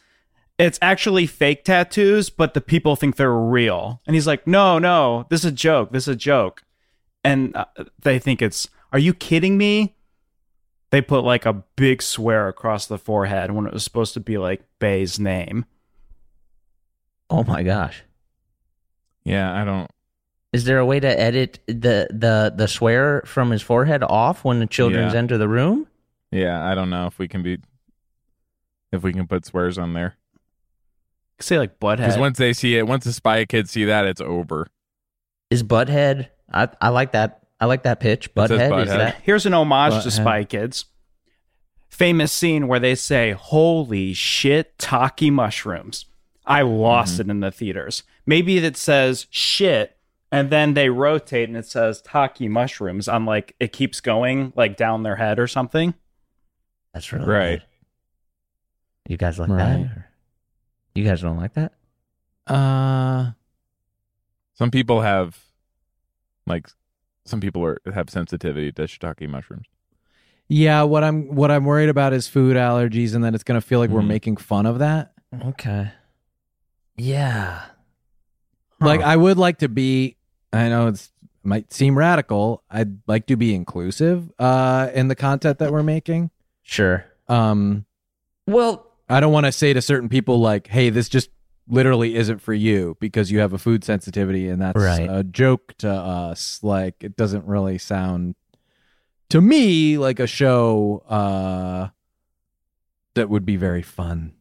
it's 0.57 0.79
actually 0.81 1.27
fake 1.27 1.63
tattoos, 1.63 2.29
but 2.29 2.53
the 2.53 2.61
people 2.61 2.95
think 2.95 3.15
they're 3.15 3.33
real. 3.33 4.01
And 4.05 4.15
he's 4.15 4.27
like, 4.27 4.47
"No, 4.47 4.79
no, 4.79 5.25
this 5.29 5.41
is 5.41 5.51
a 5.51 5.51
joke. 5.51 5.91
This 5.91 6.03
is 6.03 6.13
a 6.13 6.15
joke." 6.15 6.63
And 7.23 7.55
uh, 7.55 7.65
they 8.01 8.19
think 8.19 8.41
it's, 8.41 8.69
"Are 8.91 8.99
you 8.99 9.13
kidding 9.13 9.57
me?" 9.57 9.95
They 10.91 11.01
put 11.01 11.23
like 11.23 11.45
a 11.45 11.63
big 11.75 12.01
swear 12.01 12.47
across 12.47 12.85
the 12.85 12.97
forehead 12.97 13.51
when 13.51 13.65
it 13.65 13.73
was 13.73 13.83
supposed 13.83 14.13
to 14.15 14.19
be 14.19 14.37
like 14.37 14.63
Bay's 14.79 15.19
name. 15.19 15.65
Oh 17.29 17.43
my 17.43 17.63
gosh. 17.63 18.03
Yeah, 19.23 19.53
I 19.59 19.63
don't. 19.63 19.89
Is 20.53 20.65
there 20.65 20.79
a 20.79 20.85
way 20.85 20.99
to 20.99 21.07
edit 21.19 21.59
the 21.67 22.07
the 22.09 22.53
the 22.55 22.67
swear 22.67 23.21
from 23.25 23.51
his 23.51 23.61
forehead 23.61 24.03
off 24.03 24.43
when 24.43 24.59
the 24.59 24.67
children's 24.67 25.13
Yeah. 25.13 25.19
enter 25.19 25.37
the 25.37 25.47
room? 25.47 25.87
Yeah, 26.31 26.63
I 26.65 26.75
don't 26.75 26.89
know 26.89 27.07
if 27.07 27.17
we 27.19 27.27
can 27.27 27.41
be 27.43 27.59
if 28.91 29.03
we 29.03 29.13
can 29.13 29.27
put 29.27 29.45
swears 29.45 29.77
on 29.77 29.93
there 29.93 30.15
Say 31.39 31.57
like 31.57 31.79
because 31.79 32.15
butthead. 32.15 32.19
once 32.19 32.37
they 32.37 32.53
see 32.53 32.77
it, 32.77 32.85
once 32.87 33.05
the 33.05 33.13
spy 33.13 33.45
kids 33.45 33.71
see 33.71 33.85
that, 33.85 34.05
it's 34.05 34.21
over. 34.21 34.67
Is 35.49 35.63
Butthead? 35.63 36.27
I 36.53 36.69
I 36.81 36.89
like 36.89 37.13
that. 37.13 37.41
I 37.59 37.65
like 37.65 37.83
that 37.83 37.99
pitch. 37.99 38.27
It 38.27 38.31
says 38.35 38.49
Butthead 38.51 38.83
is 38.83 38.89
Butthead. 38.89 38.97
that? 38.97 39.15
Here's 39.23 39.45
an 39.45 39.53
homage 39.53 39.93
Butthead. 39.93 40.03
to 40.03 40.11
Spy 40.11 40.43
Kids. 40.43 40.85
Famous 41.89 42.31
scene 42.31 42.67
where 42.67 42.79
they 42.79 42.95
say, 42.95 43.31
Holy 43.31 44.13
shit, 44.13 44.77
Taki 44.79 45.29
mushrooms. 45.29 46.05
I 46.51 46.61
lost 46.63 47.13
Mm-hmm. 47.13 47.21
it 47.21 47.31
in 47.31 47.39
the 47.39 47.51
theaters. 47.51 48.03
Maybe 48.25 48.57
it 48.57 48.77
says 48.77 49.27
shit, 49.29 49.97
and 50.31 50.49
then 50.49 50.73
they 50.73 50.89
rotate 50.89 51.47
and 51.49 51.57
it 51.57 51.65
says 51.65 52.01
Taki 52.01 52.47
mushrooms 52.47 53.07
on 53.07 53.25
like 53.25 53.55
it 53.59 53.71
keeps 53.73 54.01
going 54.01 54.53
like 54.55 54.77
down 54.77 55.03
their 55.03 55.15
head 55.17 55.39
or 55.39 55.47
something. 55.47 55.93
That's 56.93 57.11
really 57.11 57.25
Right. 57.25 57.59
good. 57.59 59.11
You 59.11 59.17
guys 59.17 59.39
like 59.39 59.49
Right. 59.49 59.57
that? 59.57 59.79
Or- 59.97 60.07
You 60.95 61.03
guys 61.05 61.21
don't 61.21 61.37
like 61.37 61.53
that? 61.53 61.71
Uh, 62.47 63.31
Some 64.53 64.71
people 64.71 65.01
have 65.01 65.39
like 66.45 66.67
some 67.25 67.39
people 67.39 67.63
are 67.63 67.77
have 67.93 68.09
sensitivity 68.09 68.71
to 68.73 68.81
shiitake 68.83 69.29
mushrooms. 69.29 69.67
yeah. 70.49 70.83
What 70.83 71.03
I'm 71.03 71.33
what 71.35 71.49
I'm 71.51 71.65
worried 71.65 71.89
about 71.89 72.13
is 72.13 72.27
food 72.27 72.55
allergies, 72.57 73.15
and 73.15 73.23
that 73.23 73.33
it's 73.35 73.43
gonna 73.43 73.61
feel 73.61 73.79
like 73.79 73.89
we're 73.89 74.01
Mhm. 74.01 74.07
making 74.07 74.37
fun 74.37 74.65
of 74.65 74.79
that. 74.79 75.13
Okay. 75.45 75.91
Yeah. 76.97 77.61
Like 78.79 79.01
Huh. 79.01 79.07
I 79.07 79.15
would 79.17 79.37
like 79.37 79.59
to 79.59 79.69
be. 79.69 80.17
I 80.53 80.69
know 80.69 80.87
it's 80.87 81.11
might 81.43 81.71
seem 81.73 81.97
radical. 81.97 82.63
I'd 82.69 82.97
like 83.07 83.27
to 83.27 83.35
be 83.35 83.55
inclusive 83.55 84.31
uh, 84.39 84.89
in 84.93 85.07
the 85.07 85.15
content 85.15 85.59
that 85.59 85.71
we're 85.71 85.83
making. 85.83 86.29
Sure. 86.61 87.05
Um, 87.27 87.85
Well, 88.47 88.87
I 89.09 89.19
don't 89.19 89.31
want 89.31 89.45
to 89.45 89.51
say 89.51 89.73
to 89.73 89.81
certain 89.81 90.09
people 90.09 90.39
like, 90.39 90.67
"Hey, 90.67 90.89
this 90.89 91.09
just 91.09 91.29
literally 91.67 92.15
isn't 92.15 92.39
for 92.39 92.53
you 92.53 92.97
because 92.99 93.31
you 93.31 93.39
have 93.39 93.53
a 93.53 93.57
food 93.57 93.83
sensitivity," 93.83 94.49
and 94.49 94.61
that's 94.61 94.81
Right. 94.81 95.07
a 95.09 95.23
joke 95.23 95.73
to 95.79 95.89
us. 95.89 96.59
Like, 96.61 96.95
it 97.03 97.15
doesn't 97.15 97.45
really 97.45 97.77
sound 97.77 98.35
to 99.29 99.39
me 99.41 99.97
like 99.97 100.19
a 100.19 100.27
show 100.27 101.03
uh, 101.07 101.89
that 103.15 103.29
would 103.29 103.45
be 103.45 103.55
very 103.55 103.81
fun. 103.81 104.33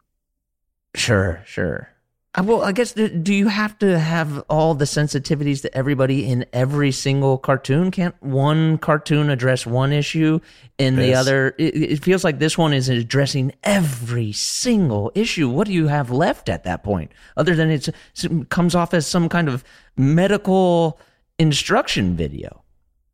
Sure, 0.97 1.41
sure. 1.47 1.90
Uh, 2.39 2.45
well, 2.45 2.63
I 2.63 2.71
guess 2.71 2.93
do, 2.93 3.09
do 3.09 3.35
you 3.35 3.49
have 3.49 3.77
to 3.81 3.99
have 3.99 4.39
all 4.49 4.75
the 4.75 4.85
sensitivities 4.85 5.63
that 5.63 5.77
everybody 5.77 6.31
in 6.31 6.47
every 6.53 6.93
single 6.93 7.39
cartoon? 7.39 7.91
Can't 7.91 8.15
one 8.23 8.79
cartoon 8.79 9.31
address 9.31 9.67
one 9.67 9.93
issue 9.93 10.39
and 10.79 10.97
the 10.97 11.13
other? 11.13 11.57
It, 11.59 11.75
it 11.75 12.05
feels 12.05 12.23
like 12.23 12.39
this 12.39 12.57
one 12.57 12.73
is 12.73 12.89
addressing 12.89 13.53
every 13.65 14.31
single 14.31 15.11
issue. 15.17 15.49
What 15.49 15.67
do 15.67 15.73
you 15.73 15.89
have 15.89 16.13
left 16.13 16.49
at 16.49 16.63
that 16.63 16.85
point, 16.85 17.11
other 17.37 17.57
than 17.57 17.69
it's, 17.69 17.89
it 17.89 18.49
comes 18.49 18.77
off 18.77 18.95
as 18.95 19.09
some 19.09 19.29
kind 19.29 19.49
of 19.49 19.65
medical 19.97 21.01
instruction 21.37 22.15
video? 22.15 22.63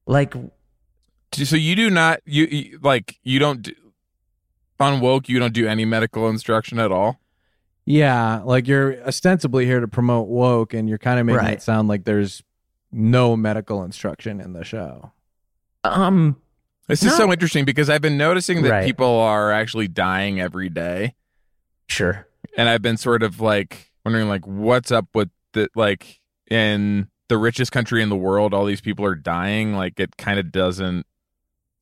Like, 0.06 0.34
So 1.32 1.56
you 1.56 1.74
do 1.74 1.88
not 1.88 2.20
you, 2.26 2.44
you 2.44 2.78
like 2.82 3.18
you 3.22 3.38
don't 3.38 3.62
do, 3.62 3.72
on 4.78 5.00
woke 5.00 5.26
you 5.30 5.38
don't 5.38 5.54
do 5.54 5.66
any 5.66 5.86
medical 5.86 6.28
instruction 6.28 6.78
at 6.78 6.92
all. 6.92 7.18
Yeah, 7.86 8.42
like 8.44 8.66
you're 8.66 9.00
ostensibly 9.06 9.64
here 9.64 9.78
to 9.80 9.88
promote 9.88 10.28
woke, 10.28 10.74
and 10.74 10.88
you're 10.88 10.98
kind 10.98 11.20
of 11.20 11.26
making 11.26 11.38
Right. 11.38 11.52
it 11.54 11.62
sound 11.62 11.86
like 11.88 12.04
there's 12.04 12.42
no 12.92 13.36
medical 13.36 13.82
instruction 13.84 14.40
in 14.40 14.52
the 14.52 14.64
show. 14.64 15.12
um, 15.84 16.36
This 16.88 17.02
is 17.02 17.12
No. 17.12 17.26
so 17.26 17.32
interesting 17.32 17.64
because 17.64 17.88
I've 17.90 18.00
been 18.02 18.16
noticing 18.16 18.62
that 18.62 18.70
Right. 18.70 18.84
people 18.84 19.18
are 19.20 19.50
actually 19.52 19.88
dying 19.88 20.40
every 20.40 20.68
day. 20.68 21.14
sure, 21.88 22.26
and 22.56 22.68
I've 22.68 22.82
been 22.82 22.96
sort 22.96 23.22
of 23.22 23.40
like 23.40 23.92
wondering 24.04 24.28
like 24.28 24.44
what's 24.46 24.90
up 24.90 25.06
with 25.14 25.30
the 25.52 25.68
like 25.76 26.20
in 26.50 27.08
the 27.28 27.38
richest 27.38 27.70
country 27.72 28.02
in 28.02 28.08
the 28.08 28.16
world 28.16 28.52
all 28.54 28.64
these 28.64 28.80
people 28.80 29.04
are 29.04 29.14
dying 29.16 29.74
like 29.74 29.98
it 30.00 30.16
kind 30.16 30.38
of 30.40 30.50
doesn't 30.52 31.06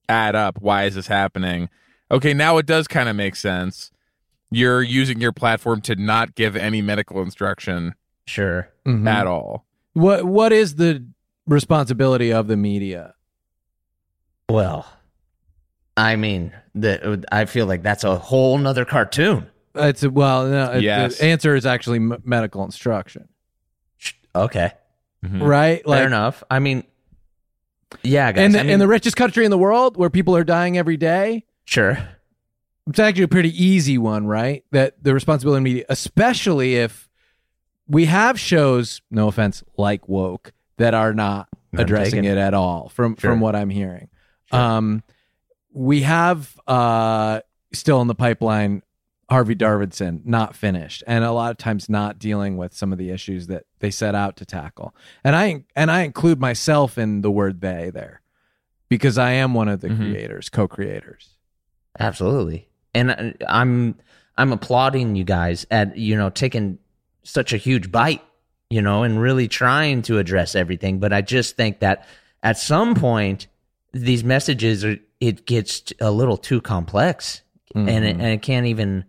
add 0.09 0.35
up 0.35 0.59
why 0.61 0.85
is 0.85 0.95
this 0.95 1.07
happening 1.07 1.69
okay 2.11 2.33
now 2.35 2.57
it 2.59 2.65
does 2.67 2.87
kind 2.89 3.09
of 3.09 3.17
make 3.17 3.35
sense 3.37 3.91
you're 4.57 4.83
using 4.83 5.21
your 5.21 5.33
platform 5.33 5.81
to 5.83 5.95
not 5.97 6.35
give 6.35 6.57
any 6.57 6.81
medical 6.83 7.21
instruction 7.23 7.95
sure. 8.27 8.69
Mhm. 8.87 9.09
at 9.09 9.27
all 9.27 9.67
What 9.95 10.25
What 10.25 10.53
is 10.53 10.77
the 10.77 11.05
responsibility 11.47 12.33
of 12.33 12.47
the 12.49 12.57
media? 12.57 13.15
Well, 14.49 14.87
I 15.97 16.17
mean, 16.17 16.53
the, 16.75 17.25
I 17.31 17.45
feel 17.45 17.67
like 17.67 17.83
that's 17.83 18.05
a 18.05 18.17
whole 18.19 18.59
nother 18.59 18.85
cartoon. 18.85 19.47
It's 19.75 20.03
a, 20.03 20.11
well, 20.11 20.47
no, 20.47 20.73
it- 20.73 20.83
Yes. 20.83 21.19
the 21.19 21.25
answer 21.27 21.55
is 21.55 21.65
actually 21.67 21.99
m- 21.99 22.21
medical 22.25 22.65
instruction, 22.65 23.29
Okay, 24.37 24.73
Mhm. 25.25 25.47
right? 25.47 25.87
Like, 25.87 25.99
fair 26.01 26.07
enough. 26.09 26.43
I 26.51 26.59
mean, 26.59 26.83
yeah, 28.03 28.33
guys. 28.33 28.45
in 28.47 28.53
the, 28.53 28.61
I 28.61 28.63
mean, 28.65 28.73
in 28.73 28.79
the 28.81 28.89
richest 28.89 29.17
country 29.17 29.45
in 29.45 29.51
the 29.53 29.59
world, 29.59 29.97
where 29.97 30.11
people 30.11 30.37
are 30.37 30.43
dying 30.45 30.77
every 30.77 30.97
day, 30.97 31.45
sure, 31.65 31.97
it's 32.89 32.99
actually 32.99 33.25
a 33.25 33.29
pretty 33.29 33.51
easy 33.65 33.99
one, 33.99 34.27
right? 34.27 34.65
That 34.73 35.03
the 35.03 35.15
responsibility 35.15 35.59
of 35.59 35.63
media, 35.65 35.85
especially 35.89 36.77
if 36.77 37.09
we 37.89 38.05
have 38.07 38.39
shows, 38.39 39.01
no 39.11 39.29
offense, 39.29 39.63
like 39.77 40.09
woke, 40.09 40.53
that 40.77 40.95
are 40.95 41.13
not 41.15 41.49
None 41.73 41.83
addressing 41.83 42.25
it 42.25 42.39
at 42.39 42.55
all. 42.55 42.89
From 42.89 43.17
Sure. 43.17 43.31
from 43.31 43.41
what 43.41 43.55
I'm 43.57 43.71
hearing, 43.71 44.09
um, 44.53 45.03
we 45.73 46.03
have 46.03 46.59
uh 46.67 47.41
still 47.73 48.01
in 48.01 48.07
the 48.07 48.15
pipeline 48.15 48.83
Harvey 49.31 49.55
Darvidson 49.57 50.25
not 50.27 50.55
finished, 50.55 51.03
and 51.07 51.25
a 51.25 51.33
lot 51.33 51.51
of 51.51 51.57
times 51.57 51.89
not 51.89 52.19
dealing 52.19 52.57
with 52.57 52.75
some 52.75 52.93
of 52.93 52.99
the 52.99 53.11
issues 53.11 53.47
that 53.49 53.65
they 53.81 53.91
set 53.91 54.15
out 54.15 54.37
to 54.37 54.45
tackle. 54.45 54.95
And 55.25 55.35
I 55.35 55.65
and 55.75 55.91
I 55.91 56.03
include 56.03 56.41
myself 56.41 56.99
in 56.99 57.23
the 57.23 57.31
word 57.31 57.61
they 57.61 57.91
there 57.93 58.21
because 58.89 59.17
I 59.19 59.31
am 59.33 59.55
one 59.55 59.69
of 59.69 59.81
the 59.81 59.89
Mhm. 59.89 59.97
creators, 59.97 60.49
co-creators. 60.51 61.31
absolutely. 61.99 62.69
And 62.95 63.11
I- 63.11 63.35
I'm 63.49 63.97
I'm 64.37 64.53
applauding 64.53 65.17
you 65.17 65.25
guys 65.25 65.67
at 65.71 65.97
you 65.97 66.17
know 66.17 66.31
taking 66.31 66.79
such 67.23 67.53
a 67.53 67.57
huge 67.57 67.91
bite, 67.91 68.23
you 68.71 68.83
know, 68.83 69.03
and 69.03 69.21
really 69.21 69.49
trying 69.49 70.03
to 70.03 70.19
address 70.19 70.55
everything. 70.55 70.99
But 70.99 71.13
I 71.13 71.23
just 71.23 71.57
think 71.57 71.81
that 71.81 72.07
at 72.43 72.59
some 72.59 72.95
point 72.95 73.47
these 73.93 74.25
messages 74.25 74.85
are 74.85 74.97
it 75.21 75.47
gets 75.47 75.93
a 76.01 76.11
little 76.11 76.37
too 76.37 76.61
complex, 76.61 77.43
and 77.75 77.89
it, 77.89 77.93
mm-hmm. 77.93 78.21
and 78.21 78.29
it 78.31 78.43
can't 78.43 78.67
even 78.67 79.05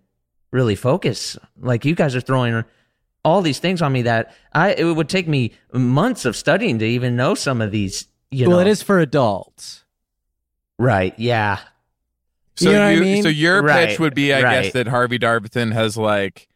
really 0.52 0.76
focus. 0.76 1.38
Like 1.60 1.86
you 1.86 1.96
guys 1.96 2.16
are 2.16 2.22
throwing 2.22 2.64
all 3.24 3.42
these 3.42 3.60
things 3.60 3.82
on 3.82 3.92
me 3.92 4.04
that 4.04 4.34
I 4.54 4.74
it 4.74 4.84
would 4.84 5.10
take 5.10 5.28
me 5.28 5.52
months 5.74 6.26
of 6.26 6.36
studying 6.36 6.80
to 6.80 6.86
even 6.86 7.16
know 7.16 7.36
some 7.36 7.62
of 7.62 7.72
these. 7.72 8.08
You 8.32 8.48
well, 8.48 8.58
know, 8.58 8.62
it 8.62 8.68
is 8.68 8.82
for 8.82 9.00
adults. 9.00 9.84
right. 10.78 11.14
Yeah, 11.18 11.60
So 12.58 12.70
You 12.70 12.76
know 12.78 12.86
what 12.86 12.96
I 12.98 13.00
mean? 13.00 13.24
so 13.24 13.30
your 13.30 13.62
Right, 13.62 13.90
pitch 13.90 14.00
would 14.00 14.16
be, 14.16 14.34
I 14.34 14.42
right. 14.42 14.64
guess, 14.64 14.74
that 14.74 14.88
Harvey 14.88 15.20
Darvithan 15.20 15.74
has 15.74 15.98
like 15.98 16.48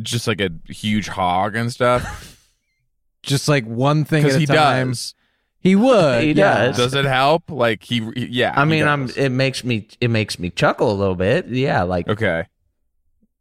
just 0.00 0.26
like 0.26 0.40
a 0.40 0.50
huge 0.68 1.08
hog 1.08 1.56
and 1.56 1.72
stuff 1.72 2.32
Just 3.22 3.48
like 3.48 3.64
one 3.64 4.04
thing 4.04 4.20
at 4.22 4.26
because 4.28 4.36
a 4.36 4.40
he 4.40 4.46
time. 4.46 4.88
does. 4.90 5.14
He 5.58 5.74
would. 5.74 6.22
He 6.22 6.28
yeah. 6.32 6.66
does. 6.66 6.76
Does 6.76 6.94
it 6.94 7.04
help? 7.06 7.50
Like 7.50 7.82
he, 7.82 8.08
he- 8.14 8.26
yeah. 8.26 8.52
I 8.56 8.64
mean, 8.64 8.86
I'm. 8.86 9.10
It 9.16 9.30
makes 9.30 9.64
me. 9.64 9.88
It 10.00 10.10
makes 10.10 10.38
me 10.38 10.50
chuckle 10.50 10.92
a 10.92 10.94
little 10.94 11.16
bit. 11.16 11.48
Yeah, 11.48 11.82
like 11.82 12.06
okay. 12.08 12.44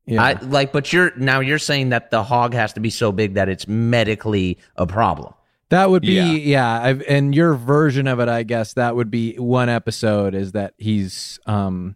Yeah. 0.08 0.24
I 0.24 0.34
like. 0.42 0.72
But 0.72 0.92
you're 0.92 1.16
now 1.18 1.40
you're 1.40 1.60
saying 1.60 1.90
that 1.90 2.10
the 2.10 2.24
hog 2.24 2.56
has 2.56 2.74
to 2.74 2.80
be 2.80 2.90
so 2.90 3.12
big 3.12 3.36
that 3.36 3.48
it's 3.48 3.68
medically 3.68 4.58
a 4.76 4.88
problem. 4.88 5.35
That 5.70 5.90
would 5.90 6.04
be 6.04 6.14
Yeah. 6.14 6.32
yeah, 6.32 6.82
I've, 6.82 7.02
and 7.08 7.34
your 7.34 7.56
version 7.56 8.08
of 8.08 8.20
it, 8.20 8.30
I 8.30 8.44
guess 8.44 8.74
that 8.74 8.96
would 8.96 9.10
be 9.10 9.36
one 9.38 9.68
episode 9.70 10.36
is 10.36 10.52
that 10.52 10.74
he's 10.78 11.40
um 11.48 11.96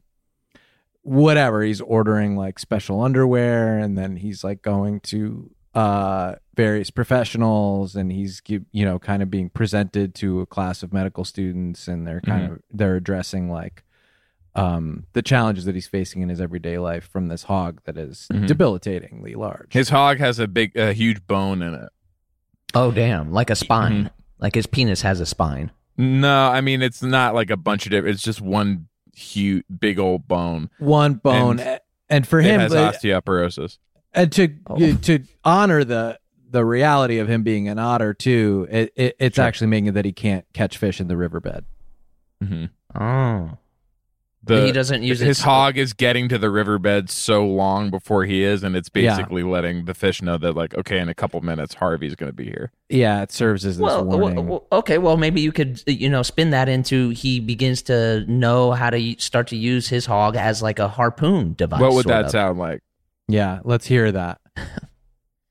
whatever 1.04 1.62
he's 1.64 1.82
ordering 1.82 2.36
like 2.36 2.60
special 2.60 3.02
underwear, 3.02 3.78
and 3.78 3.98
then 3.98 4.18
he's 4.18 4.44
like 4.44 4.62
going 4.62 5.00
to 5.02 5.52
uh 5.76 6.36
various 6.56 6.90
professionals, 6.90 7.96
and 7.96 8.12
he's 8.12 8.42
you 8.48 8.66
know 8.86 9.00
kind 9.00 9.22
of 9.22 9.30
being 9.30 9.50
presented 9.50 10.16
to 10.16 10.42
a 10.42 10.46
class 10.46 10.84
of 10.84 10.92
medical 10.92 11.24
students, 11.24 11.88
and 11.88 12.08
they're 12.08 12.22
kind 12.22 12.52
of 12.52 12.60
they're 12.72 12.96
addressing 12.96 13.50
like 13.52 13.84
um 14.56 15.06
the 15.14 15.22
challenges 15.22 15.66
that 15.66 15.76
he's 15.76 15.88
facing 15.88 16.22
in 16.24 16.30
his 16.30 16.42
everyday 16.42 16.78
life 16.80 17.08
from 17.08 17.28
this 17.28 17.44
hog 17.44 17.80
that 17.86 17.98
is 17.98 18.28
Mhm. 18.34 18.48
debilitatingly 18.48 19.36
large. 19.36 19.72
His 19.74 19.90
hog 19.90 20.18
has 20.18 20.40
a 20.40 20.48
big, 20.48 20.76
a 20.76 20.92
huge 20.92 21.26
bone 21.28 21.62
in 21.62 21.76
it. 21.76 21.90
Oh 22.74 22.92
damn! 22.92 23.32
Like 23.32 23.50
a 23.50 23.56
spine. 23.56 24.06
Mhm. 24.06 24.10
Like 24.40 24.56
his 24.56 24.68
penis 24.68 25.02
has 25.02 25.20
a 25.20 25.26
spine. 25.26 25.72
No, 25.98 26.48
I 26.48 26.62
mean 26.62 26.82
it's 26.82 27.02
not 27.04 27.34
like 27.36 27.50
a 27.50 27.58
bunch 27.58 27.86
of 27.86 27.92
different. 27.92 28.14
It's 28.16 28.24
just 28.24 28.42
one 28.42 28.88
huge, 29.14 29.64
big 29.80 30.00
old 30.00 30.28
bone. 30.28 30.70
one 30.80 31.16
bone, 31.16 31.60
And 31.60 31.80
and, 32.10 32.28
for 32.28 32.40
it 32.40 32.46
him, 32.46 32.60
has 32.62 32.74
uh, 32.74 32.92
osteoporosis. 32.92 33.78
and 34.14 34.32
to 34.32 34.56
Oh. 34.68 34.94
to 34.94 35.24
honor 35.44 35.84
the 35.84 36.20
the 36.52 36.66
reality 36.66 37.20
of 37.20 37.28
him 37.30 37.44
being 37.44 37.68
an 37.68 37.78
otter 37.78 38.12
too 38.14 38.68
it, 38.72 38.92
it 38.96 39.16
it's 39.20 39.36
Sure. 39.36 39.46
actually 39.46 39.68
making 39.68 39.88
it 39.88 39.92
that 39.92 40.06
he 40.06 40.12
can't 40.12 40.46
catch 40.54 40.78
fish 40.78 41.00
in 41.00 41.08
the 41.08 41.16
riverbed 41.18 41.64
Mm-hmm. 42.44 42.66
Oh, 43.04 43.59
The, 44.42 44.66
he 44.66 44.72
doesn't 44.72 45.04
use 45.04 45.20
his 45.20 45.40
it- 45.40 45.44
hog 45.44 45.78
is 45.78 45.92
getting 45.92 46.30
to 46.30 46.38
the 46.38 46.50
riverbed 46.50 47.10
so 47.10 47.46
long 47.46 47.90
before 47.92 48.24
he 48.24 48.42
is, 48.44 48.64
and 48.64 48.74
it's 48.76 48.90
Yeah. 48.96 49.16
basically 49.18 49.44
letting 49.44 49.84
the 49.86 49.94
fish 49.94 50.22
know 50.22 50.38
that, 50.38 50.54
like, 50.56 50.74
okay, 50.76 50.98
in 51.00 51.10
a 51.10 51.14
couple 51.14 51.42
minutes, 51.42 51.74
Harvey's 51.76 52.16
going 52.16 52.30
to 52.32 52.36
be 52.36 52.46
here. 52.46 52.72
yeah 52.88 53.22
it 53.22 53.32
serves 53.34 53.66
as 53.66 53.78
this 53.78 53.84
well, 53.84 54.06
warning 54.06 54.36
well, 54.48 54.66
well, 54.72 54.80
okay. 54.80 54.98
Well, 54.98 55.18
maybe 55.18 55.42
you 55.42 55.52
could 55.52 55.84
you 55.86 56.10
know 56.10 56.24
spin 56.24 56.52
that 56.52 56.70
into 56.70 57.10
he 57.10 57.40
begins 57.42 57.82
to 57.84 58.26
know 58.28 58.72
how 58.72 58.90
to 58.90 59.16
start 59.20 59.48
to 59.48 59.58
use 59.58 59.90
his 59.90 60.06
hog 60.06 60.36
as 60.38 60.62
like 60.64 60.80
a 60.80 60.88
harpoon 60.88 61.54
device. 61.54 61.82
what 61.82 61.94
would 61.94 62.06
that 62.08 62.26
of. 62.26 62.32
sound 62.32 62.58
like? 62.60 62.82
yeah 63.28 63.60
let's 63.64 63.86
hear 63.86 64.12
that 64.12 64.40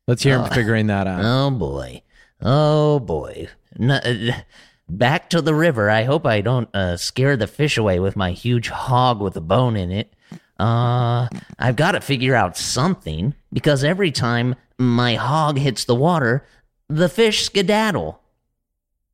let's 0.09 0.23
hear 0.23 0.37
him 0.39 0.47
Oh. 0.51 0.55
figuring 0.55 0.87
that 0.89 1.07
out 1.07 1.21
Oh 1.25 1.51
boy. 1.51 2.03
Oh 2.41 2.99
boy. 3.01 3.49
N- 3.79 3.91
uh, 3.91 4.33
back 4.89 5.31
to 5.31 5.43
the 5.43 5.55
river. 5.55 5.91
I 5.91 6.05
hope 6.05 6.27
I 6.27 6.41
don't 6.41 6.69
uh, 6.75 6.97
scare 6.97 7.37
the 7.37 7.47
fish 7.47 7.77
away 7.77 8.01
with 8.01 8.17
my 8.17 8.33
huge 8.33 8.69
hog 8.69 9.21
with 9.21 9.37
a 9.37 9.41
bone 9.41 9.77
in 9.77 9.91
it. 9.91 10.15
Uh, 10.59 11.29
I've 11.59 11.77
got 11.77 11.93
to 11.93 12.01
figure 12.01 12.35
out 12.35 12.57
something 12.57 13.35
because 13.53 13.85
every 13.85 14.11
time 14.11 14.57
my 14.79 15.15
hog 15.15 15.59
hits 15.59 15.85
the 15.85 15.95
water, 15.95 16.45
the 16.89 17.09
fish 17.09 17.45
skedaddle. 17.45 18.21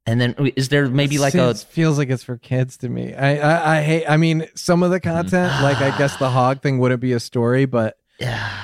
And 0.06 0.20
then 0.20 0.34
is 0.56 0.68
there 0.68 0.86
maybe 0.88 1.16
like 1.16 1.34
a 1.34 1.54
feels 1.54 1.96
like 1.96 2.10
it's 2.10 2.22
for 2.22 2.36
kids 2.36 2.76
to 2.78 2.90
me 2.90 3.14
I, 3.14 3.38
I 3.38 3.78
i 3.78 3.82
hate 3.82 4.04
i 4.06 4.18
mean 4.18 4.46
some 4.54 4.82
of 4.82 4.90
the 4.90 5.00
content 5.00 5.50
like 5.62 5.78
i 5.78 5.96
guess 5.96 6.14
the 6.18 6.28
hog 6.28 6.60
thing 6.60 6.78
wouldn't 6.78 7.00
be 7.00 7.14
a 7.14 7.20
story 7.20 7.64
but 7.64 7.96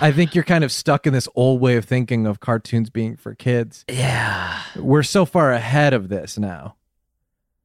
i 0.02 0.12
think 0.12 0.34
you're 0.34 0.44
kind 0.44 0.64
of 0.64 0.70
stuck 0.70 1.06
in 1.06 1.14
this 1.14 1.26
old 1.34 1.62
way 1.62 1.76
of 1.76 1.86
thinking 1.86 2.26
of 2.26 2.40
cartoons 2.40 2.90
being 2.90 3.16
for 3.16 3.34
kids 3.34 3.86
yeah. 3.88 4.60
we're 4.76 5.02
so 5.02 5.24
far 5.24 5.50
ahead 5.50 5.94
of 5.94 6.10
this 6.10 6.36
now 6.36 6.76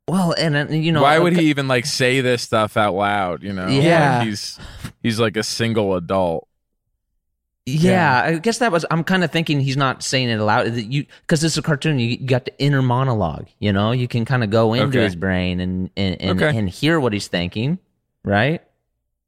Well, 0.08 0.36
and 0.38 0.56
uh, 0.56 0.68
you 0.74 0.92
know 0.92 1.02
Why 1.02 1.18
would 1.18 1.34
okay- 1.34 1.44
he 1.44 1.50
even 1.50 1.68
like 1.68 1.86
say 1.86 2.22
this 2.22 2.44
stuff 2.44 2.78
out 2.78 2.94
loud? 2.94 3.42
You 3.44 3.54
know, 3.54 3.68
Yeah. 3.68 4.20
Like, 4.20 4.28
he's 4.28 4.60
he's 5.02 5.20
like 5.20 5.36
a 5.38 5.44
single 5.44 5.96
adult. 5.96 6.48
Yeah, 7.68 8.22
I 8.26 8.38
guess 8.38 8.60
that 8.60 8.72
was. 8.72 8.86
I'm 8.92 9.04
kind 9.04 9.24
of 9.24 9.32
thinking 9.32 9.60
he's 9.60 9.76
not 9.78 10.04
saying 10.04 10.30
it 10.30 10.40
aloud. 10.40 10.68
that 10.68 10.84
You 10.86 11.06
because 11.22 11.44
it's 11.44 11.58
a 11.58 11.64
cartoon. 11.64 11.98
You, 11.98 12.10
you 12.10 12.28
got 12.28 12.46
the 12.46 12.54
inner 12.60 12.84
monologue. 12.84 13.48
You 13.58 13.74
know, 13.74 13.92
you 13.92 14.08
can 14.08 14.24
kind 14.24 14.44
of 14.44 14.52
go 14.52 14.76
into 14.76 14.90
Okay. 15.00 15.04
his 15.06 15.16
brain 15.16 15.60
and 15.60 15.90
and 15.98 16.22
and, 16.22 16.42
Okay. 16.44 16.56
and 16.56 16.70
hear 16.70 17.00
what 17.00 17.12
he's 17.12 17.28
thinking, 17.28 17.80
right? 18.24 18.62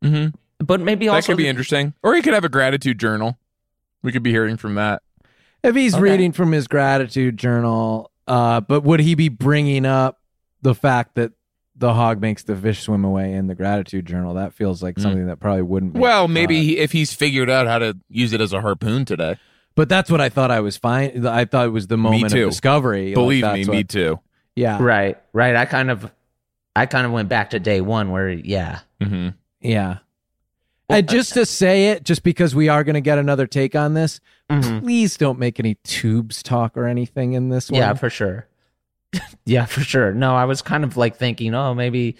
Mm-hmm. 0.03 0.35
But 0.63 0.81
maybe 0.81 1.07
That 1.07 1.13
also 1.15 1.31
that 1.31 1.33
could 1.33 1.37
be 1.37 1.47
interesting. 1.47 1.95
Or 2.03 2.13
he 2.15 2.21
could 2.21 2.35
have 2.35 2.43
a 2.45 2.49
gratitude 2.49 2.99
journal. 2.99 3.39
We 4.03 4.11
could 4.11 4.21
be 4.23 4.29
hearing 4.31 4.57
from 4.57 4.75
that. 4.75 5.01
If 5.63 5.75
he's 5.75 5.95
Okay. 5.95 6.03
reading 6.03 6.31
from 6.31 6.51
his 6.51 6.67
gratitude 6.67 7.37
journal, 7.37 8.11
uh, 8.27 8.61
but 8.61 8.81
would 8.83 8.99
he 8.99 9.15
be 9.15 9.29
bringing 9.29 9.83
up 9.87 10.19
the 10.61 10.75
fact 10.75 11.15
that 11.15 11.31
the 11.75 11.93
hog 11.93 12.19
makes 12.21 12.43
the 12.43 12.55
fish 12.55 12.81
swim 12.81 13.03
away 13.05 13.33
in 13.33 13.47
the 13.47 13.55
gratitude 13.55 14.05
journal? 14.05 14.33
That 14.33 14.53
feels 14.53 14.81
like 14.81 14.95
Mm. 14.95 15.01
something 15.01 15.27
that 15.27 15.39
probably 15.39 15.61
wouldn't. 15.61 15.93
Make 15.93 16.01
Well, 16.01 16.27
maybe 16.27 16.63
he, 16.63 16.77
if 16.79 16.91
he's 16.91 17.13
figured 17.13 17.49
out 17.49 17.67
how 17.67 17.79
to 17.79 17.97
use 18.09 18.33
it 18.33 18.41
as 18.41 18.53
a 18.53 18.61
harpoon 18.61 19.05
today. 19.05 19.37
but 19.75 19.87
that's 19.89 20.09
what 20.09 20.19
I 20.19 20.29
thought. 20.29 20.49
I 20.49 20.59
was 20.59 20.75
fine. 20.77 21.25
I 21.27 21.45
thought 21.45 21.67
it 21.67 21.71
was 21.71 21.85
the 21.87 21.97
moment 21.97 22.33
of 22.33 22.49
discovery. 22.49 23.07
Like, 23.09 23.13
Believe 23.15 23.43
me, 23.43 23.63
that's 23.63 23.67
me 23.67 23.83
too. 23.83 24.19
Yeah, 24.55 24.81
right, 24.81 25.17
right. 25.33 25.55
I 25.55 25.65
kind 25.65 25.91
of, 25.91 26.11
I 26.75 26.87
kind 26.87 27.05
of 27.05 27.11
went 27.11 27.29
back 27.29 27.51
to 27.51 27.59
day 27.59 27.79
one 27.81 28.09
where 28.11 28.27
yeah, 28.29 28.79
Mm-hmm. 29.01 29.29
yeah. 29.61 29.97
And 30.89 31.07
just 31.07 31.33
to 31.33 31.45
say 31.45 31.89
it, 31.89 32.03
just 32.05 32.23
because 32.23 32.55
we 32.55 32.69
are 32.69 32.83
going 32.83 32.95
to 32.95 33.01
get 33.01 33.17
another 33.19 33.45
take 33.45 33.75
on 33.75 33.93
this, 33.93 34.19
Mhm. 34.49 34.81
please 34.81 35.15
don't 35.17 35.37
make 35.37 35.59
any 35.59 35.75
tubes 35.83 36.41
talk 36.41 36.75
or 36.77 36.85
anything 36.87 37.33
in 37.33 37.49
this 37.49 37.69
one. 37.69 37.79
yeah, 37.81 37.93
for 37.93 38.09
sure. 38.09 38.46
Yeah, 39.45 39.65
for 39.65 39.81
sure. 39.81 40.13
No, 40.13 40.35
I 40.35 40.45
was 40.45 40.61
kind 40.61 40.83
of 40.83 40.97
like 40.97 41.17
thinking, 41.17 41.53
oh, 41.53 41.73
maybe 41.73 42.17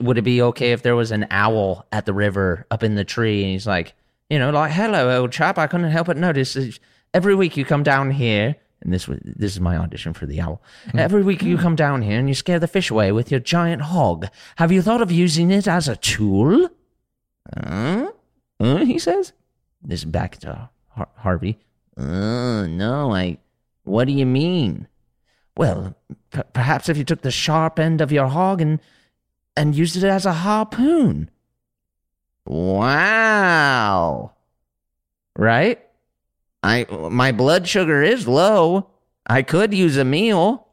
would 0.00 0.18
it 0.18 0.22
be 0.22 0.40
okay 0.42 0.72
if 0.72 0.82
there 0.82 0.96
was 0.96 1.10
an 1.10 1.26
owl 1.30 1.86
at 1.92 2.06
the 2.06 2.12
river 2.12 2.66
up 2.70 2.82
in 2.82 2.94
the 2.94 3.04
tree, 3.04 3.42
and 3.42 3.52
he's 3.52 3.66
like, 3.66 3.94
you 4.30 4.38
know, 4.38 4.50
like, 4.50 4.72
hello, 4.72 5.20
old 5.20 5.32
chap, 5.32 5.58
I 5.58 5.66
couldn't 5.66 5.90
help 5.90 6.06
but 6.06 6.16
notice 6.16 6.56
every 7.12 7.34
week 7.34 7.56
you 7.56 7.64
come 7.64 7.82
down 7.82 8.10
here. 8.10 8.56
And 8.80 8.92
this 8.92 9.06
was 9.06 9.20
this 9.22 9.52
is 9.52 9.60
my 9.60 9.76
audition 9.76 10.12
for 10.12 10.26
the 10.26 10.40
owl. 10.40 10.60
Mm-hmm. 10.88 10.98
Every 10.98 11.22
week 11.22 11.42
you 11.42 11.56
come 11.56 11.76
down 11.76 12.02
here 12.02 12.18
and 12.18 12.28
you 12.28 12.34
scare 12.34 12.58
the 12.58 12.66
fish 12.66 12.90
away 12.90 13.12
with 13.12 13.30
your 13.30 13.38
giant 13.38 13.82
hog. 13.82 14.26
Have 14.56 14.72
you 14.72 14.82
thought 14.82 15.00
of 15.00 15.12
using 15.12 15.52
it 15.52 15.68
as 15.68 15.86
a 15.86 15.94
tool? 15.94 16.68
Huh? 17.56 18.10
Huh? 18.60 18.84
He 18.84 18.98
says. 18.98 19.32
This 19.84 20.00
is 20.00 20.04
back 20.04 20.38
to 20.38 20.68
Har- 20.90 21.08
Harvey. 21.16 21.58
Oh 21.96 22.66
no, 22.66 23.12
I. 23.14 23.38
What 23.84 24.06
do 24.06 24.12
you 24.12 24.26
mean? 24.26 24.88
Well, 25.56 25.94
p- 26.32 26.40
perhaps 26.52 26.88
if 26.88 26.96
you 26.96 27.04
took 27.04 27.22
the 27.22 27.30
sharp 27.30 27.78
end 27.78 28.00
of 28.00 28.10
your 28.12 28.28
hog 28.28 28.60
and 28.60 28.80
and 29.56 29.74
used 29.74 29.96
it 29.96 30.04
as 30.04 30.24
a 30.24 30.32
harpoon. 30.32 31.30
Wow. 32.46 34.32
Right? 35.36 35.80
I 36.62 36.86
my 36.90 37.32
blood 37.32 37.68
sugar 37.68 38.02
is 38.02 38.26
low. 38.26 38.88
I 39.26 39.42
could 39.42 39.74
use 39.74 39.96
a 39.96 40.04
meal. 40.04 40.66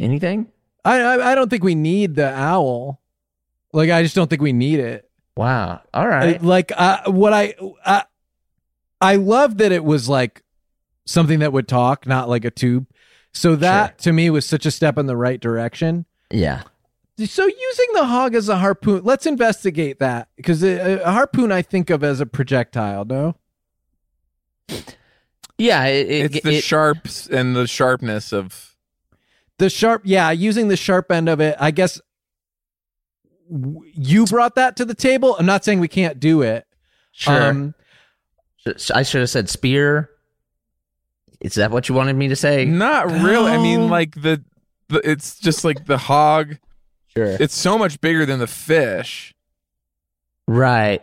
Anything? 0.00 0.48
I, 0.84 1.00
I 1.00 1.32
I 1.32 1.34
don't 1.34 1.48
think 1.50 1.64
we 1.64 1.74
need 1.74 2.14
the 2.14 2.28
owl. 2.32 3.00
Like 3.72 3.90
I 3.90 4.02
just 4.02 4.14
don't 4.14 4.28
think 4.30 4.42
we 4.42 4.52
need 4.52 4.78
it. 4.80 5.10
Wow. 5.36 5.82
All 5.92 6.06
right. 6.06 6.40
I- 6.40 6.44
like 6.44 6.72
uh, 6.76 7.10
what 7.10 7.32
I, 7.32 7.54
I 7.84 8.04
I 9.00 9.16
love 9.16 9.58
that 9.58 9.72
it 9.72 9.84
was 9.84 10.08
like 10.08 10.42
something 11.08 11.38
that 11.38 11.52
would 11.52 11.66
talk, 11.66 12.06
not 12.06 12.28
like 12.28 12.44
a 12.44 12.50
tube. 12.50 12.86
So 13.32 13.56
that 13.56 13.98
to 14.00 14.12
me 14.12 14.28
was 14.30 14.44
such 14.46 14.66
a 14.66 14.70
step 14.70 14.98
in 14.98 15.06
the 15.06 15.16
right 15.16 15.40
direction. 15.40 16.04
Yeah. 16.30 16.62
So 17.24 17.44
using 17.46 17.86
the 17.94 18.04
hog 18.04 18.34
as 18.34 18.48
a 18.48 18.58
harpoon, 18.58 19.02
let's 19.04 19.26
investigate 19.26 19.98
that 20.00 20.28
because 20.36 20.62
a, 20.62 21.00
a 21.02 21.10
harpoon 21.12 21.50
I 21.50 21.62
think 21.62 21.90
of 21.90 22.04
as 22.04 22.20
a 22.20 22.26
projectile. 22.26 23.04
No, 23.04 23.34
Yeah. 25.56 25.84
It, 25.86 26.06
it, 26.10 26.34
It's 26.34 26.44
the 26.44 26.56
it- 26.58 26.64
sharps 26.64 27.26
and 27.26 27.56
the 27.56 27.66
sharpness 27.66 28.32
of. 28.32 28.74
the 29.58 29.68
sharp, 29.70 30.02
yeah, 30.04 30.30
using 30.30 30.68
the 30.68 30.76
sharp 30.76 31.10
end 31.10 31.28
of 31.28 31.40
it. 31.40 31.56
I 31.58 31.70
guess 31.70 32.00
you 33.50 34.26
brought 34.26 34.54
that 34.56 34.76
to 34.76 34.84
the 34.84 34.94
table. 34.94 35.36
I'm 35.38 35.46
not 35.46 35.64
saying 35.64 35.80
we 35.80 35.88
can't 35.88 36.20
do 36.20 36.42
it. 36.42 36.66
Sure. 37.12 37.42
Um, 37.50 37.74
I 38.94 39.02
should 39.02 39.20
have 39.22 39.30
said 39.30 39.48
spear. 39.48 40.10
Is 41.40 41.54
that 41.54 41.70
what 41.70 41.88
you 41.88 41.94
wanted 41.94 42.16
me 42.16 42.28
to 42.28 42.36
say? 42.36 42.64
Not 42.64 43.06
really. 43.10 43.50
I 43.52 43.58
mean, 43.58 43.88
like 43.88 44.14
the, 44.20 44.42
the. 44.88 45.08
It's 45.08 45.38
just 45.38 45.64
like 45.64 45.86
the 45.86 45.98
hog. 45.98 46.56
Sure. 47.08 47.36
It's 47.40 47.54
so 47.56 47.78
much 47.78 48.00
bigger 48.00 48.26
than 48.26 48.38
the 48.38 48.46
fish. 48.46 49.34
Right. 50.46 51.02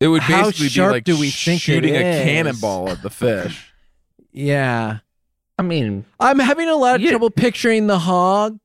It 0.00 0.08
would 0.08 0.22
How 0.22 0.44
basically 0.44 0.68
sharp 0.68 0.90
be 0.90 0.96
like 0.96 1.04
do 1.04 1.18
we 1.18 1.30
think 1.30 1.56
it 1.56 1.62
shooting 1.62 1.94
a 1.94 1.98
is? 1.98 2.24
cannonball 2.24 2.90
at 2.90 3.02
the 3.02 3.10
fish. 3.10 3.64
Yeah. 4.30 4.98
I 5.58 5.62
mean, 5.62 6.04
I'm 6.20 6.38
having 6.38 6.68
a 6.68 6.76
lot 6.76 6.96
of 6.96 7.00
You- 7.00 7.10
trouble 7.10 7.30
picturing 7.30 7.88
the 7.88 7.98
hog, 7.98 8.60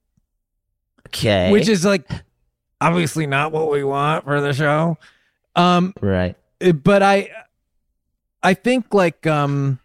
okay, 1.07 1.51
which 1.51 1.67
is 1.67 1.83
like 1.83 2.07
obviously 2.79 3.25
not 3.25 3.51
what 3.51 3.71
we 3.71 3.83
want 3.83 4.25
for 4.25 4.39
the 4.41 4.53
show. 4.53 4.97
Um 5.55 5.95
right. 6.01 6.35
it- 6.59 6.83
but 6.83 7.01
I 7.01 7.31
I 8.43 8.53
think 8.53 8.93
like 8.93 9.25
um 9.25 9.79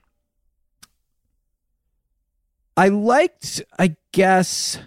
I 2.78 2.88
liked 2.88 3.62
I 3.78 3.96
guess 4.12 4.78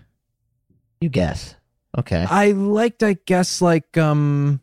You 1.00 1.10
guess. 1.10 1.56
Okay. 1.98 2.26
I 2.28 2.52
liked 2.52 3.04
I 3.04 3.18
guess 3.26 3.62
like 3.62 3.98
um 3.98 4.62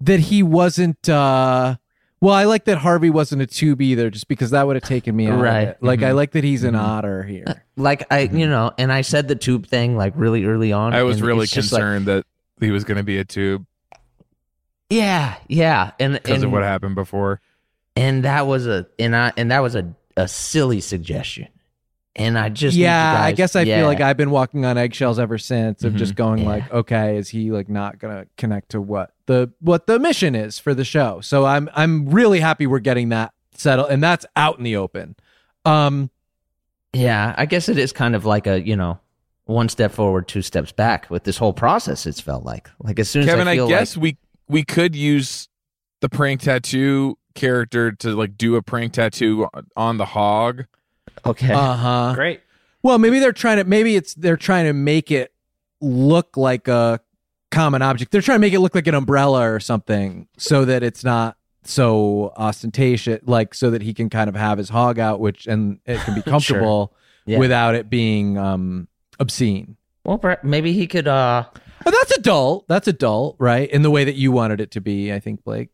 that 0.00 0.20
he 0.20 0.42
wasn't 0.42 1.08
uh 1.08 1.76
well 2.20 2.34
I 2.34 2.44
like 2.44 2.64
that 2.64 2.78
Harvey 2.78 3.10
wasn't 3.10 3.42
a 3.42 3.46
tube 3.46 3.82
either 3.82 4.08
just 4.10 4.26
because 4.28 4.50
that 4.52 4.66
would 4.66 4.76
have 4.76 4.82
taken 4.84 5.14
me 5.14 5.26
out 5.28 5.40
Right. 5.40 5.60
of 5.62 5.68
it. 5.68 5.78
Like 5.82 6.02
I 6.02 6.10
Mhm. 6.10 6.16
like 6.16 6.30
that 6.32 6.44
he's 6.44 6.64
an 6.64 6.74
Mhm. 6.74 6.80
otter 6.80 7.22
here. 7.24 7.62
like 7.76 8.06
I, 8.10 8.20
you 8.20 8.46
know, 8.48 8.72
and 8.78 8.90
I 8.92 9.02
said 9.02 9.28
the 9.28 9.34
tube 9.36 9.66
thing 9.66 9.96
like 9.96 10.14
really 10.16 10.44
early 10.46 10.72
on. 10.72 10.94
I 10.94 11.02
was 11.02 11.20
really 11.20 11.44
it's 11.44 11.52
just 11.52 11.72
like- 11.72 11.80
concerned 11.80 12.06
that 12.06 12.24
he 12.60 12.70
was 12.70 12.84
going 12.84 12.96
to 12.98 13.02
be 13.04 13.18
a 13.18 13.24
tube 13.24 13.66
yeah, 14.90 15.36
yeah, 15.48 15.90
and 15.98 16.12
because 16.14 16.42
of 16.42 16.52
what 16.52 16.62
happened 16.62 16.94
before. 16.94 17.40
and 17.96 18.24
that 18.24 18.46
was 18.46 18.66
a 18.66 18.86
and 18.98 19.14
I 19.16 19.32
and 19.36 19.50
that 19.50 19.60
was 19.60 19.74
a 19.74 19.92
a 20.16 20.28
silly 20.28 20.80
suggestion, 20.80 21.48
and 22.16 22.38
I 22.38 22.48
just 22.48 22.74
need 22.76 22.80
you 22.82 22.86
yeah, 22.86 23.22
I 23.22 23.32
guess 23.32 23.56
I 23.56 23.62
yeah. 23.62 23.78
feel 23.78 23.86
like 23.86 24.00
I've 24.00 24.16
been 24.16 24.30
walking 24.30 24.64
on 24.64 24.78
eggshells 24.78 25.18
ever 25.18 25.36
since 25.38 25.82
of 25.84 25.96
just 25.96 26.12
Mhm. 26.12 26.16
going 26.16 26.42
Yeah. 26.42 26.48
like, 26.48 26.72
okay, 26.72 27.16
is 27.16 27.28
he 27.30 27.50
like 27.50 27.68
not 27.68 27.98
gonna 27.98 28.26
connect 28.36 28.70
to 28.70 28.80
what 28.80 29.12
the 29.26 29.52
what 29.60 29.86
the 29.86 29.98
mission 29.98 30.34
is 30.34 30.58
for 30.58 30.74
the 30.74 30.84
show? 30.84 31.20
So 31.20 31.44
I'm 31.44 31.68
I'm 31.74 32.08
really 32.08 32.40
happy 32.40 32.66
we're 32.66 32.78
getting 32.78 33.08
that 33.10 33.32
settled 33.54 33.90
and 33.90 34.02
that's 34.02 34.24
out 34.36 34.58
in 34.58 34.64
the 34.64 34.76
open. 34.76 35.16
Um 35.64 36.10
Yeah, 36.92 37.34
I 37.36 37.46
guess 37.46 37.68
it 37.68 37.78
is 37.78 37.92
kind 37.92 38.14
of 38.14 38.24
like 38.24 38.46
a 38.46 38.60
you 38.60 38.76
know 38.76 39.00
one 39.46 39.68
step 39.68 39.92
forward, 39.92 40.26
two 40.28 40.40
steps 40.42 40.72
back 40.72 41.10
with 41.10 41.24
this 41.24 41.36
whole 41.36 41.52
process. 41.52 42.06
It's 42.06 42.20
felt 42.20 42.44
like 42.44 42.70
like 42.80 42.98
as 42.98 43.10
soon 43.10 43.22
as 43.22 43.28
Kevin, 43.28 43.48
I 43.48 43.52
I, 43.52 43.56
feel 43.56 43.68
guess 43.68 43.96
like, 43.96 44.02
we 44.02 44.16
we 44.48 44.62
could 44.62 44.94
use 44.94 45.48
the 46.00 46.08
prank 46.08 46.42
tattoo 46.42 47.18
character 47.34 47.90
to 47.90 48.10
like 48.14 48.36
do 48.38 48.54
a 48.56 48.62
prank 48.62 48.92
tattoo 48.92 49.48
on- 49.52 49.66
on 49.76 49.96
the 49.96 50.04
hog. 50.06 50.66
okay, 51.26 51.52
uh-huh. 51.52 52.12
Great. 52.14 52.40
Well, 52.82 52.98
maybe 52.98 53.18
they're 53.18 53.32
trying 53.32 53.56
to 53.58 53.64
maybe 53.64 53.96
it's 53.96 54.14
they're 54.14 54.36
trying 54.36 54.66
to 54.66 54.72
make 54.72 55.10
it 55.10 55.32
look 55.80 56.36
like 56.36 56.68
a 56.68 57.00
common 57.50 57.82
object. 57.82 58.12
They're 58.12 58.20
trying 58.22 58.36
to 58.36 58.40
make 58.40 58.52
it 58.52 58.60
look 58.60 58.74
like 58.74 58.86
an 58.86 58.94
umbrella 58.94 59.50
or 59.50 59.60
something 59.60 60.28
so 60.38 60.64
that 60.64 60.82
it's 60.82 61.04
not 61.04 61.36
so 61.62 62.32
ostentatious 62.36 63.20
like 63.24 63.54
so 63.54 63.70
that 63.70 63.80
he 63.80 63.94
can 63.94 64.10
kind 64.10 64.28
of 64.28 64.36
have 64.36 64.58
his 64.58 64.68
hog 64.68 64.98
out 64.98 65.18
which 65.18 65.46
and 65.46 65.80
it 65.86 65.98
can 66.00 66.14
be 66.14 66.20
comfortable 66.30 66.92
Yeah. 67.24 67.38
without 67.38 67.74
it 67.74 67.88
being 67.88 68.36
um 68.36 68.86
obscene. 69.18 69.76
well, 70.04 70.20
maybe 70.42 70.72
he 70.74 70.86
could. 70.86 71.08
uh 71.08 71.44
But 71.82 71.92
that's 71.92 72.18
adult. 72.18 72.68
That's 72.68 72.86
adult, 72.88 73.36
right? 73.38 73.70
In 73.70 73.80
the 73.82 73.90
way 73.90 74.04
that 74.04 74.14
you 74.14 74.30
wanted 74.30 74.60
it 74.60 74.72
to 74.72 74.80
be, 74.82 75.10
I 75.12 75.20
think, 75.20 75.42
Blake. 75.42 75.70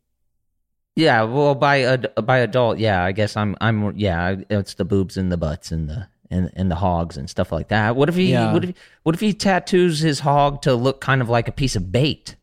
Yeah, 0.96 1.22
well, 1.22 1.54
by 1.54 1.82
ad- 1.82 2.12
by 2.24 2.38
adult, 2.38 2.78
yeah, 2.78 3.04
I 3.04 3.12
guess 3.12 3.36
I'm 3.36 3.56
I'm 3.60 3.96
yeah, 3.96 4.36
it's 4.50 4.74
the 4.74 4.84
boobs 4.84 5.16
and 5.16 5.30
the 5.30 5.36
butts 5.36 5.70
and 5.72 5.88
the 5.88 6.08
and 6.30 6.50
and 6.54 6.70
the 6.70 6.74
hogs 6.76 7.16
and 7.16 7.30
stuff 7.30 7.52
like 7.52 7.68
that. 7.68 7.96
What 7.96 8.08
if 8.08 8.16
he 8.16 8.32
Yeah. 8.32 8.52
what 8.52 8.64
if 8.64 8.74
what 9.04 9.14
if 9.14 9.20
he 9.20 9.32
tattoos 9.32 10.00
his 10.00 10.20
hog 10.20 10.62
to 10.62 10.74
look 10.74 11.00
kind 11.00 11.20
of 11.22 11.28
like 11.28 11.48
a 11.48 11.52
piece 11.52 11.76
of 11.76 11.90
bait? 11.92 12.36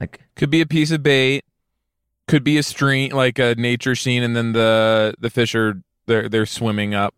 Like 0.00 0.20
Could 0.36 0.50
be 0.50 0.60
a 0.60 0.66
piece 0.66 0.90
of 0.90 1.02
bait. 1.02 1.42
Could 2.28 2.44
be 2.44 2.58
a 2.58 2.62
stream, 2.62 3.12
like 3.12 3.38
a 3.38 3.54
nature 3.56 3.94
scene, 3.94 4.22
and 4.22 4.36
then 4.36 4.52
the 4.52 5.14
the 5.18 5.30
fish 5.30 5.54
are 5.54 5.80
they're 6.06 6.28
they're 6.28 6.46
swimming 6.46 6.94
up. 6.94 7.14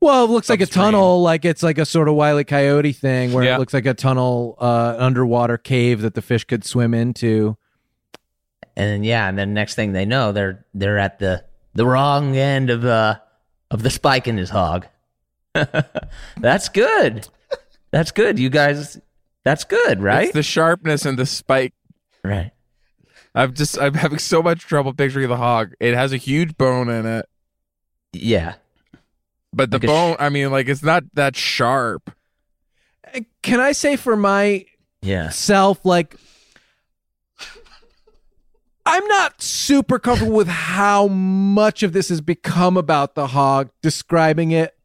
Well, 0.00 0.24
it 0.26 0.30
looks 0.30 0.50
like 0.50 0.60
a 0.60 0.66
tunnel, 0.66 1.22
like 1.22 1.44
it's 1.46 1.62
like 1.62 1.78
a 1.78 1.86
sort 1.86 2.08
of 2.08 2.14
wily 2.14 2.44
coyote 2.44 2.92
thing 2.92 3.32
where 3.32 3.42
Yeah. 3.44 3.56
it 3.56 3.58
looks 3.58 3.72
like 3.72 3.86
a 3.86 3.94
tunnel, 3.94 4.54
uh, 4.60 4.96
underwater 4.98 5.56
cave 5.56 6.02
that 6.02 6.14
the 6.14 6.20
fish 6.22 6.44
could 6.44 6.62
swim 6.64 6.92
into. 6.92 7.56
And 8.76 8.88
then, 8.90 9.04
yeah, 9.04 9.28
and 9.28 9.38
then 9.38 9.54
next 9.54 9.74
thing 9.74 9.92
they 9.92 10.04
know, 10.04 10.32
they're 10.32 10.64
they're 10.74 10.98
at 10.98 11.18
the 11.18 11.44
the 11.74 11.86
wrong 11.86 12.36
end 12.36 12.70
of 12.70 12.84
uh 12.84 13.16
of 13.70 13.82
the 13.82 13.90
spike 13.90 14.26
in 14.28 14.36
his 14.36 14.50
hog. 14.50 14.86
That's 16.40 16.68
good. 16.68 17.28
That's 17.90 18.10
good. 18.10 18.38
You 18.38 18.50
guys 18.50 19.00
that's 19.44 19.64
good, 19.64 20.02
right? 20.02 20.24
It's 20.24 20.32
the 20.34 20.42
sharpness 20.42 21.04
and 21.04 21.18
the 21.18 21.26
spike. 21.26 21.74
right. 22.24 22.50
I'm 23.34 23.52
just 23.54 23.78
I'm 23.78 23.94
having 23.94 24.18
so 24.18 24.42
much 24.42 24.60
trouble 24.60 24.92
picturing 24.94 25.28
the 25.28 25.36
hog. 25.36 25.74
It 25.80 25.94
has 25.94 26.12
a 26.12 26.16
huge 26.16 26.56
bone 26.56 26.88
in 26.88 27.04
it, 27.06 27.28
Yeah. 28.12 28.54
but 29.52 29.70
the 29.70 29.76
Like 29.76 29.84
a 29.84 29.86
sh- 29.86 29.90
bone. 29.90 30.16
I 30.18 30.28
mean, 30.28 30.50
like 30.50 30.68
it's 30.68 30.82
not 30.82 31.02
that 31.14 31.36
sharp. 31.36 32.12
Uh, 33.14 33.20
Can 33.42 33.60
I 33.60 33.72
say 33.72 33.96
for 33.96 34.16
my 34.16 34.64
Yeah. 35.02 35.28
self, 35.30 35.84
like, 35.84 36.16
I'm 38.86 39.06
not 39.06 39.40
super 39.40 39.98
comfortable 39.98 40.34
with 40.34 40.48
how 40.48 41.08
much 41.08 41.82
of 41.82 41.92
this 41.92 42.10
has 42.10 42.20
become 42.20 42.76
about 42.76 43.14
the 43.14 43.28
hog, 43.28 43.70
describing 43.82 44.50
it, 44.50 44.76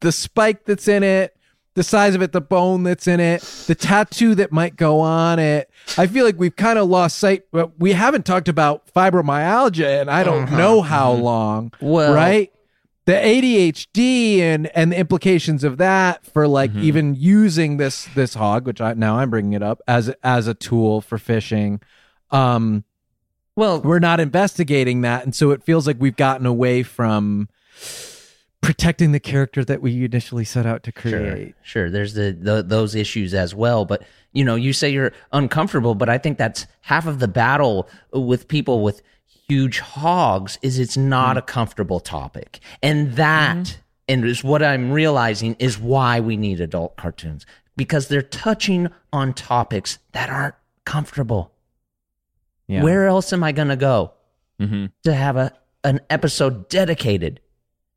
the 0.00 0.10
spike 0.12 0.64
that's 0.64 0.88
in 0.88 1.02
it, 1.04 1.36
the 1.74 1.84
size 1.84 2.14
of 2.14 2.22
it, 2.22 2.32
the 2.32 2.40
bone 2.40 2.82
that's 2.82 3.06
in 3.06 3.20
it, 3.20 3.42
the 3.66 3.74
tattoo 3.74 4.34
that 4.36 4.50
might 4.52 4.76
go 4.76 5.00
on 5.00 5.38
it. 5.38 5.70
I 5.96 6.06
feel 6.06 6.24
like 6.24 6.38
we've 6.38 6.54
kind 6.56 6.78
of 6.78 6.88
lost 6.88 7.18
sight, 7.18 7.44
but 7.52 7.78
we 7.80 7.92
haven't 7.92 8.24
talked 8.26 8.48
about 8.48 8.92
fibromyalgia, 8.92 10.00
and 10.00 10.10
I 10.10 10.24
don't 10.24 10.50
know 10.52 10.82
how 10.82 11.12
long. 11.12 11.72
Well, 11.80 12.12
right? 12.14 12.52
The 13.06 13.12
ADHD 13.12 14.38
and 14.38 14.66
and 14.68 14.90
the 14.92 14.96
implications 14.98 15.62
of 15.62 15.76
that 15.78 16.24
for 16.24 16.48
like 16.48 16.70
Mm-hmm. 16.70 16.82
even 16.82 17.14
using 17.14 17.76
this 17.76 18.08
this 18.14 18.34
hog, 18.34 18.66
which 18.66 18.80
I 18.80 18.94
now 18.94 19.18
I'm 19.18 19.30
bringing 19.30 19.52
it 19.52 19.62
up 19.62 19.80
as 19.86 20.08
as 20.22 20.46
a 20.46 20.54
tool 20.54 21.00
for 21.00 21.18
fishing. 21.18 21.80
Um, 22.30 22.84
Well, 23.56 23.80
we're 23.80 24.00
not 24.00 24.18
investigating 24.18 25.02
that, 25.02 25.24
and 25.24 25.34
so 25.34 25.50
it 25.52 25.62
feels 25.62 25.86
like 25.86 25.96
we've 26.00 26.16
gotten 26.16 26.44
away 26.44 26.82
from 26.82 27.48
protecting 28.60 29.12
the 29.12 29.20
character 29.20 29.64
that 29.64 29.80
we 29.80 30.04
initially 30.04 30.44
set 30.44 30.66
out 30.66 30.82
to 30.84 30.92
create. 30.92 31.54
Sure, 31.62 31.84
sure. 31.84 31.90
There's 31.90 32.14
the, 32.14 32.36
the 32.38 32.62
those 32.62 32.94
issues 32.94 33.34
as 33.34 33.54
well, 33.54 33.84
but 33.84 34.02
you 34.32 34.44
know, 34.44 34.56
you 34.56 34.72
say 34.72 34.90
you're 34.90 35.12
uncomfortable, 35.32 35.94
but 35.94 36.08
I 36.08 36.18
think 36.18 36.38
that's 36.38 36.66
half 36.82 37.06
of 37.06 37.20
the 37.20 37.28
battle 37.28 37.88
with 38.12 38.48
people 38.48 38.82
with 38.82 39.02
huge 39.48 39.78
hogs 39.78 40.58
is 40.62 40.78
it's 40.78 40.96
not 40.96 41.36
mm. 41.36 41.40
a 41.40 41.42
comfortable 41.42 42.00
topic, 42.00 42.58
and 42.82 43.12
that 43.14 43.56
mm-hmm. 43.56 43.80
and 44.08 44.24
is 44.24 44.42
what 44.42 44.62
I'm 44.62 44.90
realizing 44.90 45.54
is 45.60 45.78
why 45.78 46.18
we 46.18 46.36
need 46.36 46.60
adult 46.60 46.96
cartoons 46.96 47.46
because 47.76 48.08
they're 48.08 48.22
touching 48.22 48.88
on 49.12 49.34
topics 49.34 49.98
that 50.12 50.30
aren't 50.30 50.54
comfortable. 50.84 51.53
Yeah. 52.68 52.82
Where 52.82 53.06
else 53.06 53.32
am 53.32 53.42
I 53.44 53.52
going 53.52 53.68
to 53.68 53.76
go 53.76 54.12
Mm-hmm. 54.60 54.86
to 55.02 55.12
have 55.14 55.36
a 55.36 55.52
an 55.82 56.00
episode 56.08 56.68
dedicated 56.68 57.40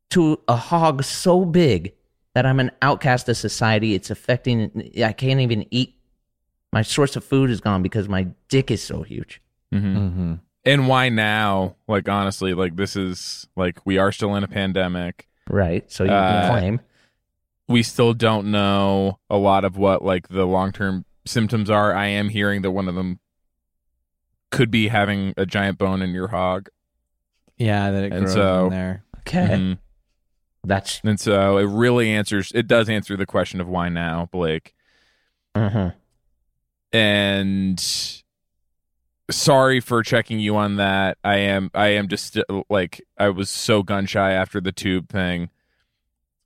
to 0.09 0.39
a 0.47 0.55
hog 0.55 1.03
so 1.03 1.45
big 1.45 1.93
that 2.33 2.45
I'm 2.45 2.59
an 2.59 2.71
outcast 2.81 3.29
of 3.29 3.37
society. 3.37 3.93
It's 3.93 4.09
affecting. 4.09 4.91
I 5.03 5.11
can't 5.13 5.39
even 5.39 5.65
eat. 5.71 5.93
My 6.73 6.81
source 6.81 7.15
of 7.15 7.23
food 7.23 7.49
is 7.51 7.61
gone 7.61 7.83
because 7.83 8.09
my 8.09 8.27
dick 8.49 8.71
is 8.71 8.81
so 8.81 9.03
huge. 9.03 9.41
Mm-hmm. 9.73 9.97
Mm-hmm. 9.97 10.33
And 10.65 10.87
why 10.87 11.09
now? 11.09 11.75
Like 11.87 12.09
honestly, 12.09 12.53
like 12.55 12.75
this 12.75 12.95
is 12.95 13.47
like 13.55 13.79
we 13.85 13.97
are 13.99 14.11
still 14.11 14.35
in 14.35 14.43
a 14.43 14.47
pandemic. 14.47 15.27
Right. 15.49 15.89
So 15.91 16.03
you 16.03 16.09
Uh, 16.11 16.41
can 16.41 16.51
claim. 16.59 16.81
We 17.69 17.83
still 17.83 18.13
don't 18.13 18.49
know 18.49 19.19
a 19.29 19.37
lot 19.37 19.63
of 19.63 19.77
what 19.77 20.03
like 20.03 20.27
the 20.29 20.45
long 20.45 20.71
term 20.71 21.05
symptoms 21.25 21.69
are. 21.69 21.93
I 21.93 22.07
am 22.07 22.29
hearing 22.29 22.63
that 22.63 22.71
one 22.71 22.87
of 22.89 22.95
them 22.95 23.19
could 24.51 24.71
be 24.71 24.87
having 24.87 25.33
a 25.37 25.45
giant 25.45 25.77
bone 25.77 26.01
in 26.01 26.11
your 26.11 26.29
hog. 26.29 26.69
Yeah, 27.57 27.91
that 27.91 28.03
it 28.03 28.11
And 28.13 28.21
grows 28.25 28.33
so- 28.33 28.65
in 28.65 28.71
there. 28.71 29.03
Okay. 29.19 29.47
Mhm. 29.47 29.77
That's. 30.63 31.01
And 31.03 31.19
so 31.19 31.57
it 31.57 31.65
really 31.65 32.09
answers 32.11 32.51
it 32.53 32.67
does 32.67 32.89
answer 32.89 33.15
the 33.17 33.25
question 33.25 33.59
of 33.61 33.67
why 33.67 33.89
now, 33.89 34.27
Blake. 34.31 34.73
Uh-huh. 35.55 35.91
and 36.93 37.83
sorry 39.29 39.79
for 39.79 40.03
checking 40.03 40.39
you 40.39 40.55
on 40.55 40.77
that. 40.77 41.17
I 41.23 41.37
am 41.37 41.69
I 41.73 41.87
am 41.87 42.07
just 42.07 42.37
uh, 42.37 42.43
like 42.69 43.01
I 43.17 43.29
was 43.29 43.49
so 43.49 43.83
gun 43.83 44.05
shy 44.05 44.31
after 44.31 44.61
the 44.61 44.71
tube 44.71 45.09
thing. 45.09 45.49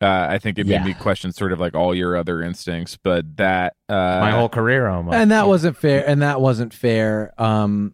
Uh, 0.01 0.27
I 0.29 0.39
think 0.39 0.57
it 0.57 0.65
made 0.65 0.73
Yeah. 0.73 0.83
me 0.85 0.93
question 0.95 1.31
sort 1.31 1.51
of 1.51 1.59
like 1.59 1.75
all 1.75 1.93
your 1.93 2.17
other 2.17 2.41
instincts, 2.41 2.97
but 3.01 3.37
that 3.37 3.75
uh, 3.87 3.93
My 4.21 4.31
whole 4.31 4.49
career 4.49 4.87
almost. 4.87 5.15
and 5.15 5.29
that 5.31 5.47
wasn't 5.47 5.77
fair 5.77 6.03
and 6.07 6.21
that 6.23 6.41
wasn't 6.41 6.73
fair 6.73 7.33
um 7.37 7.93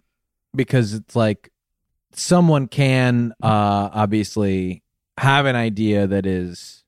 because 0.56 0.94
it's 0.94 1.16
like 1.16 1.52
someone 2.14 2.68
can 2.68 3.34
uh 3.44 3.90
obviously 3.94 4.84
have 5.18 5.46
an 5.46 5.56
idea 5.58 6.08
that 6.08 6.26
is 6.26 6.84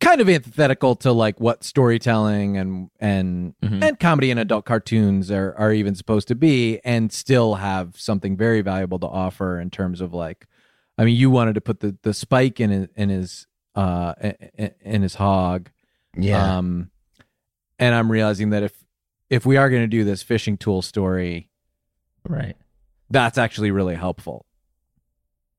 kind 0.00 0.20
of 0.20 0.28
antithetical 0.28 0.94
to 0.96 1.12
like 1.12 1.40
what 1.40 1.64
storytelling 1.64 2.56
and 2.56 2.90
and 3.00 3.54
Mhm. 3.64 3.82
and 3.82 3.98
comedy 4.00 4.30
and 4.30 4.38
adult 4.40 4.64
cartoons 4.64 5.30
are 5.30 5.54
are 5.56 5.72
even 5.72 5.94
supposed 5.94 6.28
to 6.28 6.34
be 6.34 6.78
and 6.84 7.12
still 7.12 7.56
have 7.56 7.98
something 7.98 8.36
very 8.36 8.60
valuable 8.60 8.98
to 8.98 9.06
offer 9.06 9.58
in 9.58 9.70
terms 9.70 10.00
of 10.00 10.12
like 10.12 10.46
I 10.98 11.04
mean 11.04 11.16
you 11.16 11.30
wanted 11.30 11.54
to 11.54 11.60
put 11.60 11.80
the 11.80 11.96
the 12.02 12.14
spike 12.14 12.60
in 12.60 12.70
his, 12.70 12.88
in 12.96 13.08
his 13.08 13.46
uh 13.74 14.14
in, 14.56 14.70
in 14.80 15.02
his 15.02 15.14
hog 15.14 15.70
Yeah. 16.16 16.58
um 16.58 16.90
and 17.78 17.94
I'm 17.94 18.10
realizing 18.10 18.50
that 18.50 18.62
if 18.62 18.72
if 19.30 19.44
we 19.44 19.56
are 19.56 19.68
going 19.70 19.82
to 19.82 19.88
do 19.88 20.04
this 20.04 20.22
fishing 20.22 20.56
tool 20.56 20.82
story 20.82 21.50
right. 22.28 22.56
that's 23.10 23.38
actually 23.38 23.70
really 23.70 23.94
helpful 23.96 24.46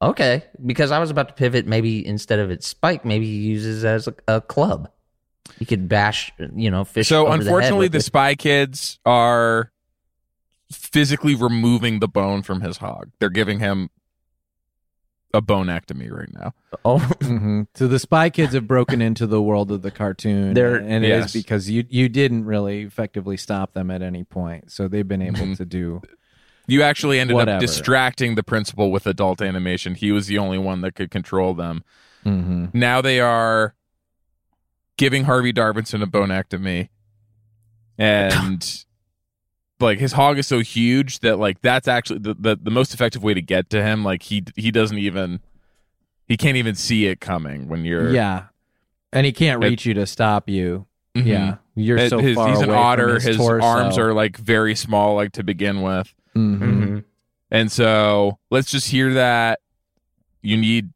Okay, 0.02 0.44
because 0.64 0.92
I 0.92 1.00
was 1.00 1.10
about 1.10 1.30
to 1.30 1.34
pivot. 1.34 1.66
Maybe 1.66 2.06
instead 2.06 2.40
of 2.40 2.52
its 2.52 2.68
spike, 2.68 3.06
maybe 3.06 3.26
he 3.26 3.38
uses 3.38 3.84
it 3.84 3.88
as 3.88 4.08
a, 4.08 4.14
a 4.28 4.42
club. 4.42 4.90
He 5.58 5.64
could 5.66 5.88
bash, 5.88 6.34
you 6.54 6.70
know, 6.70 6.84
fish. 6.84 7.08
So 7.08 7.22
over 7.22 7.26
the, 7.26 7.32
head 7.32 7.42
unfortunately, 7.44 7.86
with 7.86 7.92
the 7.94 7.98
it. 8.00 8.04
spy 8.04 8.36
kids 8.36 9.00
are 9.06 9.72
physically 10.70 11.34
removing 11.34 12.00
the 12.00 12.10
bone 12.10 12.42
from 12.42 12.60
his 12.62 12.78
hog. 12.78 13.12
They're 13.20 13.30
giving 13.30 13.60
him 13.60 13.90
a 15.36 15.42
bonectomy 15.42 16.10
right 16.12 16.34
now. 16.34 16.54
oh, 16.84 16.98
hmm 17.22 17.64
So 17.76 17.88
the 17.88 18.00
Spy 18.00 18.30
Kids 18.30 18.54
have 18.54 18.68
broken 18.68 19.02
into 19.02 19.28
the 19.28 19.42
world 19.42 19.72
of 19.72 19.82
the 19.84 19.92
cartoon, 19.92 20.54
They're- 20.56 20.78
and 20.78 21.06
it 21.06 21.10
Yes. 21.10 21.28
is 21.36 21.44
because 21.44 21.70
you 21.70 21.86
you 21.90 22.10
didn't 22.10 22.46
really 22.46 22.82
effectively 22.84 23.38
stop 23.38 23.74
them 23.74 23.92
at 23.92 24.02
any 24.02 24.24
point, 24.24 24.72
so 24.72 24.88
they've 24.88 25.08
been 25.08 25.22
able 25.22 25.40
Mhm. 25.40 25.58
to 25.58 25.66
do. 25.66 26.02
You 26.68 26.82
actually 26.82 27.20
ended 27.20 27.36
Whatever. 27.36 27.58
up 27.58 27.62
distracting 27.62 28.34
the 28.34 28.42
principal 28.44 28.92
with 28.92 29.06
adult 29.06 29.40
animation. 29.42 29.94
He 29.94 30.12
was 30.12 30.26
the 30.26 30.40
only 30.40 30.58
one 30.58 30.82
that 30.82 30.96
could 30.96 31.12
control 31.12 31.54
them. 31.54 31.84
Mm-hmm. 32.26 32.66
Now 32.74 33.02
they 33.02 33.20
are 33.20 33.76
giving 34.98 35.26
Harvey 35.26 35.54
Darvinson 35.54 36.02
a 36.02 36.08
bonectomy, 36.08 36.90
and 37.98 38.86
like 39.80 40.00
his 40.00 40.14
hog 40.14 40.38
is 40.38 40.48
so 40.48 40.60
huge 40.60 41.20
that 41.20 41.38
like 41.38 41.62
that's 41.62 41.88
actually 41.88 42.20
the, 42.20 42.34
the 42.34 42.56
the 42.62 42.72
most 42.72 42.94
effective 42.94 43.24
way 43.24 43.34
to 43.34 43.42
get 43.42 43.70
to 43.72 43.82
him. 43.84 44.04
Like 44.04 44.24
he 44.24 44.44
he 44.56 44.72
doesn't 44.72 44.98
even 44.98 45.40
he 46.28 46.38
can't 46.38 46.58
even 46.58 46.76
see 46.76 47.06
it 47.08 47.20
coming 47.20 47.68
when 47.68 47.84
you're 47.86 48.12
Yeah, 48.12 48.46
and 49.12 49.26
he 49.26 49.32
can't 49.32 49.64
It- 49.64 49.68
reach 49.68 49.86
you 49.86 49.94
to 49.96 50.06
stop 50.06 50.50
you. 50.50 50.86
Mhm. 51.16 51.26
Yeah, 51.26 51.56
you're 51.76 51.98
It- 51.98 52.10
so 52.10 52.20
his- 52.20 52.36
far 52.36 52.50
he's 52.50 52.60
an 52.60 52.66
away 52.70 52.76
from 52.78 52.84
otter. 52.86 53.14
his, 53.16 53.24
His, 53.24 53.38
torso. 53.38 53.66
arms 53.66 53.98
are 53.98 54.14
like 54.14 54.38
very 54.38 54.76
small, 54.76 55.16
like 55.16 55.32
to 55.34 55.44
begin 55.44 55.82
with. 55.82 56.14
Mhm. 56.36 56.60
Mhm. 56.60 57.04
And 57.52 57.72
so 57.72 58.40
let's 58.52 58.70
just 58.72 58.90
hear 58.90 59.14
that 59.14 59.60
you 60.42 60.58
need 60.58 60.90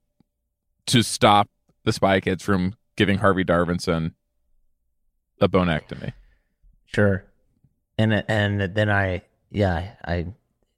to 0.88 1.04
stop 1.04 1.50
the 1.86 1.94
Spy 1.94 2.20
Kids 2.20 2.44
from 2.44 2.76
giving 2.98 3.20
Harvey 3.20 3.44
Darvinson 3.46 4.14
a 5.40 5.48
bonectomy. 5.48 6.12
sure. 6.88 7.24
And 8.00 8.24
and 8.30 8.62
then 8.74 8.90
I, 8.90 9.22
yeah, 9.52 9.92
I 10.06 10.26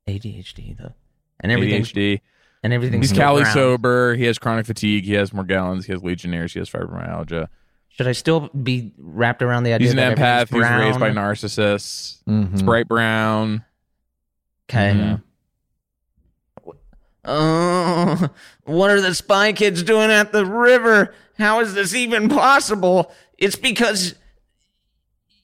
ADHD 0.07 0.75
though, 0.77 0.93
and 1.39 1.51
everything, 1.51 1.83
ADHD. 1.83 2.19
and 2.63 2.73
everything's 2.73 3.11
He's 3.11 3.17
Cali 3.17 3.43
brown. 3.43 3.53
sober. 3.53 4.15
He 4.15 4.23
has 4.25 4.39
chronic 4.39 4.65
fatigue. 4.65 5.05
He 5.05 5.13
has 5.13 5.29
Morgellons. 5.29 5.85
He 5.85 5.91
has 5.93 6.01
Legionnaires. 6.01 6.53
He 6.53 6.59
has 6.59 6.69
fibromyalgia. 6.69 7.47
Should 7.89 8.07
I 8.07 8.13
still 8.13 8.49
be 8.49 8.91
wrapped 8.97 9.43
around 9.43 9.63
the 9.63 9.73
idea? 9.73 9.85
He's 9.85 9.91
an 9.91 9.97
that 9.97 10.17
empath. 10.17 10.47
everything's 10.47 10.49
He 10.49 10.57
was 10.57 10.69
raised 10.79 10.99
by 10.99 11.11
brown? 11.11 11.35
narcissists. 11.35 12.23
Mhm. 12.27 12.53
It's 12.53 12.61
bright 12.63 12.87
brown. 12.87 13.65
Okay. 14.69 14.95
Yeah. 14.97 15.17
Oh, 17.23 18.29
what 18.63 18.89
are 18.89 18.99
the 18.99 19.13
spy 19.13 19.53
kids 19.53 19.83
doing 19.83 20.09
at 20.09 20.31
the 20.31 20.43
river? 20.45 21.13
How 21.37 21.59
is 21.59 21.75
this 21.75 21.93
even 21.93 22.29
possible? 22.29 23.11
It's 23.37 23.55
because 23.55 24.15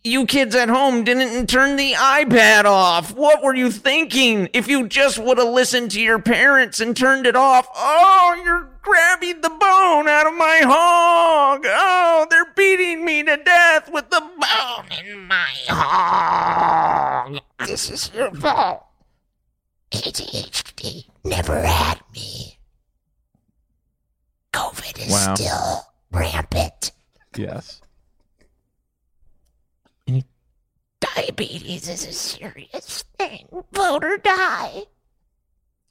you 0.08 0.26
kids 0.26 0.56
at 0.56 0.70
home 0.70 1.04
didn't 1.04 1.48
turn 1.48 1.76
the 1.76 1.94
iPad 1.94 2.66
off. 2.66 3.14
What 3.14 3.44
were 3.44 3.54
you 3.56 3.70
thinking? 3.72 4.50
If 4.54 4.68
you 4.68 4.88
just 4.88 5.20
would 5.20 5.38
have 5.38 5.48
listened 5.50 5.92
to 5.92 6.02
your 6.02 6.20
parents 6.20 6.80
and 6.80 6.96
turned 6.98 7.26
it 7.28 7.36
off. 7.36 7.68
Oh, 7.76 8.42
you're 8.44 8.70
grabbing 8.82 9.42
the 9.42 9.50
bone 9.50 10.08
out 10.08 10.28
of 10.28 10.34
my 10.36 10.62
hog. 10.64 11.62
Oh, 11.66 12.26
they're 12.30 12.52
beating 12.56 13.04
me 13.06 13.24
to 13.24 13.38
death 13.38 13.92
with 13.92 14.10
the 14.10 14.22
bone 14.22 15.06
in 15.06 15.28
my 15.28 15.50
hog. 15.68 17.40
This 17.66 17.90
is 17.90 18.10
your 18.16 18.32
fault. 18.32 18.84
ADHD 19.92 21.06
never 21.24 21.62
had 21.62 22.00
me. 22.14 22.60
COVID 24.54 24.98
is 25.06 25.12
Wow. 25.12 25.36
still 25.36 25.88
rampant. 26.12 26.92
Yes. 27.36 27.82
Diabetes 31.00 31.88
is 31.90 32.06
a 32.08 32.14
serious 32.14 33.04
thing. 33.18 33.48
Vote 33.74 34.04
or 34.04 34.18
die. 34.18 34.84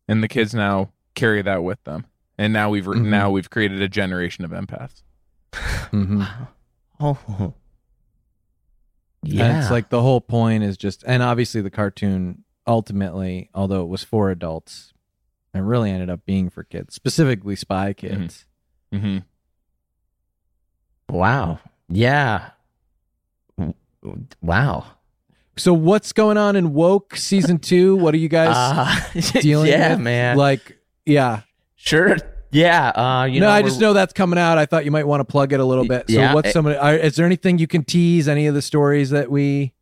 And 0.08 0.22
the 0.22 0.28
kids 0.28 0.54
now 0.54 0.92
carry 1.14 1.42
that 1.42 1.62
with 1.64 1.82
them. 1.84 2.06
And 2.38 2.52
now 2.52 2.70
we've 2.70 2.84
Mhm. 2.84 3.06
now 3.06 3.30
we've 3.30 3.48
created 3.50 3.80
a 3.82 3.88
generation 3.88 4.44
of 4.44 4.50
empaths. 4.52 5.02
Mhm. 5.52 6.48
Oh. 7.00 7.52
And 9.22 9.32
Yeah. 9.34 9.60
it's 9.60 9.70
like 9.70 9.90
the 9.90 10.00
whole 10.00 10.20
point 10.22 10.64
is 10.64 10.76
just, 10.78 11.04
and 11.06 11.22
obviously 11.22 11.60
the 11.60 11.70
cartoon 11.70 12.44
ultimately, 12.66 13.50
although 13.54 13.82
it 13.82 13.88
was 13.88 14.02
for 14.02 14.30
adults, 14.30 14.94
it 15.52 15.58
really 15.58 15.90
ended 15.90 16.08
up 16.10 16.24
being 16.24 16.48
for 16.48 16.64
kids, 16.64 16.94
specifically 16.94 17.54
Spy 17.56 17.92
Kids. 17.92 18.46
Mm-hmm. 18.94 19.18
wow. 21.08 21.58
Yeah. 21.88 22.50
Wow. 24.42 24.86
So 25.56 25.72
what's 25.72 26.12
going 26.12 26.36
on 26.36 26.54
in 26.56 26.72
Woke 26.74 27.16
season 27.16 27.58
two? 27.58 27.96
What 27.96 28.12
are 28.14 28.18
you 28.18 28.28
guys 28.28 28.54
Uh, 29.34 29.40
dealing 29.40 29.70
yeah, 29.70 29.90
with? 29.92 30.00
man. 30.00 30.36
Like, 30.36 30.76
yeah. 31.06 31.42
sure. 31.76 32.16
Yeah. 32.50 32.88
Uh, 32.90 33.24
you 33.24 33.40
no, 33.40 33.46
know, 33.46 33.52
I 33.52 33.62
just 33.62 33.80
know 33.80 33.92
that's 33.92 34.12
coming 34.12 34.38
out. 34.38 34.58
I 34.58 34.66
thought 34.66 34.84
you 34.84 34.90
might 34.90 35.06
want 35.06 35.20
to 35.20 35.24
plug 35.24 35.52
it 35.52 35.60
a 35.60 35.64
little 35.64 35.86
bit. 35.86 36.10
So 36.10 36.16
Yeah, 36.16 36.34
what's 36.34 36.52
some 36.52 36.66
of 36.66 36.76
are, 36.76 36.94
is 36.94 37.16
there 37.16 37.26
anything 37.26 37.58
you 37.58 37.66
can 37.66 37.84
tease 37.84 38.28
any 38.28 38.46
of 38.46 38.54
the 38.54 38.62
stories 38.62 39.10
that 39.10 39.30
we 39.30 39.72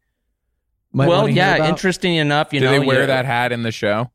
might 0.93 1.09
well, 1.09 1.29
yeah. 1.29 1.57
about? 1.57 1.69
Interesting 1.71 2.15
enough, 2.17 2.53
you 2.53 2.61
Do 2.61 2.67
know. 2.67 2.73
they 2.73 2.79
wear 2.79 3.07
that 3.07 3.25
hat 3.27 3.51
in 3.53 3.63
the 3.65 3.73
show? 3.73 4.11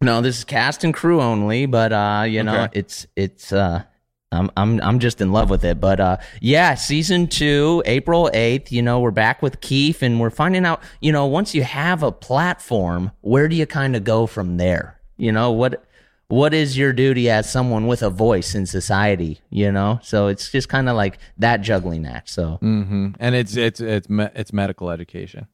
No, 0.00 0.20
this 0.20 0.38
is 0.38 0.44
cast 0.44 0.84
and 0.84 0.94
crew 0.94 1.20
only, 1.20 1.66
but 1.66 1.92
uh, 1.92 2.24
you 2.28 2.42
know, 2.42 2.64
Okay. 2.64 2.78
it's 2.78 3.06
it's 3.16 3.52
uh 3.52 3.82
I'm 4.30 4.50
I'm 4.56 4.80
I'm 4.82 4.98
just 4.98 5.20
in 5.20 5.32
love 5.32 5.48
with 5.48 5.64
it. 5.64 5.80
But 5.80 6.00
uh 6.00 6.16
yeah, 6.40 6.74
season 6.74 7.28
2, 7.28 7.82
April 7.86 8.30
8th, 8.34 8.70
you 8.70 8.82
know, 8.82 9.00
we're 9.00 9.10
back 9.10 9.40
with 9.40 9.60
Keith 9.60 10.02
and 10.02 10.20
we're 10.20 10.30
finding 10.30 10.66
out, 10.66 10.82
you 11.00 11.12
know, 11.12 11.24
once 11.26 11.54
you 11.54 11.62
have 11.62 12.02
a 12.02 12.12
platform, 12.12 13.12
where 13.22 13.48
do 13.48 13.56
you 13.56 13.64
kind 13.66 13.96
of 13.96 14.04
go 14.04 14.26
from 14.26 14.58
there? 14.58 15.00
You 15.16 15.32
know, 15.32 15.50
what 15.52 15.82
what 16.28 16.52
is 16.52 16.76
your 16.76 16.92
duty 16.92 17.30
as 17.30 17.50
someone 17.50 17.86
with 17.86 18.02
a 18.02 18.10
voice 18.10 18.54
in 18.54 18.66
society, 18.66 19.40
you 19.48 19.72
know? 19.72 19.98
So 20.02 20.26
it's 20.26 20.50
just 20.52 20.68
kind 20.68 20.90
of 20.90 20.94
like 20.96 21.18
that 21.38 21.62
juggling 21.62 22.04
act. 22.04 22.28
So 22.28 22.58
hmm 22.60 23.12
And 23.18 23.34
it's 23.34 23.56
it's 23.56 23.80
it's 23.80 24.10
me- 24.10 24.28
it's 24.34 24.52
medical 24.52 24.90
education. 24.90 25.46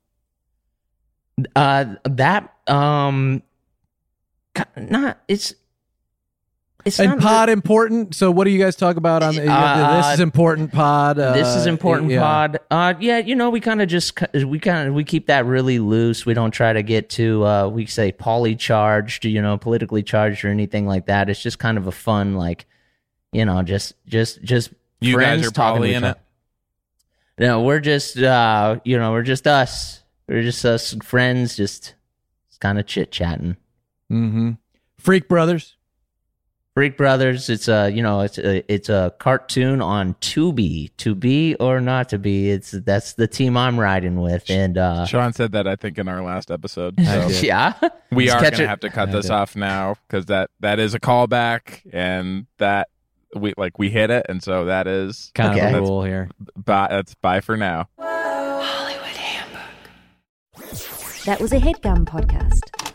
uh 1.55 1.95
that 2.05 2.53
um 2.67 3.43
not 4.77 5.19
it's 5.29 5.55
it's 6.85 7.01
and 7.01 7.11
not 7.13 7.21
pod 7.21 7.49
important. 7.49 8.15
So 8.15 8.31
what 8.31 8.45
do 8.45 8.51
you 8.51 8.59
guys 8.59 8.77
talk 8.77 8.97
about 8.97 9.23
on 9.23 9.35
the, 9.35 9.47
Uh, 9.51 9.97
this 10.03 10.15
is 10.15 10.21
important 10.21 10.73
pod? 10.73 11.19
Uh, 11.19 11.33
this 11.33 11.49
is 11.57 11.67
important 11.67 12.11
yeah. 12.11 12.21
pod 12.21 12.59
uh 12.71 12.95
yeah 13.01 13.19
you 13.19 13.35
know 13.35 13.51
we 13.51 13.61
kind 13.61 13.81
of 13.83 13.89
just 13.89 14.19
we 14.45 14.59
kind 14.59 14.89
of 14.89 14.95
we 14.95 15.05
keep 15.05 15.27
that 15.27 15.47
really 15.47 15.79
loose 15.79 16.27
we 16.27 16.35
don't 16.35 16.51
try 16.51 16.73
to 16.73 16.83
get 16.83 17.09
too 17.09 17.45
uh 17.47 17.69
we 17.69 17.87
say 17.87 18.13
poly 18.13 18.55
charged 18.57 19.25
you 19.25 19.41
know 19.41 19.57
politically 19.57 20.03
charged 20.03 20.45
or 20.45 20.49
anything 20.49 20.87
like 20.87 21.07
that 21.07 21.29
it's 21.31 21.43
just 21.43 21.59
kind 21.59 21.79
of 21.79 21.87
a 21.87 21.93
fun 21.93 22.35
like 22.35 22.67
you 23.33 23.45
know 23.45 23.63
just 23.63 23.95
just 24.07 24.43
just 24.43 24.73
You 25.01 25.15
friends 25.15 25.43
guys 25.43 25.49
are 25.49 25.51
talking 25.53 25.53
to 25.53 25.61
probably 25.61 25.91
each 25.91 25.97
in 25.97 26.05
it. 26.05 26.17
no 27.39 27.63
we're 27.63 27.81
just 27.81 28.19
uh 28.19 28.79
you 28.85 28.99
know 28.99 29.13
we're 29.13 29.23
just 29.23 29.47
us 29.47 30.03
we're 30.29 30.43
just 30.43 30.65
us 30.65 30.95
friends 31.03 31.57
just 31.57 31.95
kind 32.61 32.79
of 32.79 32.87
chit 32.87 33.11
chatting 33.11 33.57
Mm-hmm. 34.13 34.53
Freak 34.99 35.29
Brothers. 35.29 35.77
Freak 36.75 36.97
Brothers. 36.97 37.49
It's 37.49 37.69
a 37.69 37.89
you 37.91 38.03
know 38.03 38.21
it's 38.23 38.37
a 38.37 38.73
it's 38.73 38.89
a 38.89 39.15
cartoon 39.21 39.81
on 39.81 40.15
Tubi. 40.15 40.91
To 40.99 41.15
be 41.15 41.55
or 41.57 41.81
not 41.81 42.09
to 42.09 42.19
be. 42.19 42.51
It's 42.51 42.73
that's 42.73 43.13
the 43.13 43.29
team 43.29 43.57
I'm 43.57 43.79
riding 43.79 44.21
with, 44.21 44.51
and 44.51 44.77
uh, 44.77 45.07
Sean 45.07 45.33
said 45.33 45.53
that 45.53 45.69
I 45.69 45.77
think 45.77 45.99
in 45.99 46.09
our 46.09 46.23
last 46.23 46.51
episode. 46.51 46.95
So 47.01 47.29
yeah, 47.43 47.75
we 48.11 48.25
Just 48.25 48.37
are 48.37 48.41
catch 48.41 48.51
going 48.53 48.59
to 48.59 48.65
it. 48.65 48.69
have 48.69 48.81
to 48.81 48.91
cut 48.91 49.09
I 49.11 49.13
this 49.13 49.27
did. 49.27 49.31
off 49.33 49.55
now 49.55 49.95
because 50.09 50.27
that 50.27 50.51
that 50.61 50.81
is 50.81 50.95
a 50.95 51.01
callback 51.01 51.83
and 51.93 52.47
that 52.59 52.89
we 53.37 53.55
like 53.57 53.79
we 53.79 53.91
hit 53.91 54.11
it 54.11 54.27
and 54.29 54.43
so 54.43 54.65
that 54.65 54.87
is 54.89 55.31
Kind 55.35 55.57
Okay. 55.59 55.69
of 55.69 55.75
a 55.75 55.81
rule 55.81 56.03
here. 56.03 56.29
bye. 56.57 56.89
That's 56.91 57.15
bye 57.15 57.41
for 57.41 57.57
now. 57.57 57.89
That 61.25 61.41
was 61.41 61.53
a 61.53 61.59
headgum 61.59 62.05
podcast. 62.05 62.93